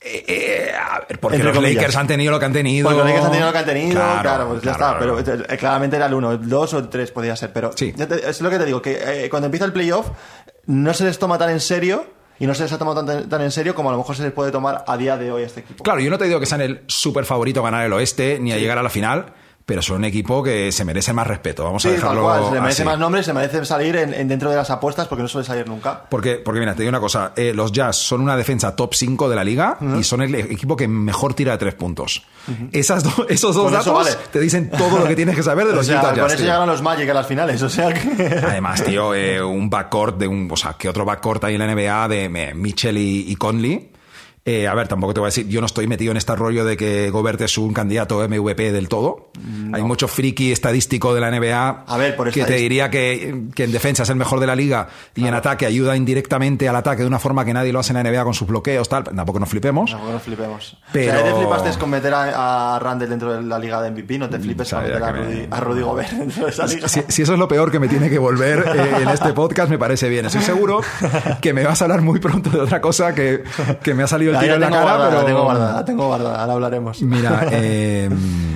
Eh, 0.00 0.24
eh, 0.28 0.72
a 0.78 1.00
ver, 1.08 1.18
porque 1.18 1.36
Entre 1.36 1.48
los 1.48 1.56
comillas. 1.56 1.76
Lakers 1.76 1.96
han 1.96 2.06
tenido 2.06 2.30
lo 2.30 2.38
que 2.38 2.44
han 2.46 2.52
tenido. 2.52 2.84
Porque 2.88 2.98
los 2.98 3.06
Lakers 3.06 3.24
han 3.24 3.30
tenido 3.32 3.46
lo 3.48 3.52
que 3.52 3.58
han 3.58 3.64
tenido, 3.66 3.90
claro, 4.00 4.22
Claro, 4.22 4.48
pues 4.48 4.62
ya 4.62 4.74
claro, 4.76 5.04
está. 5.14 5.24
Pero 5.26 5.44
eh, 5.52 5.56
claramente 5.58 5.96
era 5.96 6.06
el 6.06 6.14
1, 6.14 6.32
el 6.32 6.48
2 6.48 6.74
o 6.74 6.78
el 6.78 6.88
3 6.88 7.10
podía 7.10 7.34
ser. 7.36 7.52
Pero 7.52 7.72
Sí. 7.74 7.92
te- 7.92 8.28
es 8.30 8.40
lo 8.40 8.48
que 8.50 8.58
te 8.58 8.64
digo, 8.64 8.80
que 8.80 9.24
eh, 9.24 9.28
cuando 9.30 9.46
empieza 9.46 9.64
el 9.64 9.72
playoff 9.72 10.06
no 10.66 10.94
se 10.94 11.04
les 11.04 11.18
toma 11.18 11.36
tan 11.38 11.50
en 11.50 11.60
serio 11.60 12.06
y 12.38 12.46
no 12.46 12.54
se 12.54 12.62
les 12.62 12.72
ha 12.72 12.78
tomado 12.78 13.04
tan, 13.04 13.28
tan 13.28 13.42
en 13.42 13.50
serio 13.50 13.74
como 13.74 13.88
a 13.88 13.92
lo 13.92 13.98
mejor 13.98 14.14
se 14.14 14.22
les 14.22 14.30
puede 14.32 14.52
tomar 14.52 14.84
a 14.86 14.96
día 14.96 15.16
de 15.16 15.32
hoy 15.32 15.42
a 15.42 15.46
este 15.46 15.60
equipo. 15.60 15.82
Claro, 15.82 15.98
yo 15.98 16.10
no 16.10 16.18
te 16.18 16.26
digo 16.26 16.38
que 16.38 16.46
sean 16.46 16.60
el 16.60 16.82
súper 16.86 17.24
favorito 17.24 17.58
a 17.60 17.64
ganar 17.64 17.84
el 17.84 17.92
oeste 17.92 18.38
ni 18.40 18.52
a 18.52 18.56
llegar 18.58 18.78
a 18.78 18.82
la 18.84 18.90
final, 18.90 19.32
pero 19.68 19.82
son 19.82 19.98
un 19.98 20.04
equipo 20.06 20.42
que 20.42 20.72
se 20.72 20.82
merece 20.82 21.12
más 21.12 21.26
respeto. 21.26 21.62
Vamos 21.62 21.82
Sí, 21.82 21.88
a 21.88 21.90
tal 21.90 22.00
dejarlo 22.00 22.22
cual, 22.22 22.44
se 22.46 22.50
merece 22.62 22.82
así. 22.82 22.84
más 22.88 22.98
nombres, 22.98 23.26
se 23.26 23.34
merece 23.34 23.62
salir 23.66 23.96
en, 23.96 24.14
en 24.14 24.26
dentro 24.26 24.48
de 24.48 24.56
las 24.56 24.70
apuestas 24.70 25.06
porque 25.08 25.20
no 25.20 25.28
suele 25.28 25.46
salir 25.46 25.68
nunca. 25.68 26.04
Porque, 26.08 26.36
porque 26.36 26.58
mira, 26.58 26.72
te 26.74 26.80
digo 26.84 26.88
una 26.88 27.00
cosa, 27.00 27.32
eh, 27.36 27.52
los 27.54 27.70
Jazz 27.70 27.96
son 27.96 28.22
una 28.22 28.34
defensa 28.34 28.74
top 28.74 28.94
5 28.94 29.28
de 29.28 29.36
la 29.36 29.44
liga 29.44 29.76
y 29.98 30.02
son 30.04 30.22
el 30.22 30.34
equipo 30.34 30.74
que 30.74 30.88
mejor 30.88 31.34
tira 31.34 31.52
de 31.52 31.58
tres 31.58 31.74
puntos. 31.74 32.22
Esas 32.72 33.04
do- 33.04 33.26
esos 33.28 33.54
dos 33.54 33.64
Con 33.64 33.72
datos 33.74 33.92
vale. 33.92 34.10
te 34.32 34.40
dicen 34.40 34.70
todo 34.70 35.00
lo 35.00 35.04
que 35.06 35.14
tienes 35.14 35.36
que 35.36 35.42
saber 35.42 35.66
de 35.66 35.72
O 35.74 35.76
los 35.76 35.86
sea, 35.86 35.98
Utah 35.98 36.08
con 36.08 36.16
Jazz. 36.16 36.26
eso 36.28 36.36
tío. 36.36 36.44
llegaron 36.46 36.66
los 36.68 36.80
Magic 36.80 37.10
a 37.10 37.14
las 37.14 37.26
finales, 37.26 37.60
o 37.62 37.68
sea 37.68 37.92
que... 37.92 38.40
Además, 38.42 38.82
tío, 38.82 39.14
eh, 39.14 39.42
un 39.42 39.68
backcourt 39.68 40.16
de 40.16 40.26
un. 40.28 40.48
O 40.50 40.56
sea, 40.56 40.72
que 40.78 40.88
otro 40.88 41.04
backcourt 41.04 41.44
hay 41.44 41.56
en 41.56 41.60
la 41.66 41.74
NBA 41.74 42.08
de 42.08 42.54
Mitchell 42.54 42.96
y, 42.96 43.30
y 43.30 43.36
Conley. 43.36 43.90
Eh, 44.50 44.66
a 44.66 44.74
ver, 44.74 44.88
tampoco 44.88 45.12
te 45.12 45.20
voy 45.20 45.26
a 45.26 45.28
decir, 45.30 45.46
yo 45.48 45.60
no 45.60 45.66
estoy 45.66 45.86
metido 45.86 46.10
en 46.10 46.16
este 46.16 46.34
rollo 46.34 46.64
de 46.64 46.76
que 46.76 47.10
Gobert 47.10 47.40
es 47.42 47.58
un 47.58 47.74
candidato 47.74 48.26
MVP 48.26 48.72
del 48.72 48.88
todo. 48.88 49.30
Hay 49.72 49.82
mucho 49.82 50.08
friki 50.08 50.52
estadístico 50.52 51.14
de 51.14 51.20
la 51.20 51.30
NBA 51.30 51.84
A 51.86 51.96
ver, 51.98 52.16
por 52.16 52.30
que 52.30 52.44
te 52.44 52.54
diría 52.54 52.88
que, 52.88 53.42
que 53.54 53.64
en 53.64 53.72
defensa 53.72 54.04
es 54.04 54.08
el 54.08 54.16
mejor 54.16 54.40
de 54.40 54.46
la 54.46 54.56
liga 54.56 54.88
y 55.14 55.26
en 55.26 55.34
ataque 55.34 55.66
ayuda 55.66 55.96
indirectamente 55.96 56.66
al 56.68 56.76
ataque 56.76 57.02
de 57.02 57.08
una 57.08 57.18
forma 57.18 57.44
que 57.44 57.52
nadie 57.52 57.72
lo 57.72 57.78
hace 57.80 57.92
en 57.92 58.02
la 58.02 58.10
NBA 58.10 58.24
con 58.24 58.32
sus 58.34 58.48
bloqueos, 58.48 58.88
tal. 58.88 59.04
Tampoco 59.04 59.38
nos 59.38 59.48
flipemos. 59.50 59.90
No, 59.92 60.12
no 60.12 60.18
flipemos. 60.18 60.78
Pero- 60.92 61.12
O 61.12 61.14
sea, 61.14 61.24
te 61.24 61.34
flipaste 61.38 61.78
con 61.78 61.90
meter 61.90 62.14
a, 62.14 62.76
a 62.76 62.78
Randall 62.78 63.10
dentro 63.10 63.32
de 63.34 63.42
la 63.42 63.58
liga 63.58 63.82
de 63.82 63.90
MVP, 63.90 64.18
no 64.18 64.30
te 64.30 64.38
flipes 64.38 64.70
con 64.70 64.80
sabía 64.80 64.94
meter 64.94 65.02
a 65.04 65.12
me- 65.12 65.48
a 65.50 65.60
Rudy 65.60 65.82
Gobert 65.82 66.10
dentro 66.12 66.44
de 66.46 66.50
esa 66.50 66.66
liga. 66.66 66.88
Si, 66.88 67.02
si 67.08 67.22
eso 67.22 67.34
es 67.34 67.38
lo 67.38 67.48
peor 67.48 67.70
que 67.70 67.78
me 67.78 67.88
tiene 67.88 68.08
que 68.08 68.18
volver 68.18 68.60
eh, 68.74 69.02
en 69.02 69.08
este 69.10 69.32
podcast, 69.34 69.70
me 69.70 69.78
parece 69.78 70.08
bien. 70.08 70.24
Estoy 70.26 70.42
seguro 70.42 70.80
que 71.42 71.52
me 71.52 71.64
vas 71.64 71.82
a 71.82 71.84
hablar 71.84 72.00
muy 72.00 72.18
pronto 72.18 72.48
de 72.50 72.60
otra 72.60 72.80
cosa 72.80 73.14
que, 73.14 73.44
que 73.82 73.92
me 73.94 74.02
ha 74.02 74.06
salido 74.06 74.32
el 74.32 74.37
Tiro 74.40 74.54
en 74.54 74.60
la 74.60 74.70
cara, 74.70 74.82
guardada, 74.82 75.08
pero... 75.10 75.20
la 75.20 75.26
tengo 75.26 75.42
guardada, 75.44 75.84
tengo 75.84 76.06
guardada, 76.06 76.40
ahora 76.40 76.52
hablaremos. 76.54 77.02
Mira, 77.02 77.46
eh, 77.52 78.08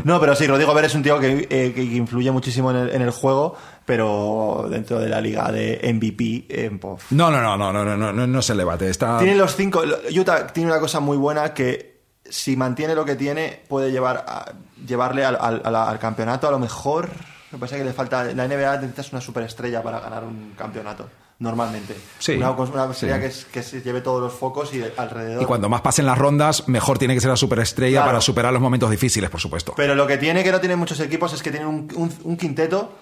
No, 0.04 0.18
pero 0.20 0.34
sí, 0.34 0.46
Rodrigo 0.46 0.74
Ver 0.74 0.84
es 0.86 0.94
un 0.94 1.02
tío 1.02 1.18
que, 1.18 1.46
eh, 1.50 1.72
que 1.74 1.82
influye 1.82 2.30
muchísimo 2.30 2.70
en 2.70 2.76
el, 2.76 2.90
en 2.90 3.02
el 3.02 3.10
juego, 3.10 3.56
pero 3.84 4.66
dentro 4.70 4.98
de 4.98 5.08
la 5.08 5.20
liga 5.20 5.50
de 5.52 5.80
MVP, 5.94 6.46
eh, 6.48 6.70
pof. 6.80 7.10
no, 7.12 7.30
no, 7.30 7.40
no, 7.40 7.56
no, 7.56 7.72
no, 7.72 7.84
no, 7.84 7.96
no, 7.96 8.12
no, 8.12 8.26
no 8.26 8.38
es 8.40 8.50
el 8.50 8.58
debate. 8.58 8.88
Está... 8.90 9.18
Tiene 9.18 9.34
los 9.36 9.54
cinco. 9.56 9.82
Utah 10.16 10.46
tiene 10.48 10.70
una 10.70 10.80
cosa 10.80 11.00
muy 11.00 11.16
buena 11.16 11.52
que 11.54 12.00
si 12.28 12.56
mantiene 12.56 12.94
lo 12.94 13.04
que 13.04 13.14
tiene, 13.16 13.60
puede 13.68 13.90
llevar 13.92 14.24
a- 14.26 14.52
llevarle 14.86 15.24
al 15.24 15.98
campeonato. 15.98 16.48
A 16.48 16.50
lo 16.50 16.58
mejor. 16.58 17.08
Lo 17.52 17.58
que 17.58 17.60
pasa 17.60 17.76
es 17.76 17.82
que 17.82 17.84
le 17.86 17.92
falta. 17.92 18.24
La 18.24 18.48
NBA 18.48 18.76
necesitas 18.76 19.12
una 19.12 19.20
superestrella 19.20 19.82
para 19.82 20.00
ganar 20.00 20.24
un 20.24 20.54
campeonato. 20.56 21.08
Normalmente. 21.38 21.96
Sí, 22.20 22.32
Una, 22.36 22.52
una 22.52 22.94
sí. 22.94 23.06
que, 23.06 23.26
es- 23.26 23.44
que 23.46 23.62
se 23.64 23.82
lleve 23.82 24.00
todos 24.00 24.20
los 24.20 24.32
focos 24.32 24.72
y 24.74 24.82
alrededor. 24.96 25.42
Y 25.42 25.44
cuando 25.44 25.68
más 25.68 25.80
pasen 25.80 26.06
las 26.06 26.16
rondas, 26.16 26.68
mejor 26.68 26.98
tiene 26.98 27.14
que 27.14 27.20
ser 27.20 27.30
la 27.30 27.36
superestrella 27.36 27.96
Claro. 27.98 28.08
para 28.10 28.20
superar 28.20 28.52
los 28.52 28.62
momentos 28.62 28.88
difíciles, 28.90 29.28
por 29.28 29.40
supuesto. 29.40 29.74
Pero 29.76 29.94
lo 29.96 30.06
que 30.06 30.18
tiene 30.18 30.44
que 30.44 30.52
no 30.52 30.60
tienen 30.60 30.78
muchos 30.78 31.00
equipos 31.00 31.32
es 31.32 31.42
que 31.42 31.50
tienen 31.50 31.68
un, 31.68 31.88
un- 31.96 32.16
un 32.22 32.36
quinteto 32.36 32.92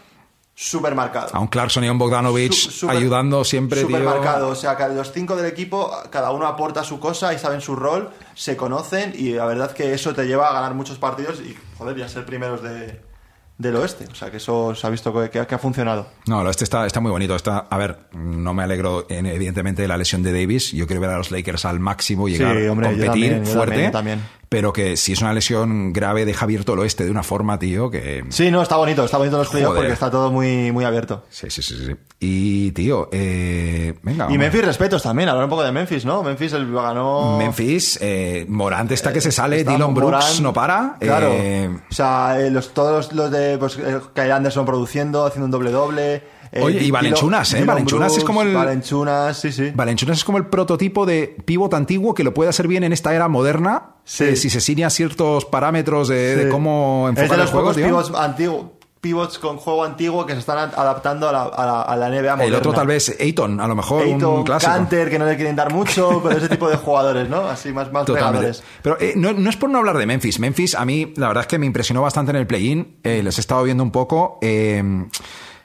súper 0.55 0.95
marcado. 0.95 1.29
A 1.35 1.39
un 1.39 1.49
Clarkson 1.49 1.85
y 1.85 1.89
a 1.89 1.93
un 1.93 1.99
Bogdanovich 1.99 2.71
Su- 2.71 2.89
ayudando 2.91 3.45
siempre, 3.45 3.83
súper 3.83 4.03
marcado. 4.03 4.49
O 4.49 4.55
sea, 4.55 4.77
los 4.89 5.13
cinco 5.13 5.37
del 5.37 5.47
equipo, 5.47 5.91
cada 6.11 6.31
uno 6.33 6.47
aporta 6.47 6.83
su 6.83 6.99
cosa 6.99 7.35
y 7.35 7.39
saben 7.39 7.61
su 7.61 7.77
rol, 7.77 8.11
se 8.35 8.57
conocen 8.57 9.13
y 9.17 9.33
la 9.33 9.45
verdad 9.45 9.73
que 9.73 9.93
eso 9.93 10.15
te 10.15 10.25
lleva 10.27 10.49
a 10.49 10.53
ganar 10.55 10.75
muchos 10.75 10.99
partidos 10.99 11.41
y, 11.41 11.57
joder, 11.79 11.97
y 11.99 12.03
a 12.03 12.09
ser 12.09 12.25
primeros 12.27 12.63
de, 12.63 13.01
del 13.61 13.77
oeste. 13.77 14.07
O 14.11 14.15
sea, 14.15 14.31
que 14.31 14.39
eso 14.39 14.75
se 14.75 14.87
ha 14.87 14.91
visto 14.91 15.13
que, 15.13 15.29
que- 15.31 15.47
que 15.47 15.55
ha 15.55 15.59
funcionado. 15.59 16.07
No, 16.27 16.49
este 16.49 16.65
está, 16.65 16.87
está 16.87 17.01
muy 17.01 17.11
bonito. 17.11 17.37
Está, 17.37 17.67
a 17.71 17.77
ver, 17.79 17.99
no 18.13 18.55
me 18.55 18.63
alegro 18.63 19.07
en- 19.11 19.27
evidentemente 19.27 19.83
de 19.83 19.89
la 19.89 19.97
lesión 19.99 20.23
de 20.23 20.33
Davis. 20.33 20.73
Yo 20.73 20.87
quiero 20.87 21.01
ver 21.03 21.11
a 21.11 21.19
los 21.19 21.31
Lakers 21.31 21.65
al 21.67 21.79
máximo 21.79 22.27
y 22.29 22.33
Sí, 22.33 22.39
llegar 22.39 22.57
a 22.57 22.73
hombre, 22.73 22.97
yo 22.97 23.05
competir 23.07 23.43
yo 23.45 23.53
fuerte. 23.53 23.71
también, 23.75 23.87
yo 23.87 23.91
también. 23.93 24.21
Pero 24.51 24.73
que 24.73 24.97
si 24.97 25.13
es 25.13 25.21
una 25.23 25.33
lesión 25.33 25.93
grave, 25.93 26.25
deja 26.25 26.45
abierto 26.45 26.73
el 26.75 26.81
oeste 26.81 27.05
de 27.05 27.11
una 27.13 27.23
forma, 27.23 27.61
tío, 27.61 27.89
que. 27.89 28.25
Sí, 28.31 28.51
no, 28.51 28.61
está 28.63 28.77
bonito, 28.77 29.05
está 29.05 29.17
bonito 29.17 29.39
los 29.39 29.49
playoffs 29.49 29.77
porque 29.77 29.93
está 29.93 30.11
todo 30.11 30.33
muy, 30.33 30.73
muy 30.73 30.85
abierto. 30.85 31.25
Sí, 31.31 31.49
sí, 31.51 31.63
sí. 31.63 31.77
sí. 31.87 31.95
Y, 32.19 32.73
tío, 32.73 33.09
eh, 33.13 33.95
venga. 34.03 34.27
Y. 34.29 34.37
Memphis 34.37 34.65
respetos 34.65 35.05
también, 35.05 35.29
hablar 35.29 35.45
un 35.45 35.51
poco 35.51 35.63
de 35.63 35.71
Memphis, 35.71 36.05
¿no? 36.05 36.25
Memphis 36.25 36.53
el, 36.55 36.69
ganó... 36.73 37.39
Memphis, 37.39 37.97
eh, 38.03 38.45
Morant 38.49 38.91
está 38.91 39.13
que 39.13 39.21
se 39.21 39.31
sale, 39.31 39.61
Está 39.61 39.71
Dylan 39.71 39.95
Brooks 39.95 40.13
Morant, 40.15 40.41
no 40.41 40.53
para. 40.53 40.97
Claro. 40.99 41.29
eh, 41.31 41.71
o 41.89 41.95
sea, 41.95 42.41
eh, 42.41 42.51
los, 42.51 42.75
todos 42.75 43.13
los 43.13 43.31
de 43.31 43.57
pues, 43.57 43.79
eh, 43.79 44.01
Kyle 44.17 44.33
Anderson 44.33 44.67
produciendo, 44.67 45.27
haciendo 45.27 45.45
un 45.45 45.53
doble 45.53 45.71
doble. 45.71 46.40
Oye, 46.61 46.83
y 46.83 46.91
Valenchunas, 46.91 47.55
¿eh? 47.55 47.65
Valenchunas 47.65 48.17
es 48.17 48.25
como 48.25 48.43
el- 48.43 48.55
Valenchunas, 48.55 49.39
sí, 49.39 49.53
sí. 49.53 49.71
Valenchunas 49.75 50.19
es 50.19 50.25
como 50.25 50.39
el 50.39 50.47
prototipo 50.47 51.07
de 51.07 51.37
pivot 51.45 51.73
antiguo 51.75 52.15
que 52.15 52.25
lo 52.25 52.35
puede 52.35 52.51
hacer 52.51 52.67
bien 52.67 52.83
en 52.85 52.93
esta 52.93 53.15
era 53.15 53.29
moderna. 53.29 53.95
Sí. 54.05 54.25
eh, 54.25 54.37
si 54.37 54.51
se 54.51 54.61
siguen 54.61 54.87
a 54.87 54.91
ciertos 54.91 55.45
parámetros 55.45 56.09
de, 56.09 56.49
cómo 56.51 57.07
Es 57.11 57.15
de 57.15 57.23
enfocar 57.23 57.39
los 57.39 57.47
los 57.47 57.53
juegos, 57.53 57.77
pivots 57.77 58.13
antiguos. 58.19 58.67
Pivots 59.01 59.39
con 59.39 59.57
juego 59.57 59.83
antiguo 59.85 60.27
que 60.27 60.35
se 60.35 60.41
están 60.41 60.59
adaptando 60.59 61.27
a 61.27 61.33
la, 61.33 61.43
a 61.45 61.65
la, 61.65 61.81
a 61.81 61.97
la 61.97 62.09
NBA 62.11 62.37
moderna. 62.37 62.45
El 62.45 62.55
otro 62.55 62.75
tal 62.75 62.87
vez 62.87 63.17
Ayton, 63.19 63.59
a 63.59 63.67
lo 63.67 63.75
mejor 63.75 64.05
un 64.07 64.15
Ayton, 64.17 64.45
clásico. 64.45 64.73
Canter, 64.73 65.09
que 65.09 65.19
no 65.19 65.25
le 65.25 65.37
quieren 65.37 65.57
dar 65.57 65.73
mucho, 65.73 66.21
pero 66.23 66.37
ese 66.37 66.51
tipo 66.51 66.69
de 66.69 66.77
jugadores, 66.77 67.27
¿no? 67.31 67.49
Así 67.49 67.73
más, 67.73 67.91
más 67.91 68.05
pegadores. 68.05 68.63
Pero 68.83 68.99
eh, 69.01 69.15
no, 69.17 69.33
no 69.33 69.49
es 69.49 69.57
por 69.57 69.71
no 69.71 69.79
hablar 69.79 69.97
de 69.97 70.05
Memphis. 70.05 70.39
Memphis, 70.39 70.75
a 70.75 70.85
mí, 70.85 71.15
la 71.17 71.29
verdad 71.29 71.45
es 71.45 71.47
que 71.47 71.59
me 71.59 71.65
impresionó 71.65 72.03
bastante 72.03 72.29
en 72.33 72.37
el 72.37 72.47
play-in. 72.47 72.99
Eh, 73.03 73.23
les 73.23 73.39
he 73.39 73.41
estado 73.41 73.63
viendo 73.63 73.83
un 73.83 73.91
poco. 73.91 74.39
Eh, 74.43 74.83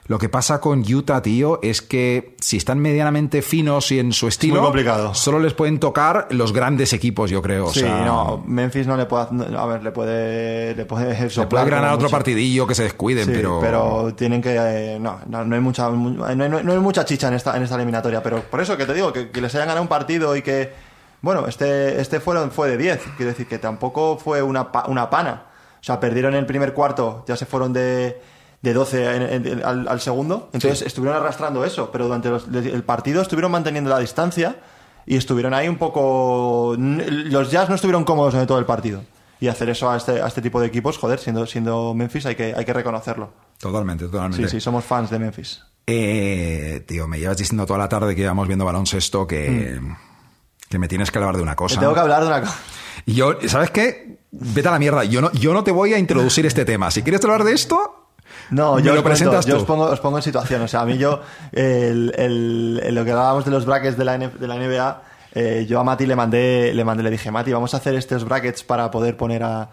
lo 0.08 0.18
que 0.18 0.28
pasa 0.28 0.60
con 0.60 0.80
Utah, 0.80 1.20
tío, 1.22 1.58
es 1.62 1.82
que 1.82 2.36
si 2.40 2.56
están 2.56 2.78
medianamente 2.78 3.42
finos 3.42 3.90
y 3.90 3.98
en 3.98 4.12
su 4.12 4.28
estilo, 4.28 4.62
complicado. 4.62 5.14
solo 5.14 5.38
les 5.40 5.52
pueden 5.54 5.80
tocar 5.80 6.28
los 6.30 6.52
grandes 6.52 6.92
equipos, 6.92 7.30
yo 7.30 7.42
creo. 7.42 7.66
O 7.66 7.72
sí, 7.72 7.80
sea, 7.80 8.04
no, 8.04 8.42
Memphis 8.46 8.86
no 8.86 8.96
le 8.96 9.06
puede, 9.06 9.26
a 9.56 9.66
ver, 9.66 9.82
le 9.82 9.90
puede, 9.90 10.74
le 10.76 10.84
puede 10.84 11.28
soplar 11.30 11.64
puede 11.64 11.76
ganar 11.76 11.94
otro 11.94 12.04
mucho. 12.04 12.12
partidillo 12.16 12.66
que 12.66 12.74
se 12.74 12.84
descuiden, 12.84 13.26
Sí, 13.26 13.32
pero... 13.60 14.14
tienen 14.14 14.40
que 14.40 14.54
eh, 14.56 14.98
no, 15.00 15.18
no, 15.26 15.44
no 15.44 15.54
hay 15.54 15.60
mucha 15.60 15.88
no 15.90 16.24
hay, 16.24 16.36
no 16.36 16.72
hay 16.72 16.78
mucha 16.78 17.04
chicha 17.04 17.28
en 17.28 17.34
esta 17.34 17.56
en 17.56 17.62
esta 17.64 17.74
eliminatoria, 17.76 18.22
pero 18.22 18.42
por 18.42 18.60
eso 18.60 18.76
que 18.76 18.86
te 18.86 18.94
digo 18.94 19.12
que, 19.12 19.30
que 19.30 19.40
les 19.40 19.54
hayan 19.54 19.66
ganado 19.68 19.82
un 19.82 19.88
partido 19.88 20.36
y 20.36 20.42
que 20.42 20.72
bueno, 21.20 21.46
este 21.48 22.00
este 22.00 22.20
fueron 22.20 22.50
fue 22.52 22.68
de 22.70 22.76
10, 22.76 23.00
quiero 23.16 23.30
decir 23.32 23.46
que 23.48 23.58
tampoco 23.58 24.18
fue 24.18 24.42
una 24.42 24.68
una 24.86 25.10
pana. 25.10 25.46
O 25.80 25.84
sea, 25.86 25.98
perdieron 26.00 26.34
el 26.34 26.46
primer 26.46 26.72
cuarto, 26.74 27.24
ya 27.26 27.36
se 27.36 27.46
fueron 27.46 27.72
de 27.72 28.20
de 28.66 28.74
12 28.74 29.16
en- 29.16 29.46
en- 29.46 29.64
al, 29.64 29.86
al 29.88 30.00
segundo, 30.00 30.50
entonces 30.52 30.82
estuvieron 30.82 31.16
arrastrando 31.20 31.64
eso, 31.64 31.90
pero 31.92 32.06
durante 32.06 32.28
los- 32.30 32.48
el 32.48 32.82
partido 32.82 33.22
estuvieron 33.22 33.50
manteniendo 33.52 33.88
la 33.90 33.98
distancia 34.00 34.56
y 35.06 35.16
estuvieron 35.16 35.54
ahí 35.54 35.68
un 35.68 35.76
poco 35.78 36.74
los 36.76 37.50
Jazz 37.50 37.68
no 37.68 37.76
estuvieron 37.76 38.04
cómodos 38.04 38.34
en 38.34 38.46
todo 38.46 38.58
el 38.58 38.64
partido. 38.66 39.02
Y 39.38 39.48
hacer 39.48 39.68
eso 39.68 39.90
a 39.90 39.98
este, 39.98 40.20
a 40.22 40.26
este 40.26 40.40
tipo 40.40 40.60
de 40.60 40.66
equipos, 40.66 40.96
joder, 40.98 41.18
siendo, 41.18 41.46
siendo 41.46 41.92
Memphis 41.94 42.24
hay 42.26 42.34
que, 42.34 42.54
hay 42.56 42.64
que 42.64 42.72
reconocerlo. 42.72 43.30
Totalmente, 43.60 44.06
totalmente. 44.06 44.48
Sí, 44.48 44.56
sí, 44.56 44.60
somos 44.60 44.82
fans 44.84 45.10
de 45.10 45.18
Memphis. 45.18 45.62
Eh, 45.86 46.82
tío, 46.88 47.06
me 47.06 47.18
llevas 47.20 47.36
diciendo 47.36 47.66
toda 47.66 47.78
la 47.78 47.88
tarde 47.88 48.16
que 48.16 48.22
íbamos 48.22 48.46
viendo 48.48 48.64
baloncesto 48.64 49.26
que, 49.26 49.78
que 50.68 50.78
me 50.78 50.88
tienes 50.88 51.10
que 51.10 51.18
hablar 51.18 51.36
de 51.36 51.42
una 51.42 51.52
Te 51.52 51.56
cosa. 51.56 51.76
Mm. 51.76 51.80
tengo 51.80 51.94
que 51.94 52.00
hablar 52.00 52.22
de 52.22 52.26
una 52.28 52.40
cosa. 52.40 52.56
Y 53.04 53.14
yo, 53.14 53.34
¿sabes 53.46 53.70
qué? 53.70 54.18
Vete 54.32 54.68
a 54.68 54.72
la 54.72 54.78
mierda. 54.78 55.04
Yo 55.04 55.20
no, 55.20 55.30
yo 55.32 55.52
no 55.52 55.62
te 55.62 55.70
voy 55.70 55.92
a 55.94 55.98
introducir 55.98 56.46
este 56.46 56.64
tema. 56.64 56.90
Si 56.90 57.02
quieres 57.02 57.22
hablar 57.22 57.44
de 57.44 57.52
esto, 57.52 58.05
No, 58.50 58.78
yo, 58.78 58.92
lo 58.94 59.00
os 59.00 59.02
cuento, 59.02 59.40
yo 59.48 59.56
os 59.56 59.64
pongo, 59.64 59.84
os 59.84 60.00
pongo 60.00 60.18
en 60.18 60.22
situación. 60.22 60.62
O 60.62 60.68
sea, 60.68 60.80
a 60.82 60.84
mí 60.86 60.96
yo, 60.98 61.20
el, 61.52 62.12
el- 62.16 62.80
el- 62.84 62.94
lo 62.94 63.04
que 63.04 63.10
hablábamos 63.10 63.44
de 63.44 63.50
los 63.50 63.64
brackets 63.66 63.96
de 63.96 64.04
la, 64.04 64.14
N- 64.14 64.28
de 64.38 64.46
la 64.48 64.56
NBA, 64.56 65.02
eh, 65.34 65.66
yo 65.68 65.80
a 65.80 65.84
Mati 65.84 66.06
le 66.06 66.16
mandé, 66.16 66.72
le 66.74 66.84
mandé, 66.84 67.02
le 67.02 67.10
dije, 67.10 67.30
Mati, 67.30 67.52
vamos 67.52 67.74
a 67.74 67.78
hacer 67.78 67.94
estos 67.94 68.24
brackets 68.24 68.62
para 68.62 68.90
poder 68.90 69.16
poner 69.16 69.42
a, 69.42 69.68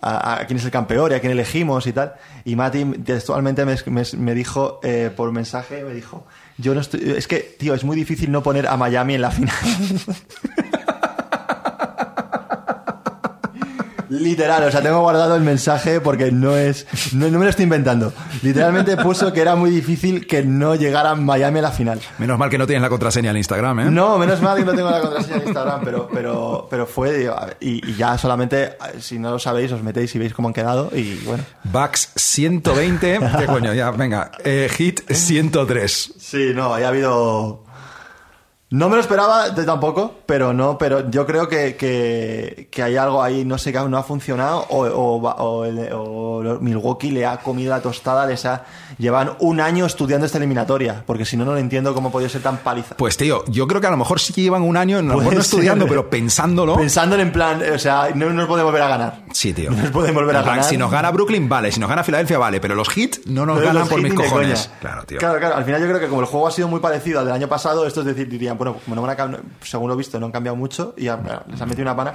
a, 0.00 0.40
a 0.40 0.46
quién 0.46 0.58
es 0.58 0.64
el 0.64 0.70
campeón 0.70 1.12
y 1.12 1.14
a 1.14 1.20
quién 1.20 1.32
elegimos 1.32 1.86
y 1.86 1.92
tal. 1.92 2.14
Y 2.44 2.56
Mati 2.56 2.84
textualmente 3.04 3.64
me, 3.64 3.76
me- 3.86 4.02
me 4.18 4.34
dijo 4.34 4.80
eh, 4.82 5.10
por 5.14 5.30
mensaje, 5.32 5.82
me 5.84 5.92
dijo, 5.94 6.26
yo 6.58 6.74
no 6.74 6.80
estoy, 6.80 7.14
es 7.16 7.26
que, 7.26 7.38
tío, 7.58 7.74
es 7.74 7.84
muy 7.84 7.96
difícil 7.96 8.30
no 8.30 8.42
poner 8.42 8.66
a 8.66 8.76
Miami 8.76 9.14
en 9.16 9.20
la 9.22 9.30
final. 9.30 9.54
Literal, 14.20 14.62
o 14.64 14.70
sea, 14.70 14.80
tengo 14.82 15.00
guardado 15.00 15.34
el 15.36 15.42
mensaje 15.42 16.00
porque 16.00 16.30
no 16.30 16.56
es. 16.56 16.86
No, 17.12 17.28
no 17.28 17.38
me 17.38 17.44
lo 17.44 17.50
estoy 17.50 17.64
inventando. 17.64 18.12
Literalmente 18.42 18.96
puso 19.02 19.32
que 19.32 19.40
era 19.40 19.56
muy 19.56 19.70
difícil 19.70 20.26
que 20.26 20.42
no 20.44 20.74
llegara 20.74 21.14
Miami 21.14 21.58
a 21.58 21.62
la 21.62 21.70
final. 21.72 22.00
menos 22.18 22.38
mal 22.38 22.48
que 22.50 22.58
no 22.58 22.66
tienes 22.66 22.82
la 22.82 22.88
contraseña 22.88 23.30
en 23.32 23.36
Instagram, 23.38 23.80
¿eh? 23.80 23.84
No, 23.90 24.16
menos 24.18 24.40
mal 24.40 24.56
que 24.56 24.64
no 24.64 24.72
tengo 24.74 24.90
la 24.90 25.00
contraseña 25.00 25.38
de 25.38 25.44
Instagram, 25.46 25.80
pero, 25.84 26.08
pero, 26.12 26.66
pero 26.70 26.86
fue. 26.86 27.18
digo, 27.18 27.34
Y, 27.60 27.90
y 27.90 27.96
ya 27.96 28.16
solamente, 28.18 28.76
si 29.00 29.18
no 29.18 29.30
lo 29.32 29.38
sabéis, 29.38 29.72
os 29.72 29.82
metéis 29.82 30.14
y 30.14 30.18
veis 30.18 30.32
cómo 30.32 30.48
han 30.48 30.54
quedado. 30.54 30.90
Y 30.94 31.16
bueno. 31.24 31.42
Bucks 31.64 32.10
120. 32.14 33.18
¿Qué 33.38 33.46
coño? 33.46 33.74
Ya, 33.74 33.90
venga. 33.90 34.30
Eh, 34.44 34.68
hit 34.70 35.00
103. 35.10 36.14
Sí, 36.18 36.52
no, 36.54 36.72
ha 36.74 36.86
habido. 36.88 37.63
No 38.74 38.88
me 38.88 38.96
lo 38.96 39.02
esperaba 39.02 39.50
de 39.50 39.62
tampoco, 39.62 40.12
pero 40.26 40.52
no, 40.52 40.76
pero 40.76 41.08
yo 41.08 41.24
creo 41.24 41.48
que, 41.48 41.76
que, 41.76 42.66
que 42.72 42.82
hay 42.82 42.96
algo 42.96 43.22
ahí, 43.22 43.44
no 43.44 43.56
sé, 43.56 43.72
que 43.72 43.78
no 43.78 43.96
ha 43.96 44.02
funcionado, 44.02 44.66
o, 44.68 44.84
o, 44.84 45.64
o 45.92 46.58
Milwaukee 46.60 47.12
le 47.12 47.24
ha 47.24 47.36
comido 47.36 47.70
la 47.70 47.80
tostada, 47.80 48.26
les 48.26 48.44
ha, 48.46 48.64
llevan 48.98 49.30
un 49.38 49.60
año 49.60 49.86
estudiando 49.86 50.26
esta 50.26 50.38
eliminatoria, 50.38 51.04
porque 51.06 51.24
si 51.24 51.36
no, 51.36 51.44
no 51.44 51.52
lo 51.52 51.58
entiendo 51.58 51.94
cómo 51.94 52.08
ha 52.08 52.10
podido 52.10 52.28
ser 52.28 52.42
tan 52.42 52.56
paliza. 52.56 52.96
Pues 52.96 53.16
tío, 53.16 53.44
yo 53.46 53.68
creo 53.68 53.80
que 53.80 53.86
a 53.86 53.92
lo 53.92 53.96
mejor 53.96 54.18
sí 54.18 54.32
que 54.32 54.42
llevan 54.42 54.62
un 54.62 54.76
año, 54.76 54.98
a 54.98 55.02
lo 55.02 55.18
mejor 55.18 55.34
no 55.34 55.40
estudiando, 55.40 55.86
pero 55.86 56.10
pensándolo. 56.10 56.74
Pensando 56.74 57.14
en 57.16 57.30
plan, 57.30 57.62
o 57.72 57.78
sea, 57.78 58.08
no 58.12 58.30
nos 58.30 58.48
podemos 58.48 58.72
volver 58.72 58.82
a 58.82 58.88
ganar. 58.88 59.20
Sí, 59.30 59.52
tío. 59.52 59.70
No 59.70 59.82
nos 59.82 59.90
pueden 59.92 60.16
volver 60.16 60.34
a 60.34 60.42
plan, 60.42 60.56
ganar. 60.56 60.68
Si 60.68 60.76
nos 60.76 60.90
gana 60.90 61.12
Brooklyn, 61.12 61.48
vale. 61.48 61.70
Si 61.70 61.78
nos 61.78 61.88
gana 61.88 62.02
Filadelfia, 62.02 62.38
vale. 62.38 62.58
Pero 62.58 62.74
los 62.74 62.96
hits 62.96 63.20
no 63.26 63.46
nos 63.46 63.58
Pero 63.58 63.68
ganan 63.68 63.86
por 63.86 64.02
mis 64.02 64.14
cojones. 64.14 64.68
Claro, 64.80 65.04
tío. 65.04 65.18
Claro, 65.18 65.38
claro. 65.38 65.54
Al 65.54 65.64
final 65.64 65.80
yo 65.80 65.86
creo 65.86 66.00
que 66.00 66.08
como 66.08 66.22
el 66.22 66.26
juego 66.26 66.48
ha 66.48 66.50
sido 66.50 66.66
muy 66.66 66.80
parecido 66.80 67.20
al 67.20 67.26
del 67.26 67.34
año 67.34 67.48
pasado, 67.48 67.86
estos 67.86 68.04
decir, 68.04 68.28
dirían, 68.28 68.58
bueno, 68.86 69.06
no 69.06 69.38
según 69.62 69.88
lo 69.88 69.96
visto, 69.96 70.18
no 70.18 70.26
han 70.26 70.32
cambiado 70.32 70.56
mucho 70.56 70.94
y 70.96 71.02
les 71.02 71.10
han 71.12 71.68
metido 71.68 71.82
una 71.82 71.96
pana. 71.96 72.14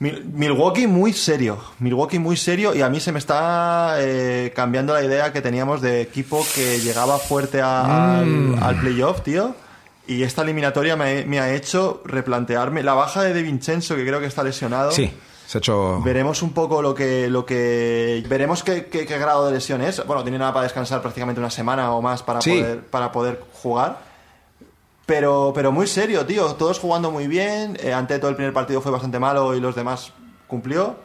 Mil- 0.00 0.24
Milwaukee 0.24 0.86
muy 0.88 1.12
serio, 1.12 1.58
Milwaukee 1.78 2.18
muy 2.18 2.36
serio 2.36 2.74
y 2.74 2.82
a 2.82 2.88
mí 2.90 2.98
se 3.00 3.12
me 3.12 3.18
está 3.20 3.94
eh, 4.00 4.52
cambiando 4.54 4.92
la 4.92 5.02
idea 5.04 5.32
que 5.32 5.40
teníamos 5.40 5.80
de 5.80 6.00
equipo 6.00 6.44
que 6.54 6.80
llegaba 6.80 7.18
fuerte 7.18 7.60
a- 7.62 8.22
Mm. 8.24 8.54
al, 8.58 8.62
al 8.64 8.80
playoff, 8.80 9.22
tío. 9.22 9.54
Y 10.06 10.22
esta 10.22 10.42
eliminatoria 10.42 10.96
me, 10.96 11.24
me 11.24 11.40
ha 11.40 11.54
hecho 11.54 12.02
replantearme 12.04 12.82
la 12.82 12.92
baja 12.94 13.22
de 13.22 13.32
De 13.32 13.42
Vincenzo, 13.42 13.94
que 13.96 14.04
creo 14.04 14.20
que 14.20 14.26
está 14.26 14.42
lesionado. 14.42 14.90
Sí, 14.92 15.10
se 15.46 15.56
ha 15.56 15.60
hecho. 15.60 16.02
Veremos 16.02 16.42
un 16.42 16.52
poco 16.52 16.82
lo 16.82 16.94
que. 16.94 17.30
Lo 17.30 17.46
que 17.46 18.22
veremos 18.28 18.62
qué, 18.62 18.86
qué- 18.86 19.06
qué 19.06 19.18
grado 19.18 19.46
de 19.46 19.52
lesión 19.52 19.80
es. 19.80 20.04
Bueno, 20.06 20.22
tiene 20.22 20.38
nada 20.38 20.52
para 20.52 20.64
descansar 20.64 21.00
prácticamente 21.00 21.40
una 21.40 21.50
semana 21.50 21.92
o 21.92 22.02
más 22.02 22.22
para, 22.22 22.42
Sí. 22.42 22.50
poder, 22.50 22.80
para 22.86 23.12
poder 23.12 23.42
jugar. 23.62 23.98
Pero, 25.06 25.52
pero 25.54 25.70
muy 25.72 25.86
serio, 25.86 26.24
tío. 26.24 26.54
Todos 26.54 26.78
jugando 26.78 27.10
muy 27.10 27.26
bien. 27.26 27.76
Eh, 27.82 27.92
ante 27.92 28.18
todo 28.18 28.30
el 28.30 28.36
primer 28.36 28.52
partido 28.54 28.80
fue 28.80 28.90
bastante 28.92 29.18
malo 29.18 29.54
y 29.54 29.60
los 29.60 29.74
demás 29.74 30.12
cumplió. 30.46 30.96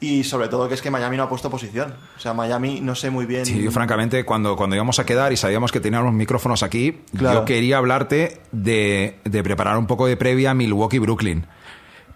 Y 0.00 0.24
sobre 0.24 0.48
todo 0.48 0.68
que 0.68 0.74
es 0.74 0.82
que 0.82 0.90
Miami 0.90 1.16
no 1.16 1.22
ha 1.22 1.28
puesto 1.28 1.48
posición. 1.50 1.94
O 2.16 2.20
sea, 2.20 2.34
Miami 2.34 2.80
no 2.80 2.94
sé 2.94 3.10
muy 3.10 3.26
bien. 3.26 3.46
Sí, 3.46 3.62
yo 3.62 3.70
francamente, 3.70 4.24
cuando, 4.24 4.56
cuando 4.56 4.76
íbamos 4.76 4.98
a 4.98 5.06
quedar 5.06 5.32
y 5.32 5.36
sabíamos 5.36 5.72
que 5.72 5.80
teníamos 5.80 6.12
micrófonos 6.12 6.62
aquí, 6.62 7.00
Claro. 7.16 7.40
yo 7.40 7.44
quería 7.44 7.78
hablarte 7.78 8.40
de, 8.52 9.18
de 9.24 9.42
preparar 9.42 9.78
un 9.78 9.86
poco 9.86 10.06
de 10.06 10.16
previa 10.16 10.50
a 10.50 10.54
Milwaukee-Brooklyn. 10.54 11.46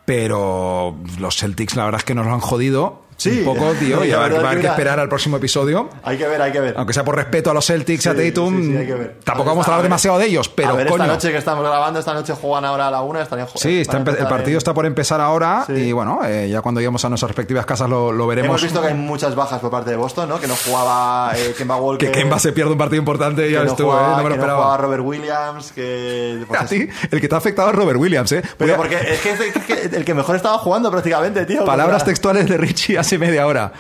Pero 0.05 0.97
los 1.19 1.37
Celtics, 1.37 1.77
la 1.77 1.85
verdad 1.85 2.01
es 2.01 2.05
que 2.05 2.15
nos 2.15 2.27
lo 2.27 2.33
han 2.33 2.41
jodido 2.41 3.03
Sí. 3.19 3.41
un 3.41 3.45
poco, 3.45 3.73
tío, 3.73 4.05
y 4.05 4.13
a 4.13 4.25
haber 4.25 4.61
que 4.61 4.67
esperar 4.69 4.99
al 5.01 5.09
próximo 5.09 5.37
episodio. 5.37 5.91
Hay 6.05 6.17
que 6.17 6.27
ver, 6.29 6.41
hay 6.41 6.53
que 6.53 6.61
ver. 6.61 6.75
Aunque 6.77 6.93
sea 6.95 7.05
por 7.05 7.17
respeto 7.17 7.51
a 7.51 7.55
los 7.55 7.67
Celtics 7.67 8.07
y 8.07 8.09
a 8.09 8.13
Sí, 8.15 8.31
Tatum, 8.31 8.57
sí, 8.63 8.71
sí, 8.71 8.77
hay 8.77 8.87
que 8.87 8.95
ver. 8.95 9.17
tampoco 9.25 9.51
A 9.51 9.53
ver, 9.53 9.57
vamos 9.57 9.67
a 9.67 9.71
hablar 9.73 9.83
demasiado 9.83 10.19
de 10.19 10.27
ellos, 10.27 10.49
pero 10.49 10.69
a 10.71 10.73
ver, 10.75 10.87
coño. 10.87 11.03
esta 11.03 11.15
noche 11.15 11.33
que 11.33 11.39
estamos 11.39 11.65
grabando, 11.65 11.99
esta 11.99 12.15
noche 12.15 12.33
juegan 12.33 12.65
ahora 12.65 12.87
a 12.89 12.91
la 12.93 13.03
una, 13.03 13.21
estarían 13.23 13.49
jugando. 13.49 13.61
Sí, 13.69 13.81
está 13.81 13.97
el 13.99 14.05
partido 14.29 14.57
está 14.57 14.73
por 14.73 14.87
empezar 14.87 15.21
ahora 15.21 15.65
Sí. 15.67 15.73
y 15.73 15.93
bueno, 15.93 16.21
eh, 16.25 16.49
ya 16.49 16.61
cuando 16.63 16.81
lleguemos 16.81 17.05
a 17.05 17.09
nuestras 17.09 17.31
respectivas 17.31 17.67
casas 17.67 17.91
lo, 17.91 18.13
lo 18.13 18.27
veremos. 18.29 18.49
Hemos 18.51 18.63
visto 18.63 18.81
que 18.81 18.87
hay 18.89 18.95
muchas 18.95 19.35
bajas 19.35 19.61
por 19.61 19.71
parte 19.71 19.91
de 19.91 19.97
Boston, 19.97 20.29
¿no? 20.29 20.39
Que 20.41 20.47
no 20.47 20.55
jugaba 20.55 21.33
eh, 21.37 21.55
Kemba 21.59 21.77
Walker. 21.81 22.11
que 22.13 22.17
Kemba 22.17 22.39
se 22.39 22.53
pierde 22.53 22.71
un 22.71 22.79
partido 22.79 23.01
importante 23.01 23.49
y 23.49 23.53
ya 23.53 23.65
no 23.65 23.71
estuvo, 23.71 23.93
¿eh? 23.99 24.01
no 24.17 24.17
me 24.19 24.23
lo 24.23 24.29
que 24.37 24.37
no 24.47 24.55
jugaba 24.55 24.77
Robert 24.77 25.03
Williams, 25.05 25.73
que... 25.73 26.45
pues 26.47 26.61
a 26.61 26.65
es- 26.65 26.71
ti, 26.71 26.89
el 27.11 27.21
que 27.21 27.29
te 27.29 27.35
ha 27.35 27.39
afectado 27.39 27.71
es 27.71 27.75
Robert 27.75 27.99
Williams, 27.99 28.31
¿eh? 28.31 28.43
Pero 28.57 28.77
porque 28.77 28.95
es 28.97 29.21
que 29.21 29.31
es 29.33 29.93
el 29.93 30.05
que, 30.05 30.15
mejor 30.15 30.37
estaba 30.37 30.59
jugando 30.59 30.89
prácticamente, 30.91 31.45
tío. 31.47 31.65
Palabras 31.65 32.05
textuales 32.05 32.49
de 32.49 32.57
Richie 32.57 32.97
hace 33.09 33.19
media 33.19 33.47
hora. 33.47 33.73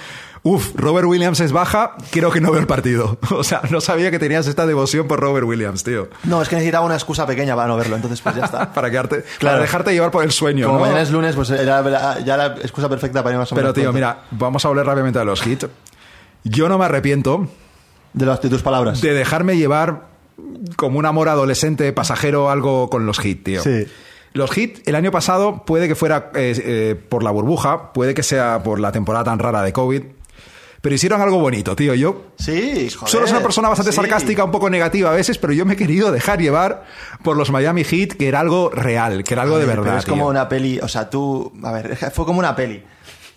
Uf, 0.42 0.74
Robert 0.74 1.06
Williams 1.06 1.40
es 1.40 1.52
baja, 1.52 1.96
creo 2.10 2.30
que 2.30 2.40
no 2.40 2.50
veo 2.50 2.60
el 2.60 2.66
partido. 2.66 3.18
O 3.30 3.44
sea, 3.44 3.60
no 3.70 3.82
sabía 3.82 4.10
que 4.10 4.18
tenías 4.18 4.46
esta 4.46 4.66
devoción 4.66 5.06
por 5.06 5.20
Robert 5.20 5.46
Williams, 5.46 5.84
tío. 5.84 6.08
No, 6.24 6.40
es 6.40 6.48
que 6.48 6.56
necesitaba 6.56 6.86
una 6.86 6.94
excusa 6.94 7.26
pequeña 7.26 7.54
para 7.54 7.68
no 7.68 7.76
verlo, 7.76 7.96
entonces 7.96 8.22
pues 8.22 8.36
ya 8.36 8.46
está. 8.46 8.72
para, 8.74 8.90
quedarte, 8.90 9.24
para 9.38 9.58
dejarte 9.58 9.92
llevar 9.92 10.10
por 10.10 10.24
el 10.24 10.32
sueño. 10.32 10.66
Como 10.66 10.78
¿no? 10.78 10.84
mañana 10.84 11.02
es 11.02 11.10
lunes, 11.10 11.36
pues 11.36 11.50
era 11.50 12.18
ya 12.20 12.36
la 12.38 12.46
excusa 12.62 12.88
perfecta 12.88 13.22
para 13.22 13.34
ir 13.34 13.38
más 13.38 13.52
o 13.52 13.54
menos. 13.54 13.74
Pero 13.74 13.84
tío, 13.84 13.92
mira, 13.92 14.22
vamos 14.30 14.64
a 14.64 14.68
hablar 14.68 14.86
rápidamente 14.86 15.18
de 15.18 15.24
los 15.26 15.46
hits. 15.46 15.66
Yo 16.44 16.70
no 16.70 16.78
me 16.78 16.86
arrepiento. 16.86 17.46
De, 18.14 18.24
las, 18.24 18.40
de 18.40 18.48
tus 18.48 18.62
palabras. 18.62 19.02
De 19.02 19.12
dejarme 19.12 19.58
llevar 19.58 20.06
como 20.76 20.98
un 20.98 21.04
amor 21.04 21.28
adolescente, 21.28 21.92
pasajero, 21.92 22.50
algo 22.50 22.88
con 22.88 23.04
los 23.04 23.22
hits, 23.22 23.44
tío. 23.44 23.62
Sí. 23.62 23.86
Los 24.32 24.56
hits, 24.56 24.82
el 24.86 24.94
año 24.94 25.10
pasado, 25.10 25.64
puede 25.64 25.88
que 25.88 25.94
fuera 25.94 26.30
eh, 26.34 26.54
eh, 26.62 26.94
por 27.08 27.22
la 27.22 27.30
burbuja, 27.30 27.92
puede 27.92 28.14
que 28.14 28.22
sea 28.22 28.62
por 28.62 28.80
la 28.80 28.92
temporada 28.92 29.24
tan 29.24 29.38
rara 29.38 29.62
de 29.62 29.72
COVID, 29.72 30.02
pero 30.80 30.94
hicieron 30.94 31.20
algo 31.20 31.38
bonito, 31.38 31.74
tío. 31.74 31.94
Yo 31.94 32.26
sí, 32.38 32.88
joder, 32.90 33.10
solo 33.10 33.26
soy 33.26 33.36
una 33.36 33.42
persona 33.42 33.68
bastante 33.68 33.92
sarcástica, 33.92 34.44
un 34.44 34.50
poco 34.50 34.70
negativa 34.70 35.10
a 35.10 35.14
veces, 35.14 35.38
pero 35.38 35.52
yo 35.52 35.64
me 35.66 35.74
he 35.74 35.76
querido 35.76 36.12
dejar 36.12 36.40
llevar 36.40 36.84
por 37.22 37.36
los 37.36 37.50
Miami 37.50 37.84
Heat, 37.84 38.12
que 38.12 38.28
era 38.28 38.40
algo 38.40 38.70
real, 38.70 39.24
que 39.24 39.34
era 39.34 39.42
algo 39.42 39.58
de 39.58 39.66
verdad. 39.66 39.98
es 39.98 40.06
como 40.06 40.28
una 40.28 40.48
peli, 40.48 40.78
o 40.80 40.88
sea, 40.88 41.10
tú, 41.10 41.52
a 41.64 41.72
ver, 41.72 41.96
fue 42.12 42.24
como 42.24 42.38
una 42.38 42.54
peli. 42.54 42.82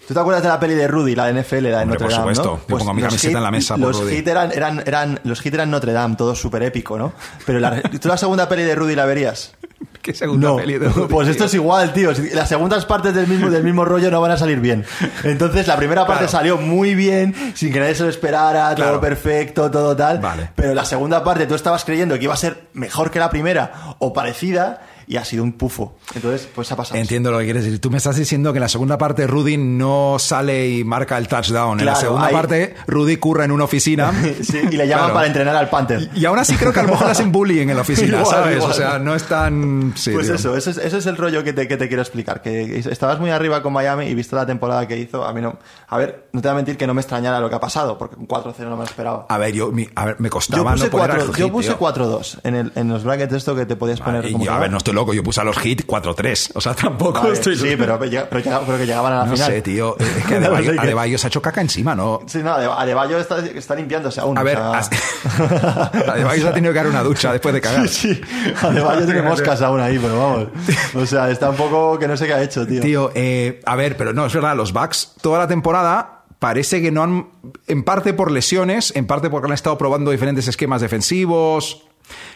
¿Tú 0.08 0.13
te 0.13 0.19
acuerdas 0.19 0.43
de 0.43 0.49
la 0.49 0.60
peli 0.60 0.73
de 0.73 0.88
Rudy, 0.88 1.15
la 1.15 1.32
de 1.32 1.41
NFL, 1.41 1.67
la 1.67 1.80
de 1.80 1.86
Notre 1.86 2.10
Dame? 2.10 2.23
Por 2.25 2.36
supuesto, 2.36 2.43
¿no? 2.43 2.60
pues 2.67 2.84
pongo 2.84 2.93
mi 2.93 3.01
camiseta 3.01 3.38
en 3.38 3.43
la 3.43 3.51
mesa 3.51 3.75
por 3.75 3.88
los 3.88 4.01
Rudy. 4.01 4.15
Hit 4.17 4.27
eran, 4.27 4.51
eran, 4.51 4.84
eran, 4.86 5.19
los 5.23 5.39
hit 5.39 5.54
eran 5.54 5.71
Notre 5.71 5.93
Dame, 5.93 6.15
todo 6.15 6.36
súper 6.36 6.63
épico, 6.63 6.97
¿no? 6.97 7.13
Pero 7.45 7.60
la, 7.60 7.82
¿tú 7.82 8.08
la 8.08 8.17
segunda 8.17 8.49
peli 8.49 8.63
de 8.63 8.75
Rudy 8.75 8.95
la 8.95 9.06
verías? 9.06 9.56
¿Qué 10.03 10.13
segunda 10.13 10.55
peli 10.55 10.77
de 10.77 10.89
Rudy? 10.89 11.07
Pues 11.07 11.27
esto 11.27 11.45
es 11.45 11.53
igual, 11.53 11.93
tío. 11.93 12.11
Las 12.33 12.49
segundas 12.49 12.85
partes 12.85 13.13
del 13.13 13.27
mismo, 13.27 13.49
del 13.49 13.63
mismo 13.63 13.85
rollo 13.85 14.09
no 14.11 14.19
van 14.21 14.31
a 14.31 14.37
salir 14.37 14.59
bien. 14.59 14.83
Entonces, 15.23 15.67
la 15.67 15.77
primera 15.77 16.05
parte 16.05 16.23
Claro. 16.25 16.31
salió 16.31 16.57
muy 16.57 16.95
bien, 16.95 17.35
sin 17.55 17.71
que 17.71 17.79
nadie 17.79 17.95
se 17.95 18.03
lo 18.03 18.09
esperara, 18.09 18.73
Claro. 18.75 18.91
todo 18.93 19.01
perfecto, 19.01 19.69
todo 19.71 19.95
tal. 19.95 20.19
Vale. 20.19 20.49
Pero 20.55 20.73
la 20.73 20.85
segunda 20.85 21.23
parte 21.23 21.45
tú 21.47 21.55
estabas 21.55 21.85
creyendo 21.85 22.17
que 22.17 22.23
iba 22.25 22.33
a 22.33 22.37
ser 22.37 22.67
mejor 22.73 23.11
que 23.11 23.19
la 23.19 23.29
primera 23.29 23.95
o 23.99 24.13
parecida 24.13 24.81
y 25.12 25.17
ha 25.17 25.26
sido 25.26 25.43
un 25.43 25.52
pufo. 25.54 25.97
Entonces, 26.15 26.47
pues 26.56 26.71
ha 26.71 26.78
pasado. 26.78 26.97
Entiendo 27.00 27.32
lo 27.32 27.39
que 27.39 27.43
quieres 27.43 27.65
decir. 27.65 27.82
Tú 27.82 27.91
me 27.91 27.97
estás 27.97 28.15
diciendo 28.15 28.54
que 28.54 28.58
en 28.60 28.62
la 28.62 28.69
segunda 28.69 28.97
parte 28.97 29.28
Rudy 29.28 29.58
no 29.58 30.15
sale 30.19 30.69
y 30.69 30.84
marca 30.86 31.17
el 31.17 31.28
touchdown. 31.28 31.80
en 31.82 31.86
la 31.86 31.95
segunda 31.95 32.30
parte 32.30 32.76
Rudy 32.88 33.17
curra 33.17 33.43
en 33.45 33.52
una 33.52 33.65
oficina. 33.65 34.12
Sí, 34.41 34.58
y 34.71 34.76
le 34.78 34.88
llaman 34.88 35.02
Claro. 35.06 35.13
para 35.13 35.28
entrenar 35.28 35.56
al 35.56 35.69
Panther. 35.69 36.10
Y 36.15 36.24
aún 36.26 36.39
así 36.39 36.56
creo 36.56 36.71
que 36.71 36.80
a 36.80 36.84
lo 36.84 36.89
mejor 36.89 37.06
le 37.08 37.12
hacen 37.12 37.32
bullying 37.32 37.67
en 37.69 37.76
la 37.76 37.82
oficina, 37.88 38.19
Igual, 38.19 38.26
¿sabes? 38.26 38.56
igual. 38.58 38.71
O 38.71 38.74
sea, 38.74 39.00
no 39.00 39.15
es 39.15 39.24
tan... 39.24 39.93
Sí, 39.97 40.12
Pues 40.12 40.28
tío. 40.28 40.36
eso, 40.36 40.56
eso 40.56 40.69
es, 40.71 40.78
eso 40.78 40.97
es 40.97 41.06
el 41.06 41.17
rollo 41.17 41.43
que 41.43 41.52
te, 41.54 41.67
que 41.67 41.76
te 41.78 41.88
quiero 41.88 42.02
explicar. 42.02 42.41
Que 42.41 42.80
estabas 42.80 43.19
muy 43.19 43.30
arriba 43.32 43.62
con 43.62 43.74
Miami 43.74 44.06
y 44.06 44.15
visto 44.15 44.36
la 44.38 44.45
temporada 44.45 44.88
que 44.88 44.97
hizo, 44.97 45.26
a 45.26 45.34
mí 45.34 45.41
no. 45.41 45.58
A 45.89 45.97
ver, 45.97 46.30
no 46.32 46.41
te 46.41 46.47
voy 46.47 46.54
a 46.54 46.56
mentir 46.56 46.78
que 46.78 46.88
no 46.88 46.93
me 46.93 47.02
extrañara 47.02 47.39
lo 47.39 47.50
que 47.50 47.56
ha 47.56 47.60
pasado, 47.60 47.97
porque 47.97 48.15
un 48.15 48.28
4-0 48.28 48.58
no 48.60 48.71
me 48.71 48.78
lo 48.78 48.84
esperaba. 48.84 49.26
A 49.30 49.38
ver, 49.38 49.54
yo 49.54 49.71
mi- 49.71 49.89
a 49.95 50.06
ver, 50.06 50.15
me 50.19 50.28
Yo 50.30 50.32
costaba 50.32 50.71
puse, 50.71 50.86
no 50.86 50.91
cuatro- 50.91 51.21
al 51.21 51.28
yo 51.28 51.45
hit, 51.45 51.52
puse 51.52 51.67
tío. 51.69 51.80
4-2 51.80 52.39
en, 52.43 52.56
el- 52.56 52.71
en 52.76 52.88
los 52.89 53.04
brackets 53.04 53.32
de 53.32 53.38
esto 53.38 53.56
que 53.56 53.65
te 53.65 53.76
podías 53.76 54.00
Vale, 54.00 54.12
poner 54.19 54.30
y 54.30 54.34
como 54.34 54.45
yo, 54.45 54.54
a 54.54 54.60
ver, 54.60 54.71
no 54.71 54.78
estoy 54.78 54.93
loco, 55.01 55.13
yo 55.13 55.23
puse 55.23 55.41
a 55.41 55.43
los 55.43 55.57
hit 55.57 55.85
4-3. 55.85 56.51
O 56.55 56.61
sea, 56.61 56.73
tampoco 56.75 57.21
Vale, 57.21 57.33
estoy 57.33 57.55
Sí, 57.55 57.75
pero, 57.77 57.99
pero, 57.99 58.77
que 58.77 58.85
llegaban 58.85 59.13
a 59.13 59.17
la 59.19 59.25
No 59.25 59.33
final. 59.33 59.51
sé, 59.51 59.61
tío. 59.61 59.95
Es 59.99 60.25
que 60.25 60.39
No 60.39 60.55
Adebayo, 60.55 61.17
se 61.17 61.27
ha 61.27 61.29
hecho 61.29 61.41
caca 61.41 61.61
encima, 61.61 61.95
¿no? 61.95 62.21
Sí, 62.27 62.39
no, 62.43 62.51
Ade- 62.55 62.73
Adebayo 62.77 63.17
está, 63.19 63.39
está 63.45 63.75
limpiándose 63.75 64.19
aún. 64.21 64.37
A 64.37 64.41
o 64.41 64.43
ver, 64.43 64.57
sea- 64.57 64.71
has- 64.77 64.89
Adebayo 66.09 66.41
se 66.43 66.47
ha 66.49 66.53
tenido 66.53 66.73
que 66.73 66.77
dar 66.79 66.87
una 66.87 67.03
ducha 67.03 67.31
después 67.31 67.53
de 67.53 67.61
cagar. 67.61 67.87
Sí, 67.87 68.15
sí. 68.15 68.21
Adebayo 68.61 69.05
tiene 69.05 69.21
moscas 69.21 69.61
aún 69.61 69.79
ahí, 69.79 69.97
pero 69.99 70.17
vamos. 70.17 70.47
O 70.95 71.05
sea, 71.05 71.29
está 71.29 71.49
un 71.49 71.55
poco 71.55 71.97
que 71.99 72.07
no 72.07 72.15
sé 72.17 72.27
qué 72.27 72.33
ha 72.33 72.41
hecho, 72.41 72.65
tío. 72.65 72.81
Tío, 72.81 73.11
eh, 73.15 73.61
a 73.65 73.75
ver, 73.75 73.97
pero 73.97 74.13
no, 74.13 74.25
es 74.25 74.33
verdad, 74.33 74.55
los 74.55 74.73
Bucks 74.73 75.13
toda 75.21 75.39
la 75.39 75.47
temporada 75.47 76.23
parece 76.39 76.81
que 76.81 76.91
no 76.91 77.03
han, 77.03 77.27
en 77.67 77.83
parte 77.83 78.13
por 78.13 78.31
lesiones, 78.31 78.91
en 78.95 79.05
parte 79.05 79.29
porque 79.29 79.47
han 79.47 79.53
estado 79.53 79.77
probando 79.77 80.11
diferentes 80.11 80.47
esquemas 80.47 80.81
defensivos. 80.81 81.83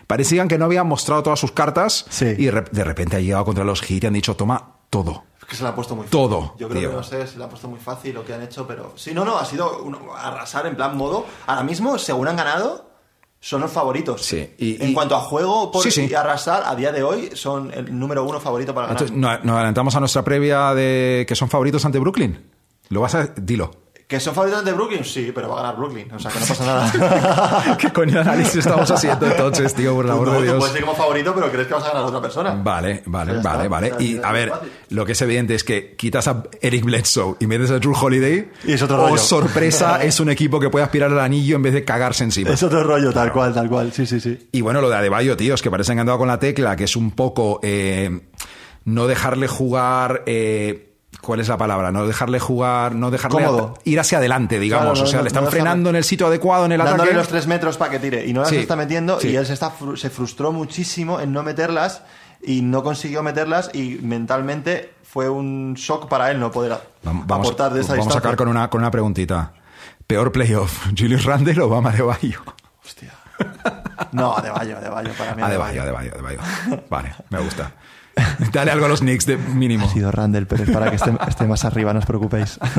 Parecían 0.07 0.47
que 0.47 0.57
no 0.57 0.65
habían 0.65 0.87
mostrado 0.87 1.23
todas 1.23 1.39
sus 1.39 1.51
cartas 1.51 2.05
Sí. 2.09 2.25
y 2.37 2.45
de 2.45 2.51
rep- 2.53 2.69
de 2.71 2.83
repente 2.83 3.15
han 3.17 3.23
llegado 3.23 3.45
contra 3.45 3.63
los 3.63 3.81
Heat 3.81 4.03
y 4.03 4.07
han 4.07 4.13
dicho, 4.13 4.35
toma 4.35 4.75
todo. 4.89 5.23
Es 5.39 5.45
que 5.45 5.55
se 5.55 5.63
la 5.63 5.69
han 5.69 5.75
puesto 5.75 5.95
muy 5.95 6.07
Todo, 6.07 6.41
fácil. 6.41 6.57
Yo 6.59 6.69
creo 6.69 6.81
tío. 6.81 6.89
que 6.91 6.95
no 6.95 7.03
sé, 7.03 7.27
se 7.27 7.37
la 7.37 7.43
han 7.45 7.49
puesto 7.49 7.67
muy 7.67 7.79
fácil 7.79 8.13
lo 8.15 8.25
que 8.25 8.33
han 8.33 8.41
hecho, 8.41 8.65
pero. 8.65 8.93
Sí, 8.95 9.13
no, 9.13 9.23
no, 9.25 9.37
ha 9.37 9.45
sido 9.45 9.83
un- 9.83 9.97
arrasar 10.17 10.65
en 10.67 10.75
plan 10.75 10.95
modo. 10.97 11.25
Ahora 11.47 11.63
mismo, 11.63 11.97
según 11.99 12.27
han 12.27 12.35
ganado, 12.35 12.89
son 13.39 13.61
los 13.61 13.71
favoritos. 13.71 14.23
Sí, 14.23 14.53
y- 14.57 14.81
en 14.81 14.89
y- 14.89 14.93
cuanto 14.93 15.15
a 15.15 15.19
juego 15.19 15.71
por 15.71 15.83
Sí, 15.83 15.91
sí. 15.91 16.07
y 16.09 16.13
arrasar, 16.15 16.63
a 16.65 16.75
día 16.75 16.91
de 16.91 17.03
hoy 17.03 17.29
son 17.35 17.71
el 17.73 17.97
número 17.97 18.23
uno 18.23 18.39
favorito 18.39 18.73
para 18.73 18.87
ganar. 18.87 19.03
Entonces, 19.03 19.15
¿no- 19.21 19.37
nos 19.43 19.55
adelantamos 19.57 19.95
a 19.95 19.99
nuestra 19.99 20.23
previa 20.23 20.73
de 20.73 21.25
que 21.27 21.35
son 21.35 21.47
favoritos 21.49 21.85
ante 21.85 21.99
Brooklyn. 21.99 22.49
Lo 22.89 23.01
vas 23.01 23.13
a... 23.15 23.25
Dilo. 23.35 23.71
¿Que 24.07 24.19
son 24.19 24.35
favoritos 24.35 24.63
de 24.63 24.71
Brooklyn? 24.71 25.03
Sí, 25.03 25.31
pero 25.33 25.49
va 25.49 25.55
a 25.55 25.63
ganar 25.63 25.77
Brooklyn. 25.77 26.11
O 26.13 26.19
sea, 26.19 26.29
que 26.29 26.39
no 26.39 26.45
pasa 26.45 26.63
nada. 26.63 27.75
¿Qué 27.79 27.91
coño 27.91 28.13
de 28.13 28.19
análisis 28.19 28.57
estamos 28.57 28.89
haciendo 28.91 29.25
entonces, 29.25 29.73
tío, 29.73 29.95
por 29.95 30.05
el 30.05 30.11
Tú, 30.11 30.23
tú 30.25 30.41
Dios? 30.43 30.57
puedes 30.59 30.75
ir 30.75 30.81
como 30.81 30.95
favorito, 30.95 31.33
pero 31.33 31.51
crees 31.51 31.67
que 31.67 31.73
vas 31.73 31.83
a 31.85 31.87
ganar 31.87 32.03
a 32.03 32.05
otra 32.05 32.21
persona. 32.21 32.51
Vale, 32.63 33.01
vale, 33.07 33.39
vale, 33.41 33.67
vale. 33.67 33.93
O 33.93 33.97
sea, 33.97 34.05
Y 34.07 34.21
a 34.23 34.31
ver, 34.31 34.49
fácil. 34.51 34.71
lo 34.89 35.05
que 35.07 35.13
es 35.13 35.21
evidente 35.23 35.55
es 35.55 35.63
que 35.63 35.95
quitas 35.95 36.27
a 36.27 36.43
Eric 36.61 36.83
Bledsoe 36.85 37.35
y 37.39 37.47
metes 37.47 37.71
a 37.71 37.79
Drew 37.79 37.95
Holiday. 37.99 38.51
Y 38.65 38.73
es 38.73 38.81
otro 38.83 38.97
o 39.03 39.07
rollo. 39.09 39.17
sorpresa, 39.17 39.99
es 40.03 40.19
un 40.19 40.29
equipo 40.29 40.59
que 40.59 40.69
puede 40.69 40.85
aspirar 40.85 41.11
al 41.11 41.19
anillo 41.19 41.55
en 41.55 41.63
vez 41.63 41.73
de 41.73 41.83
cagarse 41.83 42.23
encima. 42.25 42.51
Es 42.51 42.61
otro 42.61 42.83
rollo, 42.83 43.11
tal 43.11 43.31
cual, 43.31 43.55
tal 43.55 43.67
cual. 43.67 43.91
Sí, 43.91 44.05
sí, 44.05 44.19
sí. 44.19 44.49
Y 44.51 44.61
bueno, 44.61 44.81
lo 44.81 44.89
de 44.91 44.97
Adebayo, 44.97 45.35
tío, 45.35 45.55
es 45.55 45.63
que 45.63 45.71
parece 45.71 45.95
que 45.95 45.99
han 45.99 46.05
dado 46.05 46.19
con 46.19 46.27
la 46.27 46.37
tecla, 46.37 46.75
que 46.75 46.83
es 46.83 46.95
un 46.95 47.09
poco 47.09 47.59
eh, 47.63 48.19
no 48.83 49.07
dejarle 49.07 49.47
jugar. 49.47 50.21
eh, 50.27 50.84
¿Cuál 51.25 51.39
es 51.39 51.47
la 51.47 51.57
palabra? 51.57 51.91
No 51.91 52.05
dejarle 52.05 52.39
jugar, 52.39 52.93
no 52.93 53.09
dejarle 53.09 53.43
Cómodo. 53.45 53.73
ir 53.83 53.99
hacia 53.99 54.19
adelante, 54.19 54.59
digamos. 54.59 54.85
Claro, 54.93 54.99
no, 54.99 55.03
o 55.03 55.07
sea, 55.07 55.17
no, 55.17 55.23
le 55.23 55.27
están 55.29 55.43
no 55.45 55.49
frenando 55.51 55.89
en 55.89 55.95
el 55.95 56.03
sitio 56.03 56.27
adecuado 56.27 56.65
en 56.65 56.73
el 56.73 56.77
Dándole 56.77 57.01
ataque. 57.03 57.15
los 57.17 57.27
tres 57.27 57.47
metros 57.47 57.77
para 57.77 57.91
que 57.91 57.99
tire. 57.99 58.25
Y 58.25 58.31
no 58.33 58.41
las 58.41 58.49
Sí, 58.49 58.57
está 58.57 58.75
metiendo. 58.75 59.19
sí. 59.19 59.29
Y 59.29 59.35
él 59.35 59.45
se, 59.45 59.53
está, 59.53 59.71
se 59.95 60.09
frustró 60.09 60.51
muchísimo 60.51 61.19
en 61.19 61.33
no 61.33 61.41
meterlas. 61.41 62.03
Y 62.43 62.61
no 62.61 62.83
consiguió 62.83 63.23
meterlas. 63.23 63.71
Y 63.73 63.97
mentalmente 64.03 64.93
fue 65.03 65.27
un 65.29 65.73
shock 65.73 66.07
para 66.07 66.29
él 66.29 66.39
no 66.39 66.51
poder 66.51 66.77
Vamos, 67.01 67.25
aportar 67.29 67.73
de 67.73 67.81
esa 67.81 67.93
vamos 67.95 68.07
a 68.09 68.11
sacar 68.11 68.35
con 68.35 68.47
una, 68.47 68.69
con 68.69 68.81
una 68.81 68.91
preguntita. 68.91 69.53
¿Peor 70.05 70.31
playoff? 70.31 70.85
¿Julius 70.97 71.25
Randle 71.25 71.59
o 71.61 71.69
Bama 71.69 71.89
Adebayo? 71.89 72.41
Hostia. 72.83 73.11
No, 74.11 74.37
Adebayo, 74.37 74.77
Adebayo 74.77 75.09
para 75.17 75.33
mí. 75.35 75.41
Adebayo, 75.41 75.81
Adebayo, 75.81 76.11
Adebayo. 76.13 76.39
Vale, 76.89 77.15
me 77.31 77.39
gusta. 77.39 77.71
Dale 78.53 78.71
algo 78.71 78.85
a 78.85 78.89
los 78.89 79.01
Knicks 79.01 79.25
de 79.25 79.37
mínimo. 79.37 79.85
Ha 79.87 79.89
sido 79.89 80.11
Randall, 80.11 80.47
pero 80.47 80.63
es 80.63 80.69
para 80.69 80.89
que 80.89 80.95
esté, 80.95 81.11
esté 81.27 81.45
más 81.45 81.65
arriba, 81.65 81.91
no 81.93 81.99
os 81.99 82.05
preocupéis. 82.05 82.59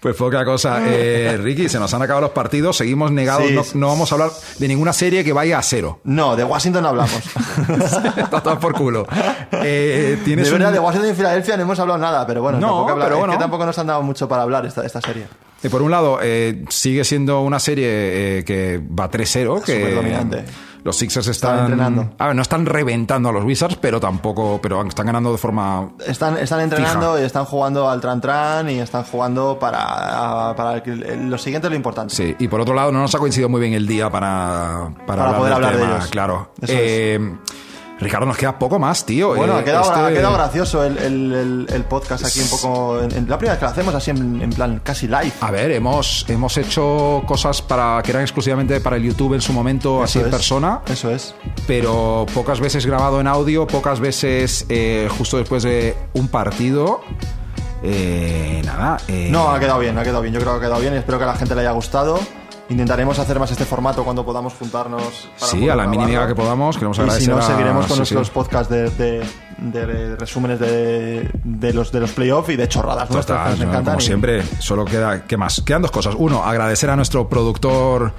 Pues 0.00 0.14
poca 0.14 0.44
cosa. 0.44 0.80
Eh, 0.86 1.36
Ricky, 1.42 1.68
se 1.68 1.78
nos 1.80 1.92
han 1.94 2.02
acabado 2.02 2.20
los 2.26 2.30
partidos, 2.30 2.76
seguimos 2.76 3.10
negados, 3.10 3.46
Sí, 3.68 3.78
no, 3.78 3.88
vamos 3.88 4.12
a 4.12 4.14
hablar 4.14 4.30
de 4.58 4.68
ninguna 4.68 4.92
serie 4.92 5.24
que 5.24 5.32
vaya 5.32 5.58
a 5.58 5.62
cero. 5.62 6.00
No, 6.04 6.36
de 6.36 6.44
Washington 6.44 6.82
no 6.82 6.88
hablamos. 6.90 7.12
Está 8.16 8.40
todo 8.42 8.60
por 8.60 8.74
culo. 8.74 9.06
Eh, 9.52 10.18
tienes 10.24 10.46
De 10.46 10.52
verdad, 10.52 10.68
un- 10.68 10.74
de 10.74 10.80
Washington 10.80 11.10
y 11.10 11.14
Filadelfia 11.14 11.56
no 11.56 11.62
hemos 11.62 11.78
hablado 11.80 11.98
nada, 11.98 12.26
pero 12.26 12.42
bueno, 12.42 12.58
No, 12.60 12.66
tampoco 12.68 12.90
habla- 12.92 13.04
pero 13.06 13.14
es 13.16 13.20
bueno. 13.20 13.32
que 13.32 13.38
tampoco 13.38 13.66
nos 13.66 13.78
han 13.78 13.86
dado 13.86 14.02
mucho 14.02 14.28
para 14.28 14.42
hablar 14.42 14.66
esta, 14.66 14.84
esta 14.84 15.00
serie. 15.00 15.26
Eh, 15.62 15.70
por 15.70 15.82
un 15.82 15.90
lado, 15.90 16.18
eh, 16.22 16.64
sigue 16.68 17.02
siendo 17.02 17.40
una 17.40 17.58
serie 17.58 18.38
eh, 18.38 18.44
que 18.44 18.78
va 18.78 19.10
3-0. 19.10 19.62
Que 19.64 19.80
Superdominante. 19.80 20.44
Los 20.86 20.96
Sixers 20.98 21.26
están, 21.26 21.50
Están 21.54 21.64
entrenando. 21.72 22.14
A 22.16 22.28
ver, 22.28 22.36
no 22.36 22.42
están 22.42 22.64
reventando 22.64 23.28
a 23.28 23.32
los 23.32 23.44
Wizards, 23.44 23.76
pero 23.80 23.98
tampoco. 23.98 24.60
Pero 24.62 24.82
están 24.86 25.06
ganando 25.06 25.32
de 25.32 25.38
forma. 25.38 25.90
Están, 26.06 26.36
están 26.38 26.60
entrenando 26.60 27.14
Fija. 27.14 27.22
y 27.22 27.26
están 27.26 27.44
jugando 27.44 27.90
al 27.90 28.00
Tran 28.00 28.20
Tran 28.20 28.70
y 28.70 28.78
están 28.78 29.02
jugando 29.02 29.58
para, 29.58 30.54
para 30.56 30.78
el 30.78 31.28
lo 31.28 31.38
siguiente 31.38 31.66
es 31.66 31.70
lo 31.72 31.76
importante. 31.76 32.14
Sí, 32.14 32.36
y 32.38 32.46
por 32.46 32.60
otro 32.60 32.72
lado, 32.72 32.92
no 32.92 33.00
nos 33.00 33.12
ha 33.14 33.18
coincidido 33.18 33.48
muy 33.48 33.60
bien 33.60 33.72
el 33.72 33.84
día 33.88 34.08
para, 34.10 34.92
para, 35.08 35.24
Para 35.24 35.36
poder 35.38 35.44
del 35.44 35.52
hablar 35.54 35.72
de 35.76 35.82
tema, 35.82 35.96
ellos. 35.96 36.06
Claro. 36.08 36.52
Eso 36.62 36.72
Eh, 36.76 37.36
Ricardo, 37.98 38.26
nos 38.26 38.36
queda 38.36 38.58
poco 38.58 38.78
más, 38.78 39.06
tío. 39.06 39.34
Bueno, 39.34 39.56
Eh, 39.56 39.60
ha, 39.60 39.64
quedado, 39.64 39.84
este- 39.90 40.00
ha 40.00 40.08
quedado 40.12 40.34
gracioso 40.34 40.84
el, 40.84 40.98
el- 40.98 41.32
el- 41.32 41.66
el 41.72 41.84
podcast 41.84 42.26
aquí 42.26 42.40
un 42.40 42.48
poco. 42.50 43.00
En, 43.00 43.10
en- 43.16 43.28
la 43.28 43.38
primera 43.38 43.54
vez 43.54 43.58
que 43.58 43.64
lo 43.64 43.70
hacemos 43.70 43.94
así 43.94 44.10
en, 44.10 44.42
en 44.42 44.50
plan 44.50 44.80
casi 44.84 45.06
live. 45.06 45.32
A 45.40 45.50
ver, 45.50 45.70
hemos, 45.70 46.26
hemos 46.28 46.56
hecho 46.58 47.22
cosas 47.26 47.62
para 47.62 48.02
que 48.02 48.10
eran 48.10 48.22
exclusivamente 48.22 48.80
para 48.80 48.96
el 48.96 49.02
YouTube 49.02 49.32
en 49.34 49.40
su 49.40 49.54
momento, 49.54 50.02
así 50.02 50.18
en 50.18 50.26
es. 50.26 50.30
persona, 50.30 50.80
Eso 50.86 51.10
es. 51.10 51.34
pero 51.66 52.26
pocas 52.34 52.60
veces 52.60 52.84
grabado 52.84 53.18
en 53.20 53.26
audio, 53.28 53.66
pocas 53.66 53.98
veces 53.98 54.66
eh, 54.68 55.08
justo 55.16 55.38
después 55.38 55.62
de 55.62 55.96
un 56.12 56.28
partido. 56.28 57.00
Eh, 57.82 58.62
nada. 58.64 58.98
eh, 59.08 59.28
No, 59.30 59.50
ha 59.50 59.58
quedado 59.60 59.78
bien, 59.78 59.96
ha 59.98 60.02
quedado 60.02 60.20
bien. 60.22 60.34
Yo 60.34 60.40
creo 60.40 60.52
que 60.52 60.58
ha 60.58 60.68
quedado 60.68 60.80
bien 60.80 60.94
y 60.94 60.96
espero 60.98 61.18
que 61.18 61.24
a 61.24 61.28
la 61.28 61.36
gente 61.36 61.54
le 61.54 61.62
haya 61.62 61.70
gustado. 61.72 62.18
Intentaremos 62.68 63.16
hacer 63.20 63.38
más 63.38 63.50
este 63.52 63.64
formato 63.64 64.02
cuando 64.04 64.24
podamos 64.24 64.54
juntarnos. 64.54 65.28
para 65.38 65.52
Sí, 65.52 65.68
a 65.68 65.76
la 65.76 65.86
mínima 65.86 66.26
que 66.26 66.34
podamos. 66.34 66.76
Queremos 66.76 66.98
Y 66.98 67.20
si 67.22 67.28
no, 67.30 67.38
a- 67.38 67.42
seguiremos 67.42 67.86
con 67.86 67.94
sí, 67.94 67.98
nuestros 67.98 68.26
sí. 68.26 68.32
podcasts 68.34 68.68
de, 68.72 68.90
de- 68.90 69.24
de 69.58 70.16
resúmenes 70.16 70.58
de, 70.60 71.30
de 71.44 71.72
los, 71.72 71.90
de 71.92 72.00
los 72.00 72.10
playoffs 72.12 72.50
y 72.50 72.56
de 72.56 72.68
chorradas 72.68 73.08
nuestras 73.10 73.38
Total, 73.38 73.44
que 73.44 73.50
nos 73.50 73.58
no, 73.60 73.64
encantan. 73.72 73.94
como 73.94 74.02
y- 74.02 74.06
siempre, 74.06 74.42
solo 74.58 74.84
queda, 74.84 75.24
¿qué 75.26 75.36
más? 75.36 75.62
Quedan 75.64 75.82
dos 75.82 75.90
cosas. 75.90 76.14
Uno, 76.18 76.44
agradecer 76.44 76.90
a 76.90 76.96
nuestro 76.96 77.28
productor 77.28 78.12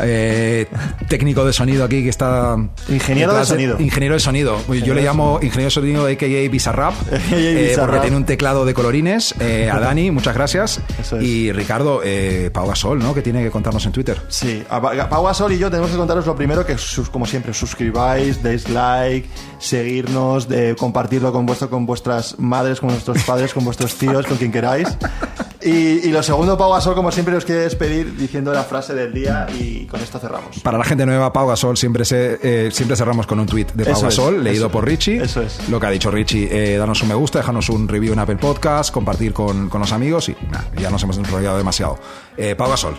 eh, 0.00 0.66
técnico 1.08 1.44
de 1.44 1.52
sonido 1.52 1.84
aquí 1.84 2.02
que 2.02 2.08
está. 2.08 2.56
Ingeniero 2.88 3.32
en 3.32 3.38
de 3.40 3.46
sonido. 3.46 3.76
Ingeniero 3.80 4.14
de 4.14 4.20
sonido. 4.20 4.58
Yo 4.84 4.94
le 4.94 5.02
llamo 5.02 5.38
ingeniero 5.42 5.66
de 5.66 5.70
sonido 5.70 6.06
a.k.a. 6.06 6.48
Bizarrap. 6.50 6.94
Eh, 7.32 7.76
porque 7.78 8.00
tiene 8.00 8.16
un 8.16 8.24
teclado 8.24 8.64
de 8.64 8.74
colorines. 8.74 9.34
Eh, 9.40 9.70
a 9.72 9.78
Dani, 9.80 10.10
muchas 10.10 10.34
gracias. 10.34 10.80
Eso 11.00 11.18
es. 11.18 11.24
Y 11.24 11.52
Ricardo, 11.52 12.00
eh, 12.04 12.50
Pau 12.52 12.66
Gasol, 12.66 12.98
¿no? 12.98 13.14
Que 13.14 13.22
tiene 13.22 13.42
que 13.42 13.50
contarnos 13.50 13.84
en 13.86 13.92
Twitter. 13.92 14.20
Sí, 14.28 14.62
a 14.68 14.80
Pa- 14.80 15.08
Pau 15.08 15.24
Gasol 15.24 15.52
y 15.52 15.58
yo 15.58 15.70
tenemos 15.70 15.90
que 15.90 15.96
contaros 15.96 16.26
lo 16.26 16.34
primero 16.36 16.64
que, 16.66 16.76
como 17.10 17.26
siempre, 17.26 17.52
suscribáis, 17.54 18.42
deis 18.42 18.68
like, 18.68 19.28
seguirnos, 19.58 20.48
de 20.48 20.74
compartirlo 20.76 21.32
con, 21.32 21.46
vuestro, 21.46 21.70
con 21.70 21.86
vuestras 21.86 22.38
madres, 22.38 22.80
con 22.80 22.90
vuestros 22.90 23.22
padres, 23.24 23.52
con 23.54 23.64
vuestros 23.64 23.94
tíos, 23.94 24.26
con 24.26 24.36
quien 24.36 24.52
queráis. 24.52 24.88
Y, 25.66 26.06
y 26.06 26.12
lo 26.12 26.22
segundo, 26.22 26.56
Pau 26.56 26.72
Gasol, 26.72 26.94
como 26.94 27.10
siempre, 27.10 27.34
os 27.34 27.44
quiere 27.44 27.62
despedir 27.62 28.16
diciendo 28.16 28.52
la 28.52 28.62
frase 28.62 28.94
del 28.94 29.12
día 29.12 29.48
y 29.58 29.84
con 29.86 30.00
esto 30.00 30.20
cerramos. 30.20 30.60
Para 30.60 30.78
la 30.78 30.84
gente 30.84 31.04
nueva, 31.04 31.32
Pau 31.32 31.48
Gasol 31.48 31.76
siempre 31.76 32.04
se, 32.04 32.38
eh, 32.40 32.70
siempre 32.70 32.96
cerramos 32.96 33.26
con 33.26 33.40
un 33.40 33.46
tweet 33.46 33.66
de 33.74 33.84
Pau 33.84 33.94
Eso 33.94 34.06
es, 34.06 34.16
Gasol, 34.16 34.44
leído 34.44 34.70
por 34.70 34.84
Richie. 34.84 35.20
eso 35.20 35.42
es. 35.42 35.68
Lo 35.68 35.80
que 35.80 35.86
ha 35.86 35.90
dicho 35.90 36.12
Richie, 36.12 36.48
eh, 36.52 36.76
danos 36.78 37.02
un 37.02 37.08
me 37.08 37.14
gusta, 37.16 37.40
déjanos 37.40 37.68
un 37.68 37.88
review 37.88 38.12
en 38.12 38.20
Apple 38.20 38.36
Podcast, 38.36 38.92
compartir 38.92 39.32
con, 39.32 39.68
con 39.68 39.80
los 39.80 39.90
amigos 39.90 40.28
y 40.28 40.36
nah, 40.52 40.62
ya 40.80 40.88
nos 40.88 41.02
hemos 41.02 41.18
enrollado 41.18 41.58
demasiado. 41.58 41.98
Eh, 42.36 42.54
Pau 42.54 42.70
Gasol. 42.70 42.94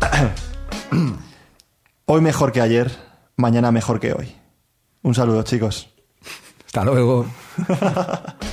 Hoy 2.06 2.20
mejor 2.20 2.50
que 2.50 2.60
ayer, 2.60 2.90
mañana 3.36 3.70
mejor 3.70 4.00
que 4.00 4.12
hoy. 4.12 4.34
Un 5.02 5.14
saludo, 5.14 5.44
chicos. 5.44 5.88
Hasta 6.66 6.84
luego. 6.84 7.26